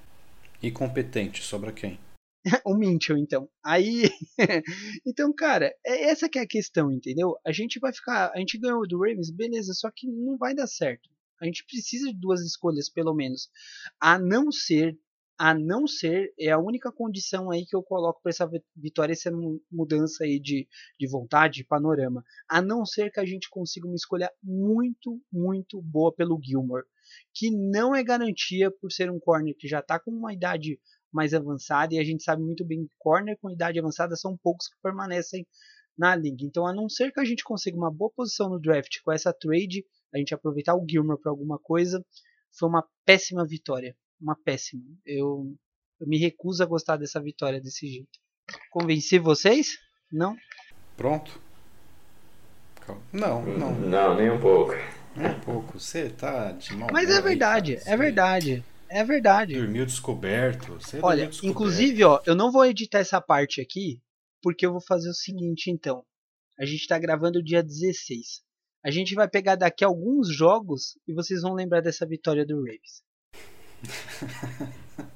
e 0.63 0.71
competente 0.71 1.43
sobra 1.43 1.71
quem? 1.71 2.01
o 2.65 2.75
Minchel, 2.75 3.19
então. 3.19 3.49
Aí, 3.65 4.11
então, 5.07 5.33
cara, 5.33 5.75
é 5.85 6.11
essa 6.11 6.29
que 6.29 6.39
é 6.39 6.43
a 6.43 6.49
questão, 6.49 6.91
entendeu? 6.91 7.37
A 7.45 7.53
gente 7.53 7.79
vai 7.79 7.93
ficar, 7.93 8.33
a 8.35 8.39
gente 8.39 8.59
ganhou 8.59 8.87
do 8.87 8.99
Ravens, 8.99 9.31
beleza, 9.31 9.73
só 9.75 9.91
que 9.91 10.07
não 10.07 10.39
vai 10.39 10.55
dar 10.55 10.67
certo. 10.67 11.09
A 11.41 11.47
gente 11.47 11.65
precisa 11.65 12.09
de 12.09 12.19
duas 12.19 12.43
escolhas, 12.43 12.89
pelo 12.89 13.15
menos. 13.15 13.49
A 13.99 14.19
não 14.19 14.53
ser, 14.53 14.99
a 15.39 15.55
não 15.55 15.87
ser, 15.87 16.35
é 16.39 16.51
a 16.51 16.59
única 16.59 16.93
condição 16.93 17.51
aí 17.51 17.65
que 17.65 17.75
eu 17.75 17.83
coloco 17.83 18.21
para 18.23 18.31
essa 18.31 18.51
vitória, 18.77 19.13
essa 19.13 19.31
mudança 19.71 20.25
aí 20.25 20.39
de, 20.39 20.69
de 20.99 21.09
vontade, 21.09 21.55
de 21.55 21.65
panorama. 21.65 22.23
A 22.47 22.61
não 22.61 22.85
ser 22.85 23.11
que 23.11 23.21
a 23.21 23.25
gente 23.25 23.49
consiga 23.49 23.87
uma 23.87 23.97
escolha 23.97 24.31
muito, 24.43 25.19
muito 25.33 25.81
boa 25.81 26.15
pelo 26.15 26.39
Gilmore. 26.43 26.85
Que 27.35 27.51
não 27.51 27.95
é 27.95 28.05
garantia 28.05 28.71
por 28.71 28.93
ser 28.93 29.11
um 29.11 29.19
corner 29.19 29.57
que 29.59 29.67
já 29.67 29.81
está 29.81 29.99
com 29.99 30.11
uma 30.11 30.35
idade 30.35 30.79
mais 31.13 31.35
avançada, 31.35 31.95
e 31.95 31.99
a 31.99 32.05
gente 32.05 32.23
sabe 32.23 32.43
muito 32.43 32.65
bem 32.65 32.85
que 32.85 32.93
corner 32.99 33.37
com 33.41 33.51
idade 33.51 33.79
avançada 33.79 34.17
são 34.17 34.37
poucos 34.37 34.69
que 34.69 34.77
permanecem 34.83 35.47
na 35.97 36.15
liga. 36.17 36.45
Então, 36.45 36.67
a 36.67 36.73
não 36.73 36.89
ser 36.89 37.13
que 37.13 37.21
a 37.21 37.25
gente 37.25 37.45
consiga 37.45 37.77
uma 37.77 37.91
boa 37.91 38.11
posição 38.15 38.49
no 38.49 38.61
draft 38.61 39.01
com 39.05 39.13
essa 39.13 39.33
trade, 39.33 39.85
a 40.15 40.19
gente 40.19 40.35
aproveitar 40.35 40.75
o 40.75 40.85
Gilmore 40.89 41.21
para 41.21 41.31
alguma 41.31 41.59
coisa, 41.59 42.05
foi 42.59 42.69
uma 42.69 42.85
péssima 43.05 43.47
vitória. 43.47 43.95
Uma 44.21 44.37
péssima. 44.37 44.83
Eu, 45.05 45.55
eu 46.01 46.07
me 46.07 46.19
recuso 46.19 46.63
a 46.63 46.67
gostar 46.67 46.97
dessa 46.97 47.21
vitória 47.21 47.61
desse 47.61 47.87
jeito. 47.87 48.19
Convenci 48.71 49.19
vocês? 49.19 49.79
Não? 50.13 50.37
Pronto? 50.97 51.41
Não, 53.13 53.43
não. 53.45 53.73
Não, 53.73 54.17
nem 54.17 54.31
um 54.31 54.41
pouco. 54.41 54.73
Nem 55.15 55.31
um 55.31 55.41
pouco. 55.41 55.79
Você 55.79 56.11
tá 56.11 56.53
de 56.53 56.75
mal. 56.75 56.89
Mas 56.93 57.09
é 57.11 57.21
verdade, 57.21 57.79
é 57.85 57.97
verdade. 57.97 58.65
É 58.91 59.05
verdade. 59.05 59.55
Dormiu 59.55 59.87
descoberto. 59.87 60.75
Você 60.75 60.99
Olha, 61.01 61.29
descoberto. 61.29 61.45
inclusive, 61.49 62.03
ó, 62.03 62.21
eu 62.27 62.35
não 62.35 62.51
vou 62.51 62.67
editar 62.67 62.99
essa 62.99 63.21
parte 63.21 63.61
aqui, 63.61 64.03
porque 64.43 64.67
eu 64.67 64.73
vou 64.73 64.81
fazer 64.81 65.09
o 65.09 65.15
seguinte, 65.15 65.71
então. 65.71 66.05
A 66.59 66.65
gente 66.65 66.89
tá 66.89 66.99
gravando 66.99 67.43
dia 67.43 67.63
16. 67.63 68.43
A 68.85 68.91
gente 68.91 69.15
vai 69.15 69.29
pegar 69.29 69.55
daqui 69.55 69.85
alguns 69.85 70.29
jogos 70.35 70.99
e 71.07 71.15
vocês 71.15 71.43
vão 71.43 71.55
lembrar 71.55 71.81
dessa 71.81 72.05
vitória 72.05 72.45
do 72.45 72.57
Ravens. 72.57 73.03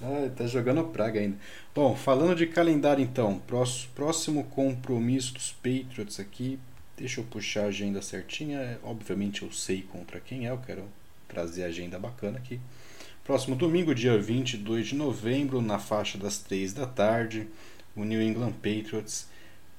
ah, 0.00 0.30
tá 0.34 0.46
jogando 0.46 0.84
praga 0.88 1.20
ainda. 1.20 1.36
Bom, 1.74 1.94
falando 1.94 2.34
de 2.34 2.46
calendário 2.46 3.02
então, 3.02 3.38
próximo 3.94 4.44
compromisso 4.44 5.34
dos 5.34 5.52
Patriots 5.52 6.18
aqui. 6.18 6.58
Deixa 6.96 7.20
eu 7.20 7.24
puxar 7.24 7.64
a 7.64 7.68
agenda 7.68 8.00
certinha. 8.00 8.78
Obviamente 8.82 9.42
eu 9.42 9.52
sei 9.52 9.82
contra 9.82 10.20
quem 10.20 10.46
é, 10.46 10.50
eu 10.50 10.58
quero 10.58 10.88
trazer 11.28 11.64
a 11.64 11.66
agenda 11.66 11.98
bacana 11.98 12.38
aqui. 12.38 12.58
Próximo 13.24 13.56
domingo, 13.56 13.94
dia 13.94 14.18
22 14.18 14.88
de 14.88 14.94
novembro, 14.94 15.62
na 15.62 15.78
faixa 15.78 16.18
das 16.18 16.36
3 16.40 16.74
da 16.74 16.86
tarde, 16.86 17.48
o 17.96 18.04
New 18.04 18.20
England 18.20 18.52
Patriots 18.52 19.26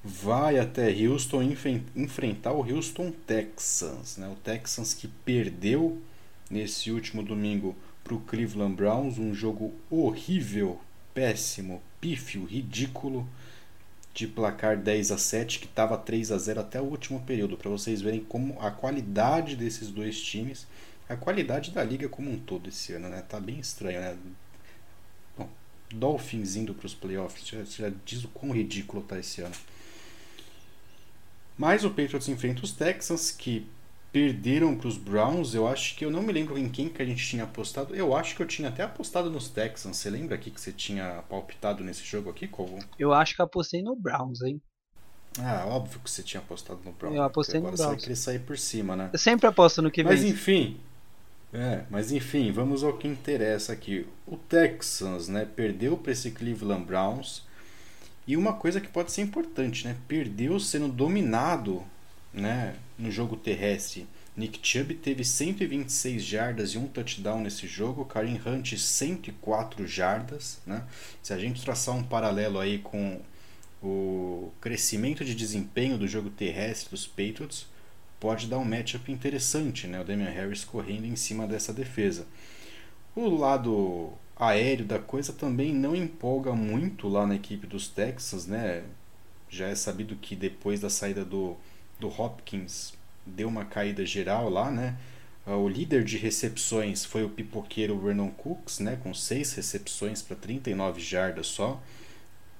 vai 0.02 0.58
até 0.58 0.90
Houston 0.90 1.54
enfrentar 1.94 2.50
o 2.50 2.68
Houston 2.68 3.12
Texans. 3.24 4.16
Né? 4.16 4.26
O 4.26 4.34
Texans 4.34 4.92
que 4.92 5.06
perdeu 5.06 6.02
nesse 6.50 6.90
último 6.90 7.22
domingo 7.22 7.76
para 8.02 8.14
o 8.14 8.20
Cleveland 8.20 8.74
Browns, 8.74 9.16
um 9.16 9.32
jogo 9.32 9.72
horrível, 9.88 10.80
péssimo, 11.14 11.80
pífio, 12.00 12.44
ridículo, 12.46 13.28
de 14.12 14.26
placar 14.26 14.76
10 14.76 15.12
a 15.12 15.18
7, 15.18 15.60
que 15.60 15.66
estava 15.66 15.96
3 15.96 16.32
a 16.32 16.38
0 16.38 16.60
até 16.62 16.80
o 16.80 16.84
último 16.84 17.20
período, 17.20 17.56
para 17.56 17.70
vocês 17.70 18.02
verem 18.02 18.24
como 18.24 18.60
a 18.60 18.72
qualidade 18.72 19.54
desses 19.54 19.88
dois 19.88 20.20
times 20.20 20.66
a 21.08 21.16
qualidade 21.16 21.70
da 21.70 21.82
liga 21.84 22.08
como 22.08 22.30
um 22.30 22.38
todo 22.38 22.68
esse 22.68 22.92
ano, 22.92 23.08
né? 23.08 23.22
Tá 23.22 23.38
bem 23.38 23.58
estranho, 23.58 24.00
né? 24.00 24.16
Bom, 25.36 25.48
Dolphins 25.90 26.56
indo 26.56 26.74
para 26.74 26.86
os 26.86 26.94
playoffs 26.94 27.46
já, 27.46 27.62
já 27.64 27.92
diz 28.04 28.24
o 28.24 28.28
quão 28.28 28.52
ridículo 28.52 29.02
tá 29.02 29.18
esse 29.18 29.40
ano. 29.40 29.54
Mas 31.56 31.84
o 31.84 31.90
Patriots 31.90 32.28
enfrenta 32.28 32.64
os 32.64 32.72
Texans, 32.72 33.30
que 33.30 33.66
perderam 34.12 34.76
para 34.76 34.88
os 34.88 34.96
Browns. 34.96 35.54
Eu 35.54 35.66
acho 35.66 35.96
que 35.96 36.04
eu 36.04 36.10
não 36.10 36.22
me 36.22 36.32
lembro 36.32 36.58
em 36.58 36.68
quem 36.68 36.88
que 36.88 37.00
a 37.00 37.04
gente 37.04 37.26
tinha 37.26 37.44
apostado. 37.44 37.94
Eu 37.94 38.14
acho 38.14 38.36
que 38.36 38.42
eu 38.42 38.46
tinha 38.46 38.68
até 38.68 38.82
apostado 38.82 39.30
nos 39.30 39.48
Texans. 39.48 39.96
Você 39.96 40.10
lembra 40.10 40.34
aqui 40.34 40.50
que 40.50 40.60
você 40.60 40.72
tinha 40.72 41.22
palpitado 41.28 41.82
nesse 41.82 42.04
jogo 42.04 42.30
aqui, 42.30 42.46
Kovo? 42.46 42.78
Eu 42.98 43.12
acho 43.12 43.34
que 43.34 43.42
apostei 43.42 43.82
no 43.82 43.96
Browns, 43.96 44.42
hein? 44.42 44.60
Ah, 45.38 45.64
óbvio 45.66 46.00
que 46.00 46.10
você 46.10 46.22
tinha 46.22 46.40
apostado 46.40 46.80
no 46.84 46.92
Browns. 46.92 47.16
Eu 47.16 47.22
apostei 47.22 47.60
no 47.60 47.66
Browns. 47.66 47.80
Agora 47.80 47.94
você 47.94 47.96
vai 47.96 48.04
querer 48.04 48.16
sair 48.16 48.38
por 48.40 48.58
cima, 48.58 48.96
né? 48.96 49.10
Eu 49.12 49.18
sempre 49.18 49.46
aposto 49.46 49.82
no 49.82 49.90
que 49.90 50.02
vem. 50.02 50.12
Mas 50.12 50.24
enfim, 50.24 50.80
é, 51.56 51.84
mas 51.88 52.12
enfim, 52.12 52.52
vamos 52.52 52.84
ao 52.84 52.98
que 52.98 53.08
interessa 53.08 53.72
aqui. 53.72 54.06
O 54.26 54.36
Texans, 54.36 55.26
né, 55.26 55.46
perdeu 55.46 55.96
para 55.96 56.12
esse 56.12 56.30
Cleveland 56.30 56.84
Browns. 56.84 57.42
E 58.26 58.36
uma 58.36 58.52
coisa 58.52 58.80
que 58.80 58.88
pode 58.88 59.10
ser 59.10 59.22
importante, 59.22 59.86
né, 59.86 59.96
perdeu 60.06 60.60
sendo 60.60 60.88
dominado, 60.88 61.82
né, 62.32 62.76
no 62.98 63.10
jogo 63.10 63.36
terrestre. 63.36 64.06
Nick 64.36 64.60
Chubb 64.62 64.94
teve 64.96 65.24
126 65.24 66.22
jardas 66.22 66.70
e 66.74 66.78
um 66.78 66.86
touchdown 66.86 67.40
nesse 67.40 67.66
jogo, 67.66 68.04
Karim 68.04 68.38
Hunt 68.44 68.76
104 68.76 69.86
jardas, 69.86 70.58
né? 70.66 70.84
Se 71.22 71.32
a 71.32 71.38
gente 71.38 71.62
traçar 71.62 71.96
um 71.96 72.02
paralelo 72.02 72.58
aí 72.58 72.78
com 72.78 73.18
o 73.82 74.52
crescimento 74.60 75.24
de 75.24 75.34
desempenho 75.34 75.96
do 75.96 76.06
jogo 76.06 76.28
terrestre 76.28 76.90
dos 76.90 77.06
Patriots, 77.06 77.66
pode 78.20 78.46
dar 78.46 78.58
um 78.58 78.64
matchup 78.64 79.10
interessante, 79.10 79.86
né? 79.86 80.00
O 80.00 80.04
Damian 80.04 80.30
Harris 80.30 80.64
correndo 80.64 81.06
em 81.06 81.16
cima 81.16 81.46
dessa 81.46 81.72
defesa. 81.72 82.26
O 83.14 83.28
lado 83.28 84.12
aéreo 84.36 84.84
da 84.84 84.98
coisa 84.98 85.32
também 85.32 85.72
não 85.72 85.96
empolga 85.96 86.52
muito 86.52 87.08
lá 87.08 87.26
na 87.26 87.34
equipe 87.36 87.66
dos 87.66 87.88
Texans, 87.88 88.46
né? 88.46 88.84
Já 89.48 89.68
é 89.68 89.74
sabido 89.74 90.16
que 90.16 90.36
depois 90.36 90.80
da 90.80 90.90
saída 90.90 91.24
do, 91.24 91.56
do 91.98 92.08
Hopkins 92.08 92.94
deu 93.24 93.48
uma 93.48 93.64
caída 93.64 94.04
geral 94.04 94.48
lá, 94.48 94.70
né? 94.70 94.96
Ah, 95.46 95.56
o 95.56 95.68
líder 95.68 96.04
de 96.04 96.18
recepções 96.18 97.04
foi 97.04 97.24
o 97.24 97.30
pipoqueiro 97.30 97.98
Vernon 97.98 98.30
Cooks, 98.30 98.80
né? 98.80 98.98
Com 99.02 99.14
seis 99.14 99.52
recepções 99.54 100.20
para 100.20 100.36
39 100.36 101.00
jardas 101.00 101.46
só. 101.46 101.80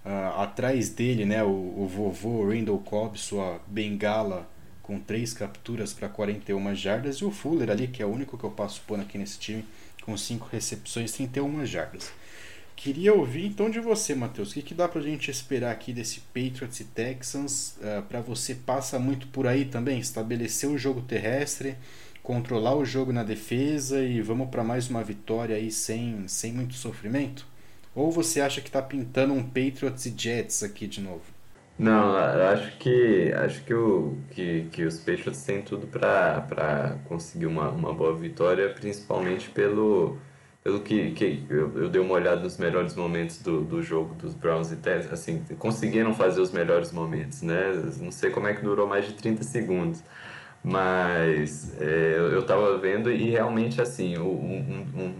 Uh, 0.04 0.40
atrás 0.40 0.88
dele, 0.90 1.24
né? 1.24 1.42
O, 1.42 1.48
o 1.48 1.88
vovô 1.88 2.48
Randall 2.48 2.78
Cobb, 2.78 3.18
sua 3.18 3.60
bengala 3.66 4.48
com 4.86 5.00
3 5.00 5.32
capturas 5.32 5.92
para 5.92 6.08
41 6.08 6.74
jardas, 6.76 7.16
e 7.16 7.24
o 7.24 7.30
Fuller 7.30 7.70
ali, 7.70 7.88
que 7.88 8.02
é 8.02 8.06
o 8.06 8.12
único 8.12 8.38
que 8.38 8.44
eu 8.44 8.50
passo 8.50 8.80
pano 8.86 9.02
aqui 9.02 9.18
nesse 9.18 9.38
time, 9.38 9.64
com 10.02 10.16
5 10.16 10.48
recepções, 10.52 11.10
31 11.12 11.66
jardas. 11.66 12.12
Queria 12.76 13.12
ouvir 13.12 13.46
então 13.46 13.68
de 13.68 13.80
você, 13.80 14.14
Matheus, 14.14 14.50
o 14.50 14.54
que, 14.54 14.62
que 14.62 14.74
dá 14.74 14.88
a 14.94 15.00
gente 15.00 15.30
esperar 15.30 15.72
aqui 15.72 15.92
desse 15.92 16.20
Patriots 16.20 16.78
e 16.78 16.84
Texans? 16.84 17.76
Uh, 17.78 18.02
para 18.02 18.20
você 18.20 18.54
passa 18.54 18.98
muito 18.98 19.26
por 19.28 19.46
aí 19.46 19.64
também, 19.64 19.98
estabelecer 19.98 20.68
o 20.68 20.78
jogo 20.78 21.00
terrestre, 21.00 21.76
controlar 22.22 22.76
o 22.76 22.84
jogo 22.84 23.12
na 23.12 23.24
defesa 23.24 24.04
e 24.04 24.20
vamos 24.20 24.50
para 24.50 24.62
mais 24.62 24.88
uma 24.88 25.02
vitória 25.02 25.56
aí 25.56 25.72
sem, 25.72 26.28
sem 26.28 26.52
muito 26.52 26.74
sofrimento? 26.74 27.46
Ou 27.94 28.12
você 28.12 28.40
acha 28.40 28.60
que 28.60 28.68
está 28.68 28.82
pintando 28.82 29.32
um 29.32 29.42
Patriots 29.42 30.04
e 30.04 30.14
Jets 30.16 30.62
aqui 30.62 30.86
de 30.86 31.00
novo? 31.00 31.35
Não, 31.78 32.16
eu 32.18 32.48
acho 32.48 32.78
que 32.78 33.32
acho 33.34 33.62
que, 33.64 33.74
o, 33.74 34.16
que, 34.30 34.66
que 34.72 34.84
os 34.84 34.98
Patriots 34.98 35.42
têm 35.44 35.60
tudo 35.60 35.86
para 35.86 36.96
conseguir 37.04 37.46
uma, 37.46 37.68
uma 37.68 37.92
boa 37.92 38.14
vitória, 38.16 38.70
principalmente 38.70 39.50
pelo, 39.50 40.16
pelo 40.64 40.80
que, 40.80 41.10
que 41.12 41.44
eu, 41.50 41.82
eu 41.82 41.88
dei 41.90 42.00
uma 42.00 42.14
olhada 42.14 42.40
nos 42.40 42.56
melhores 42.56 42.94
momentos 42.94 43.42
do, 43.42 43.62
do 43.62 43.82
jogo 43.82 44.14
dos 44.14 44.32
Browns 44.32 44.72
e 44.72 44.76
Texans, 44.76 45.12
assim, 45.12 45.44
conseguiram 45.58 46.14
fazer 46.14 46.40
os 46.40 46.50
melhores 46.50 46.92
momentos, 46.92 47.42
né? 47.42 47.72
Não 48.00 48.10
sei 48.10 48.30
como 48.30 48.46
é 48.46 48.54
que 48.54 48.62
durou 48.62 48.86
mais 48.86 49.06
de 49.06 49.12
30 49.12 49.42
segundos, 49.44 50.02
mas 50.64 51.78
é, 51.80 52.16
eu 52.18 52.40
estava 52.40 52.78
vendo 52.78 53.12
e 53.12 53.30
realmente 53.30 53.82
assim, 53.82 54.16
um, 54.18 54.24
um, 54.24 55.14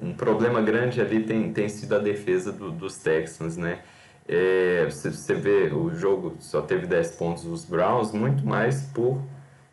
um, 0.00 0.08
um 0.08 0.14
problema 0.14 0.62
grande 0.62 1.00
ali 1.00 1.24
tem, 1.24 1.52
tem 1.52 1.68
sido 1.68 1.94
a 1.94 1.98
defesa 1.98 2.50
do, 2.52 2.70
dos 2.70 2.96
Texans, 2.98 3.58
né? 3.58 3.80
É, 4.26 4.86
você, 4.86 5.10
você 5.10 5.34
vê 5.34 5.70
o 5.72 5.94
jogo 5.94 6.36
só 6.40 6.62
teve 6.62 6.86
10 6.86 7.10
pontos 7.12 7.44
dos 7.44 7.64
Browns, 7.64 8.12
muito 8.12 8.46
mais 8.46 8.82
por 8.94 9.20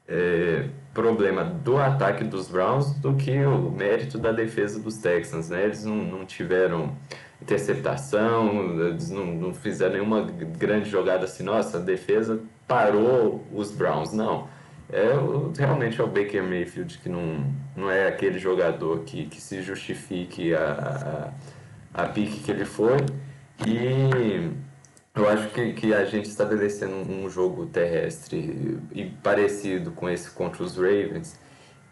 é, 0.08 0.68
problema 0.94 1.44
do 1.44 1.78
ataque 1.78 2.24
dos 2.24 2.50
Browns 2.50 2.94
do 2.96 3.16
que 3.16 3.32
o 3.46 3.72
mérito 3.72 4.18
da 4.18 4.32
defesa 4.32 4.80
dos 4.80 4.98
Texans. 4.98 5.50
Né? 5.50 5.64
Eles 5.64 5.86
não, 5.86 5.96
não 5.96 6.26
tiveram 6.26 6.92
interceptação, 7.42 8.88
eles 8.88 9.10
não, 9.10 9.26
não 9.26 9.54
fizeram 9.54 9.94
nenhuma 9.94 10.22
grande 10.58 10.90
jogada 10.90 11.26
assim, 11.26 11.44
nossa, 11.44 11.78
a 11.78 11.82
defesa 11.82 12.42
parou 12.68 13.44
os 13.54 13.72
Browns. 13.72 14.12
Não. 14.12 14.48
É, 14.92 15.14
realmente 15.58 16.02
é 16.02 16.04
o 16.04 16.08
Baker 16.08 16.44
Mayfield 16.44 16.98
que 16.98 17.08
não, 17.08 17.46
não 17.76 17.90
é 17.90 18.10
aquele 18.10 18.38
jogador 18.38 19.00
que, 19.06 19.26
que 19.26 19.40
se 19.40 19.62
justifique 19.62 20.54
a, 20.54 21.32
a, 21.94 22.04
a 22.04 22.08
pique 22.10 22.42
que 22.42 22.52
ele 22.52 22.66
foi. 22.66 22.98
E 23.68 24.52
eu 25.14 25.30
acho 25.30 25.50
que, 25.50 25.74
que 25.74 25.94
a 25.94 26.06
gente 26.06 26.26
estabelecendo 26.26 26.96
um 26.96 27.30
jogo 27.30 27.66
terrestre 27.68 28.80
e 28.94 29.06
parecido 29.06 29.92
com 29.92 30.10
esse 30.10 30.32
contra 30.32 30.64
os 30.64 30.76
Ravens, 30.76 31.40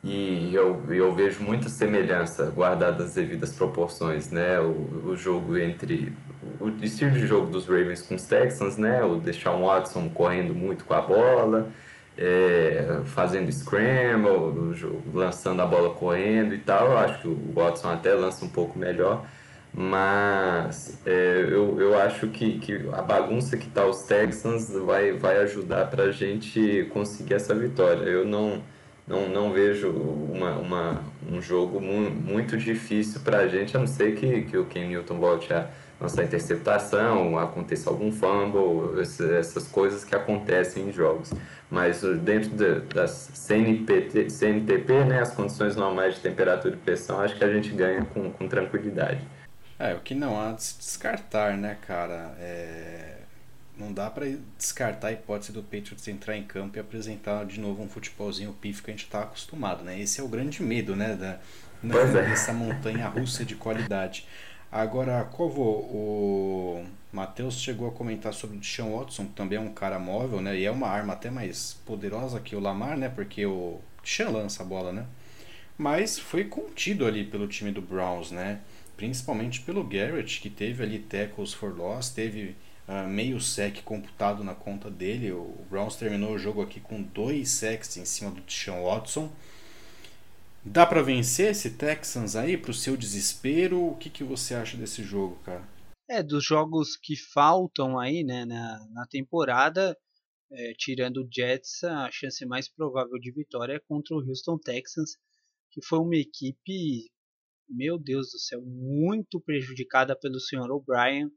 e 0.04 0.56
eu, 0.56 0.82
eu 0.90 1.14
vejo 1.14 1.44
muita 1.44 1.68
semelhança, 1.68 2.46
guardadas 2.56 3.08
as 3.08 3.14
devidas 3.16 3.52
proporções, 3.52 4.32
né? 4.32 4.60
O, 4.60 5.10
o 5.10 5.18
jogo 5.18 5.58
entre. 5.58 6.14
O 6.60 6.70
estilo 6.82 7.12
de 7.12 7.28
jogo 7.28 7.48
dos 7.52 7.68
Ravens 7.68 8.02
com 8.02 8.16
os 8.16 8.24
Texans, 8.24 8.78
né? 8.78 9.04
O 9.04 9.18
Deshaun 9.18 9.66
Watson 9.66 10.10
correndo 10.10 10.56
muito 10.56 10.86
com 10.86 10.94
a 10.94 11.02
bola, 11.02 11.70
é, 12.18 13.02
fazendo 13.06 13.52
scramble, 13.52 14.74
lançando 15.14 15.62
a 15.62 15.66
bola 15.66 15.94
correndo 15.94 16.56
e 16.56 16.60
tal. 16.60 16.92
Eu 16.92 16.98
acho 16.98 17.22
que 17.22 17.28
o 17.28 17.54
Watson 17.54 17.90
até 17.90 18.14
lança 18.14 18.46
um 18.46 18.50
pouco 18.50 18.80
melhor 18.80 19.26
mas 19.74 21.00
é, 21.06 21.46
eu, 21.50 21.80
eu 21.80 21.98
acho 21.98 22.28
que, 22.28 22.60
que 22.60 22.90
a 22.92 23.02
bagunça 23.02 23.56
que 23.56 23.68
está 23.68 23.86
os 23.86 24.04
Texans 24.04 24.70
vai, 24.72 25.14
vai 25.14 25.38
ajudar 25.38 25.88
para 25.90 26.04
a 26.06 26.12
gente 26.12 26.90
conseguir 26.92 27.36
essa 27.36 27.54
vitória. 27.54 28.04
Eu 28.04 28.26
não, 28.26 28.62
não, 29.08 29.30
não 29.30 29.54
vejo 29.54 29.90
uma, 29.90 30.56
uma, 30.58 31.04
um 31.32 31.42
jogo 31.42 31.80
mu 31.80 32.10
muito 32.10 32.58
difícil 32.58 33.22
para 33.22 33.40
a 33.40 33.48
gente, 33.48 33.76
a 33.78 33.80
não 33.80 33.88
ser 33.88 34.16
que, 34.16 34.42
que 34.44 34.58
o 34.58 34.66
Ken 34.66 34.88
Newton 34.88 35.20
volte 35.20 35.54
a 35.54 35.70
lançar 36.00 36.24
interceptação, 36.24 37.38
aconteça 37.38 37.90
algum 37.90 38.12
fumble, 38.12 39.02
essas 39.38 39.68
coisas 39.68 40.04
que 40.04 40.16
acontecem 40.16 40.88
em 40.88 40.92
jogos. 40.92 41.32
Mas 41.70 42.02
dentro 42.24 42.50
de, 42.50 42.80
das 42.94 43.30
CNPT, 43.34 44.30
CNTP, 44.30 45.04
né, 45.06 45.22
as 45.22 45.34
condições 45.34 45.76
normais 45.76 46.16
de 46.16 46.22
temperatura 46.22 46.74
e 46.74 46.78
pressão, 46.78 47.20
acho 47.20 47.36
que 47.36 47.44
a 47.44 47.54
gente 47.54 47.70
ganha 47.70 48.06
com, 48.06 48.32
com 48.32 48.48
tranquilidade. 48.48 49.20
É, 49.80 49.94
o 49.94 50.02
que 50.02 50.14
não 50.14 50.40
há 50.40 50.52
de 50.52 50.62
se 50.62 50.78
descartar, 50.78 51.58
né, 51.58 51.78
cara? 51.88 52.36
É... 52.38 53.16
Não 53.78 53.94
dá 53.94 54.10
para 54.10 54.26
descartar 54.58 55.08
a 55.08 55.12
hipótese 55.14 55.54
do 55.54 55.64
Patriots 55.64 56.06
entrar 56.10 56.36
em 56.36 56.44
campo 56.44 56.76
e 56.76 56.82
apresentar 56.82 57.46
de 57.46 57.62
novo 57.62 57.82
um 57.82 57.88
futebolzinho 57.88 58.52
pífio 58.52 58.84
que 58.84 58.92
a 58.92 58.94
gente 58.94 59.06
está 59.06 59.22
acostumado, 59.22 59.86
né? 59.86 59.98
Esse 59.98 60.20
é 60.20 60.24
o 60.24 60.28
grande 60.28 60.62
medo, 60.62 60.98
né, 60.98 61.16
da, 61.16 61.40
é. 61.84 62.30
dessa 62.30 62.52
montanha 62.52 63.08
russa 63.08 63.46
de 63.46 63.56
qualidade. 63.56 64.28
Agora, 64.70 65.24
Covo, 65.24 65.62
o 65.62 66.86
Matheus 67.12 67.56
chegou 67.56 67.88
a 67.88 67.92
comentar 67.92 68.34
sobre 68.34 68.58
o 68.58 68.64
Sean 68.64 68.86
Watson, 68.88 69.28
que 69.28 69.34
também 69.34 69.58
é 69.58 69.62
um 69.62 69.74
cara 69.74 69.98
móvel, 69.98 70.42
né? 70.42 70.60
E 70.60 70.66
é 70.66 70.72
uma 70.72 70.88
arma 70.88 71.14
até 71.14 71.32
mais 71.32 71.78
poderosa 71.86 72.40
que 72.42 72.56
o 72.56 72.60
Lamar, 72.60 72.98
né? 72.98 73.08
Porque 73.08 73.46
o 73.46 73.80
Sean 74.04 74.30
lança 74.30 74.62
a 74.62 74.66
bola, 74.66 74.92
né? 74.92 75.06
Mas 75.78 76.20
foi 76.20 76.44
contido 76.44 77.06
ali 77.06 77.24
pelo 77.24 77.48
time 77.48 77.72
do 77.72 77.82
Browns, 77.82 78.30
né? 78.30 78.60
Principalmente 79.00 79.62
pelo 79.62 79.82
Garrett, 79.82 80.42
que 80.42 80.50
teve 80.50 80.84
ali 80.84 81.00
tackles 81.00 81.54
for 81.54 81.74
loss, 81.74 82.10
teve 82.10 82.54
uh, 82.86 83.08
meio 83.08 83.40
sec 83.40 83.82
computado 83.84 84.44
na 84.44 84.54
conta 84.54 84.92
dele. 84.92 85.32
O 85.32 85.66
Browns 85.70 85.96
terminou 85.96 86.34
o 86.34 86.38
jogo 86.38 86.62
aqui 86.62 86.82
com 86.82 87.02
dois 87.02 87.50
sacks 87.50 87.96
em 87.96 88.04
cima 88.04 88.30
do 88.30 88.42
Deshaun 88.42 88.84
Watson. 88.84 89.32
Dá 90.66 90.86
para 90.86 91.02
vencer 91.02 91.52
esse 91.52 91.78
Texans 91.78 92.36
aí 92.36 92.58
pro 92.58 92.74
seu 92.74 92.98
desespero? 92.98 93.82
O 93.82 93.96
que, 93.96 94.10
que 94.10 94.22
você 94.22 94.54
acha 94.54 94.76
desse 94.76 95.02
jogo, 95.02 95.38
cara? 95.46 95.64
É, 96.10 96.22
dos 96.22 96.44
jogos 96.44 96.98
que 96.98 97.16
faltam 97.16 97.98
aí, 97.98 98.22
né, 98.26 98.44
na, 98.44 98.86
na 98.92 99.08
temporada, 99.08 99.96
é, 100.52 100.74
tirando 100.78 101.24
o 101.24 101.30
Jets, 101.34 101.86
a 101.86 102.12
chance 102.12 102.46
mais 102.46 102.68
provável 102.68 103.18
de 103.18 103.32
vitória 103.32 103.76
é 103.76 103.80
contra 103.80 104.14
o 104.14 104.20
Houston 104.20 104.58
Texans, 104.58 105.12
que 105.72 105.82
foi 105.86 106.00
uma 106.00 106.18
equipe 106.18 107.08
meu 107.70 107.98
Deus 107.98 108.32
do 108.32 108.40
céu, 108.40 108.62
muito 108.62 109.40
prejudicada 109.40 110.18
pelo 110.18 110.40
Sr. 110.40 110.72
O'Brien. 110.72 111.30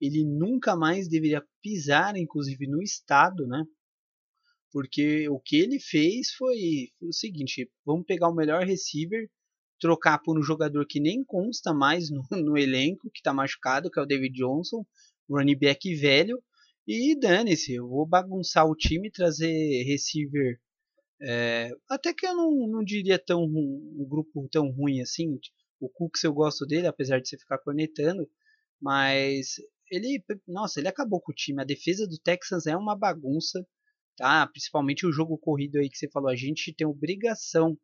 Ele 0.00 0.24
nunca 0.24 0.76
mais 0.76 1.08
deveria 1.08 1.44
pisar, 1.60 2.16
inclusive 2.16 2.66
no 2.66 2.82
estado, 2.82 3.46
né? 3.46 3.64
Porque 4.72 5.28
o 5.28 5.40
que 5.40 5.56
ele 5.56 5.80
fez 5.80 6.30
foi, 6.32 6.88
foi 6.98 7.08
o 7.08 7.12
seguinte: 7.12 7.70
vamos 7.84 8.06
pegar 8.06 8.28
o 8.28 8.34
melhor 8.34 8.64
receiver, 8.64 9.28
trocar 9.80 10.18
por 10.18 10.38
um 10.38 10.42
jogador 10.42 10.86
que 10.86 11.00
nem 11.00 11.24
consta 11.24 11.72
mais 11.72 12.10
no, 12.10 12.22
no 12.44 12.56
elenco, 12.56 13.10
que 13.10 13.18
está 13.18 13.32
machucado, 13.32 13.90
que 13.90 13.98
é 13.98 14.02
o 14.02 14.06
David 14.06 14.34
Johnson, 14.34 14.84
running 15.28 15.58
back 15.58 15.94
velho, 15.96 16.42
e 16.86 17.14
dane-se, 17.18 17.74
eu 17.74 17.86
vou 17.86 18.06
bagunçar 18.06 18.66
o 18.66 18.74
time, 18.74 19.10
trazer 19.10 19.82
receiver. 19.84 20.58
É, 21.20 21.70
até 21.90 22.14
que 22.14 22.26
eu 22.26 22.34
não, 22.34 22.66
não 22.66 22.84
diria 22.84 23.18
tão 23.18 23.44
um 23.44 24.06
grupo 24.08 24.48
tão 24.50 24.70
ruim 24.70 25.00
assim. 25.02 25.38
O 25.80 25.88
Cooks 25.88 26.24
eu 26.24 26.32
gosto 26.32 26.66
dele, 26.66 26.86
apesar 26.86 27.20
de 27.20 27.28
você 27.28 27.38
ficar 27.38 27.58
cornetando, 27.58 28.28
mas 28.80 29.56
ele, 29.90 30.22
nossa, 30.46 30.80
ele 30.80 30.88
acabou 30.88 31.20
com 31.20 31.32
o 31.32 31.34
time. 31.34 31.62
A 31.62 31.66
defesa 31.66 32.06
do 32.06 32.18
Texans 32.18 32.66
é 32.66 32.76
uma 32.76 32.96
bagunça, 32.96 33.66
tá? 34.16 34.46
Principalmente 34.46 35.06
o 35.06 35.12
jogo 35.12 35.38
corrido 35.38 35.78
aí 35.78 35.88
que 35.88 35.96
você 35.96 36.08
falou, 36.10 36.28
a 36.28 36.36
gente 36.36 36.74
tem 36.74 36.86
obrigação 36.86 37.76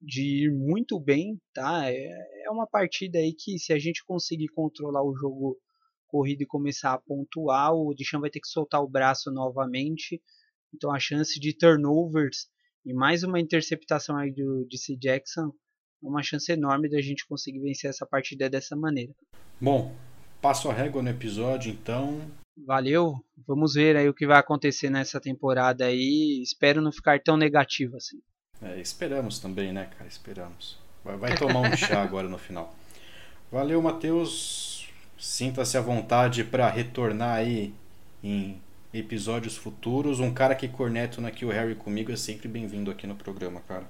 de 0.00 0.44
ir 0.44 0.52
muito 0.52 1.00
bem, 1.00 1.40
tá? 1.52 1.90
É, 1.90 2.44
é 2.44 2.50
uma 2.50 2.66
partida 2.66 3.18
aí 3.18 3.32
que 3.32 3.58
se 3.58 3.72
a 3.72 3.78
gente 3.78 4.04
conseguir 4.04 4.48
controlar 4.48 5.02
o 5.02 5.14
jogo 5.16 5.58
corrido 6.06 6.42
e 6.42 6.46
começar 6.46 6.92
a 6.92 7.00
pontuar, 7.00 7.74
o 7.74 7.94
Deshaun 7.94 8.20
vai 8.20 8.30
ter 8.30 8.40
que 8.40 8.48
soltar 8.48 8.82
o 8.82 8.88
braço 8.88 9.30
novamente. 9.32 10.22
Então 10.72 10.92
a 10.92 10.98
chance 10.98 11.40
de 11.40 11.56
turnovers 11.56 12.48
e 12.84 12.92
mais 12.92 13.22
uma 13.22 13.40
interceptação 13.40 14.16
aí 14.16 14.32
do 14.32 14.66
DC 14.70 14.96
Jackson 14.96 15.52
uma 16.08 16.22
chance 16.22 16.50
enorme 16.52 16.88
da 16.88 17.00
gente 17.00 17.26
conseguir 17.26 17.60
vencer 17.60 17.90
essa 17.90 18.06
partida 18.06 18.48
dessa 18.48 18.76
maneira. 18.76 19.12
Bom, 19.60 19.94
passo 20.40 20.68
a 20.68 20.72
régua 20.72 21.02
no 21.02 21.08
episódio, 21.08 21.72
então. 21.72 22.20
Valeu, 22.66 23.24
vamos 23.46 23.74
ver 23.74 23.96
aí 23.96 24.08
o 24.08 24.14
que 24.14 24.26
vai 24.26 24.38
acontecer 24.38 24.90
nessa 24.90 25.20
temporada 25.20 25.86
aí. 25.86 26.40
Espero 26.42 26.80
não 26.80 26.92
ficar 26.92 27.20
tão 27.20 27.36
negativo 27.36 27.96
assim. 27.96 28.20
É, 28.62 28.80
esperamos 28.80 29.38
também, 29.38 29.72
né, 29.72 29.90
cara? 29.96 30.08
Esperamos. 30.08 30.78
Vai, 31.04 31.16
vai 31.16 31.34
tomar 31.38 31.60
um 31.60 31.76
chá 31.76 32.02
agora 32.02 32.28
no 32.28 32.38
final. 32.38 32.74
Valeu, 33.50 33.80
Matheus. 33.82 34.88
Sinta-se 35.18 35.76
à 35.78 35.80
vontade 35.80 36.44
para 36.44 36.68
retornar 36.68 37.36
aí 37.36 37.74
em 38.22 38.60
episódios 38.92 39.56
futuros. 39.56 40.20
Um 40.20 40.32
cara 40.32 40.54
que 40.54 40.68
corneta 40.68 41.26
aqui 41.26 41.44
o 41.44 41.50
Harry 41.50 41.74
comigo 41.74 42.12
é 42.12 42.16
sempre 42.16 42.48
bem-vindo 42.48 42.90
aqui 42.90 43.06
no 43.06 43.14
programa, 43.14 43.60
cara. 43.66 43.84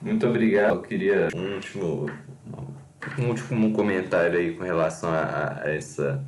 Muito 0.00 0.26
obrigado. 0.26 0.76
Eu 0.76 0.82
queria 0.82 1.28
um 1.34 1.54
último, 1.54 2.10
um 3.18 3.28
último 3.28 3.72
comentário 3.72 4.38
aí 4.38 4.54
com 4.54 4.64
relação 4.64 5.10
a, 5.10 5.62
a 5.62 5.70
essa 5.74 6.24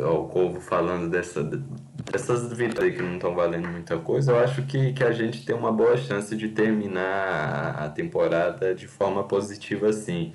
ao 0.00 0.28
Corvo 0.28 0.60
falando 0.60 1.08
dessa, 1.08 1.42
dessas 1.42 2.52
vitórias 2.52 2.96
que 2.96 3.02
não 3.02 3.14
estão 3.14 3.34
valendo 3.34 3.68
muita 3.68 3.96
coisa, 3.98 4.32
eu 4.32 4.38
acho 4.38 4.62
que, 4.62 4.92
que 4.92 5.04
a 5.04 5.12
gente 5.12 5.44
tem 5.44 5.54
uma 5.54 5.72
boa 5.72 5.96
chance 5.96 6.34
de 6.36 6.48
terminar 6.48 7.76
a 7.78 7.88
temporada 7.88 8.74
de 8.74 8.86
forma 8.86 9.24
positiva 9.24 9.88
assim. 9.88 10.32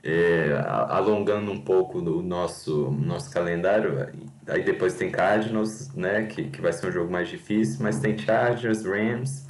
É, 0.00 0.56
alongando 0.88 1.50
um 1.50 1.60
pouco 1.60 1.98
o 1.98 2.22
nosso, 2.22 2.88
nosso 2.92 3.32
calendário, 3.32 4.08
aí 4.46 4.62
depois 4.62 4.94
tem 4.94 5.10
Cardinals, 5.10 5.92
né, 5.92 6.22
que, 6.26 6.44
que 6.44 6.60
vai 6.60 6.72
ser 6.72 6.86
um 6.86 6.92
jogo 6.92 7.10
mais 7.10 7.28
difícil, 7.28 7.78
mas 7.82 7.98
tem 7.98 8.16
Chargers, 8.16 8.84
Rams, 8.84 9.44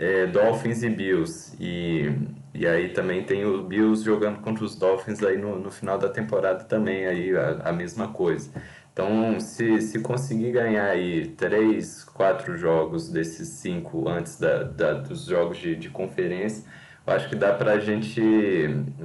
é, 0.00 0.26
Dolphins 0.26 0.82
e 0.82 0.88
Bills. 0.88 1.54
E, 1.60 2.10
e 2.54 2.66
aí 2.66 2.88
também 2.88 3.22
tem 3.22 3.44
o 3.44 3.62
Bills 3.62 4.02
jogando 4.02 4.40
contra 4.40 4.64
os 4.64 4.74
Dolphins 4.74 5.22
aí 5.22 5.36
no, 5.36 5.58
no 5.58 5.70
final 5.70 5.98
da 5.98 6.08
temporada 6.08 6.64
também, 6.64 7.06
aí 7.06 7.36
a, 7.36 7.68
a 7.68 7.72
mesma 7.72 8.08
coisa. 8.08 8.50
Então, 8.92 9.38
se, 9.38 9.80
se 9.82 10.00
conseguir 10.00 10.52
ganhar 10.52 10.86
aí 10.86 11.26
três, 11.28 12.02
quatro 12.04 12.56
jogos 12.56 13.10
desses 13.10 13.48
cinco 13.48 14.08
antes 14.08 14.38
da, 14.38 14.62
da 14.64 14.94
dos 14.94 15.26
jogos 15.26 15.58
de, 15.58 15.76
de 15.76 15.90
conferência, 15.90 16.64
eu 17.06 17.12
acho 17.12 17.28
que 17.28 17.36
dá 17.36 17.52
para 17.52 17.72
a 17.72 17.78
gente 17.78 18.20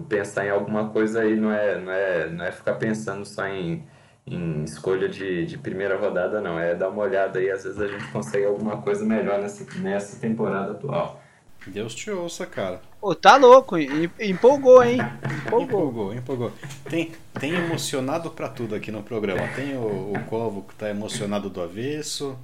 pensar 0.09 0.45
em 0.45 0.49
alguma 0.49 0.89
coisa 0.89 1.21
aí, 1.21 1.35
não 1.35 1.51
é, 1.51 1.79
não 1.79 1.91
é, 1.91 2.29
não 2.29 2.45
é 2.45 2.51
ficar 2.51 2.75
pensando 2.75 3.25
só 3.25 3.45
em 3.47 3.83
em 4.27 4.63
escolha 4.63 5.07
de, 5.07 5.45
de 5.45 5.57
primeira 5.57 5.97
rodada, 5.97 6.41
não. 6.41 6.59
É 6.59 6.73
dar 6.73 6.89
uma 6.89 7.03
olhada 7.03 7.39
aí, 7.39 7.49
às 7.49 7.63
vezes 7.63 7.79
a 7.79 7.87
gente 7.87 8.07
consegue 8.07 8.45
alguma 8.45 8.77
coisa 8.77 9.05
melhor 9.05 9.39
nessa, 9.41 9.65
nessa 9.79 10.19
temporada 10.19 10.71
atual. 10.71 11.21
Deus 11.67 11.95
te 11.95 12.11
ouça, 12.11 12.45
cara. 12.45 12.79
Ô, 13.01 13.15
tá 13.15 13.37
louco, 13.37 13.75
empolgou, 14.19 14.83
hein? 14.83 14.99
Empolgou, 15.47 16.13
empolgou. 16.13 16.13
empolgou. 16.13 16.51
Tem, 16.89 17.11
tem 17.39 17.53
emocionado 17.53 18.29
pra 18.29 18.47
tudo 18.47 18.75
aqui 18.75 18.91
no 18.91 19.01
programa. 19.01 19.47
Tem 19.55 19.75
o, 19.75 20.13
o 20.13 20.23
Covo 20.27 20.63
que 20.63 20.75
tá 20.75 20.89
emocionado 20.89 21.49
do 21.49 21.61
avesso. 21.61 22.37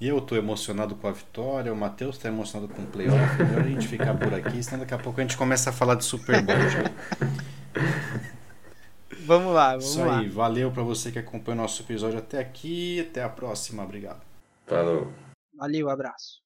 Eu 0.00 0.20
tô 0.20 0.34
emocionado 0.34 0.96
com 0.96 1.06
a 1.06 1.12
vitória. 1.12 1.72
O 1.72 1.76
Matheus 1.76 2.18
tá 2.18 2.28
emocionado 2.28 2.72
com 2.72 2.82
o 2.82 2.86
playoff. 2.86 3.42
Melhor 3.42 3.60
a 3.60 3.68
gente 3.68 3.86
ficar 3.86 4.14
por 4.14 4.34
aqui, 4.34 4.62
senão 4.62 4.80
daqui 4.80 4.94
a 4.94 4.98
pouco 4.98 5.20
a 5.20 5.22
gente 5.22 5.36
começa 5.36 5.70
a 5.70 5.72
falar 5.72 5.94
de 5.94 6.04
Super 6.04 6.42
Bowl 6.42 6.56
já. 6.68 6.90
Vamos 9.24 9.54
lá, 9.54 9.70
vamos 9.70 9.84
Isso 9.86 10.04
lá. 10.04 10.18
aí, 10.18 10.28
valeu 10.28 10.70
para 10.70 10.82
você 10.82 11.10
que 11.10 11.18
acompanhou 11.18 11.58
o 11.60 11.62
nosso 11.62 11.82
episódio 11.82 12.18
até 12.18 12.38
aqui. 12.38 13.00
Até 13.00 13.22
a 13.22 13.28
próxima, 13.28 13.82
obrigado. 13.82 14.22
Falou. 14.66 15.12
Valeu, 15.56 15.88
abraço. 15.88 16.43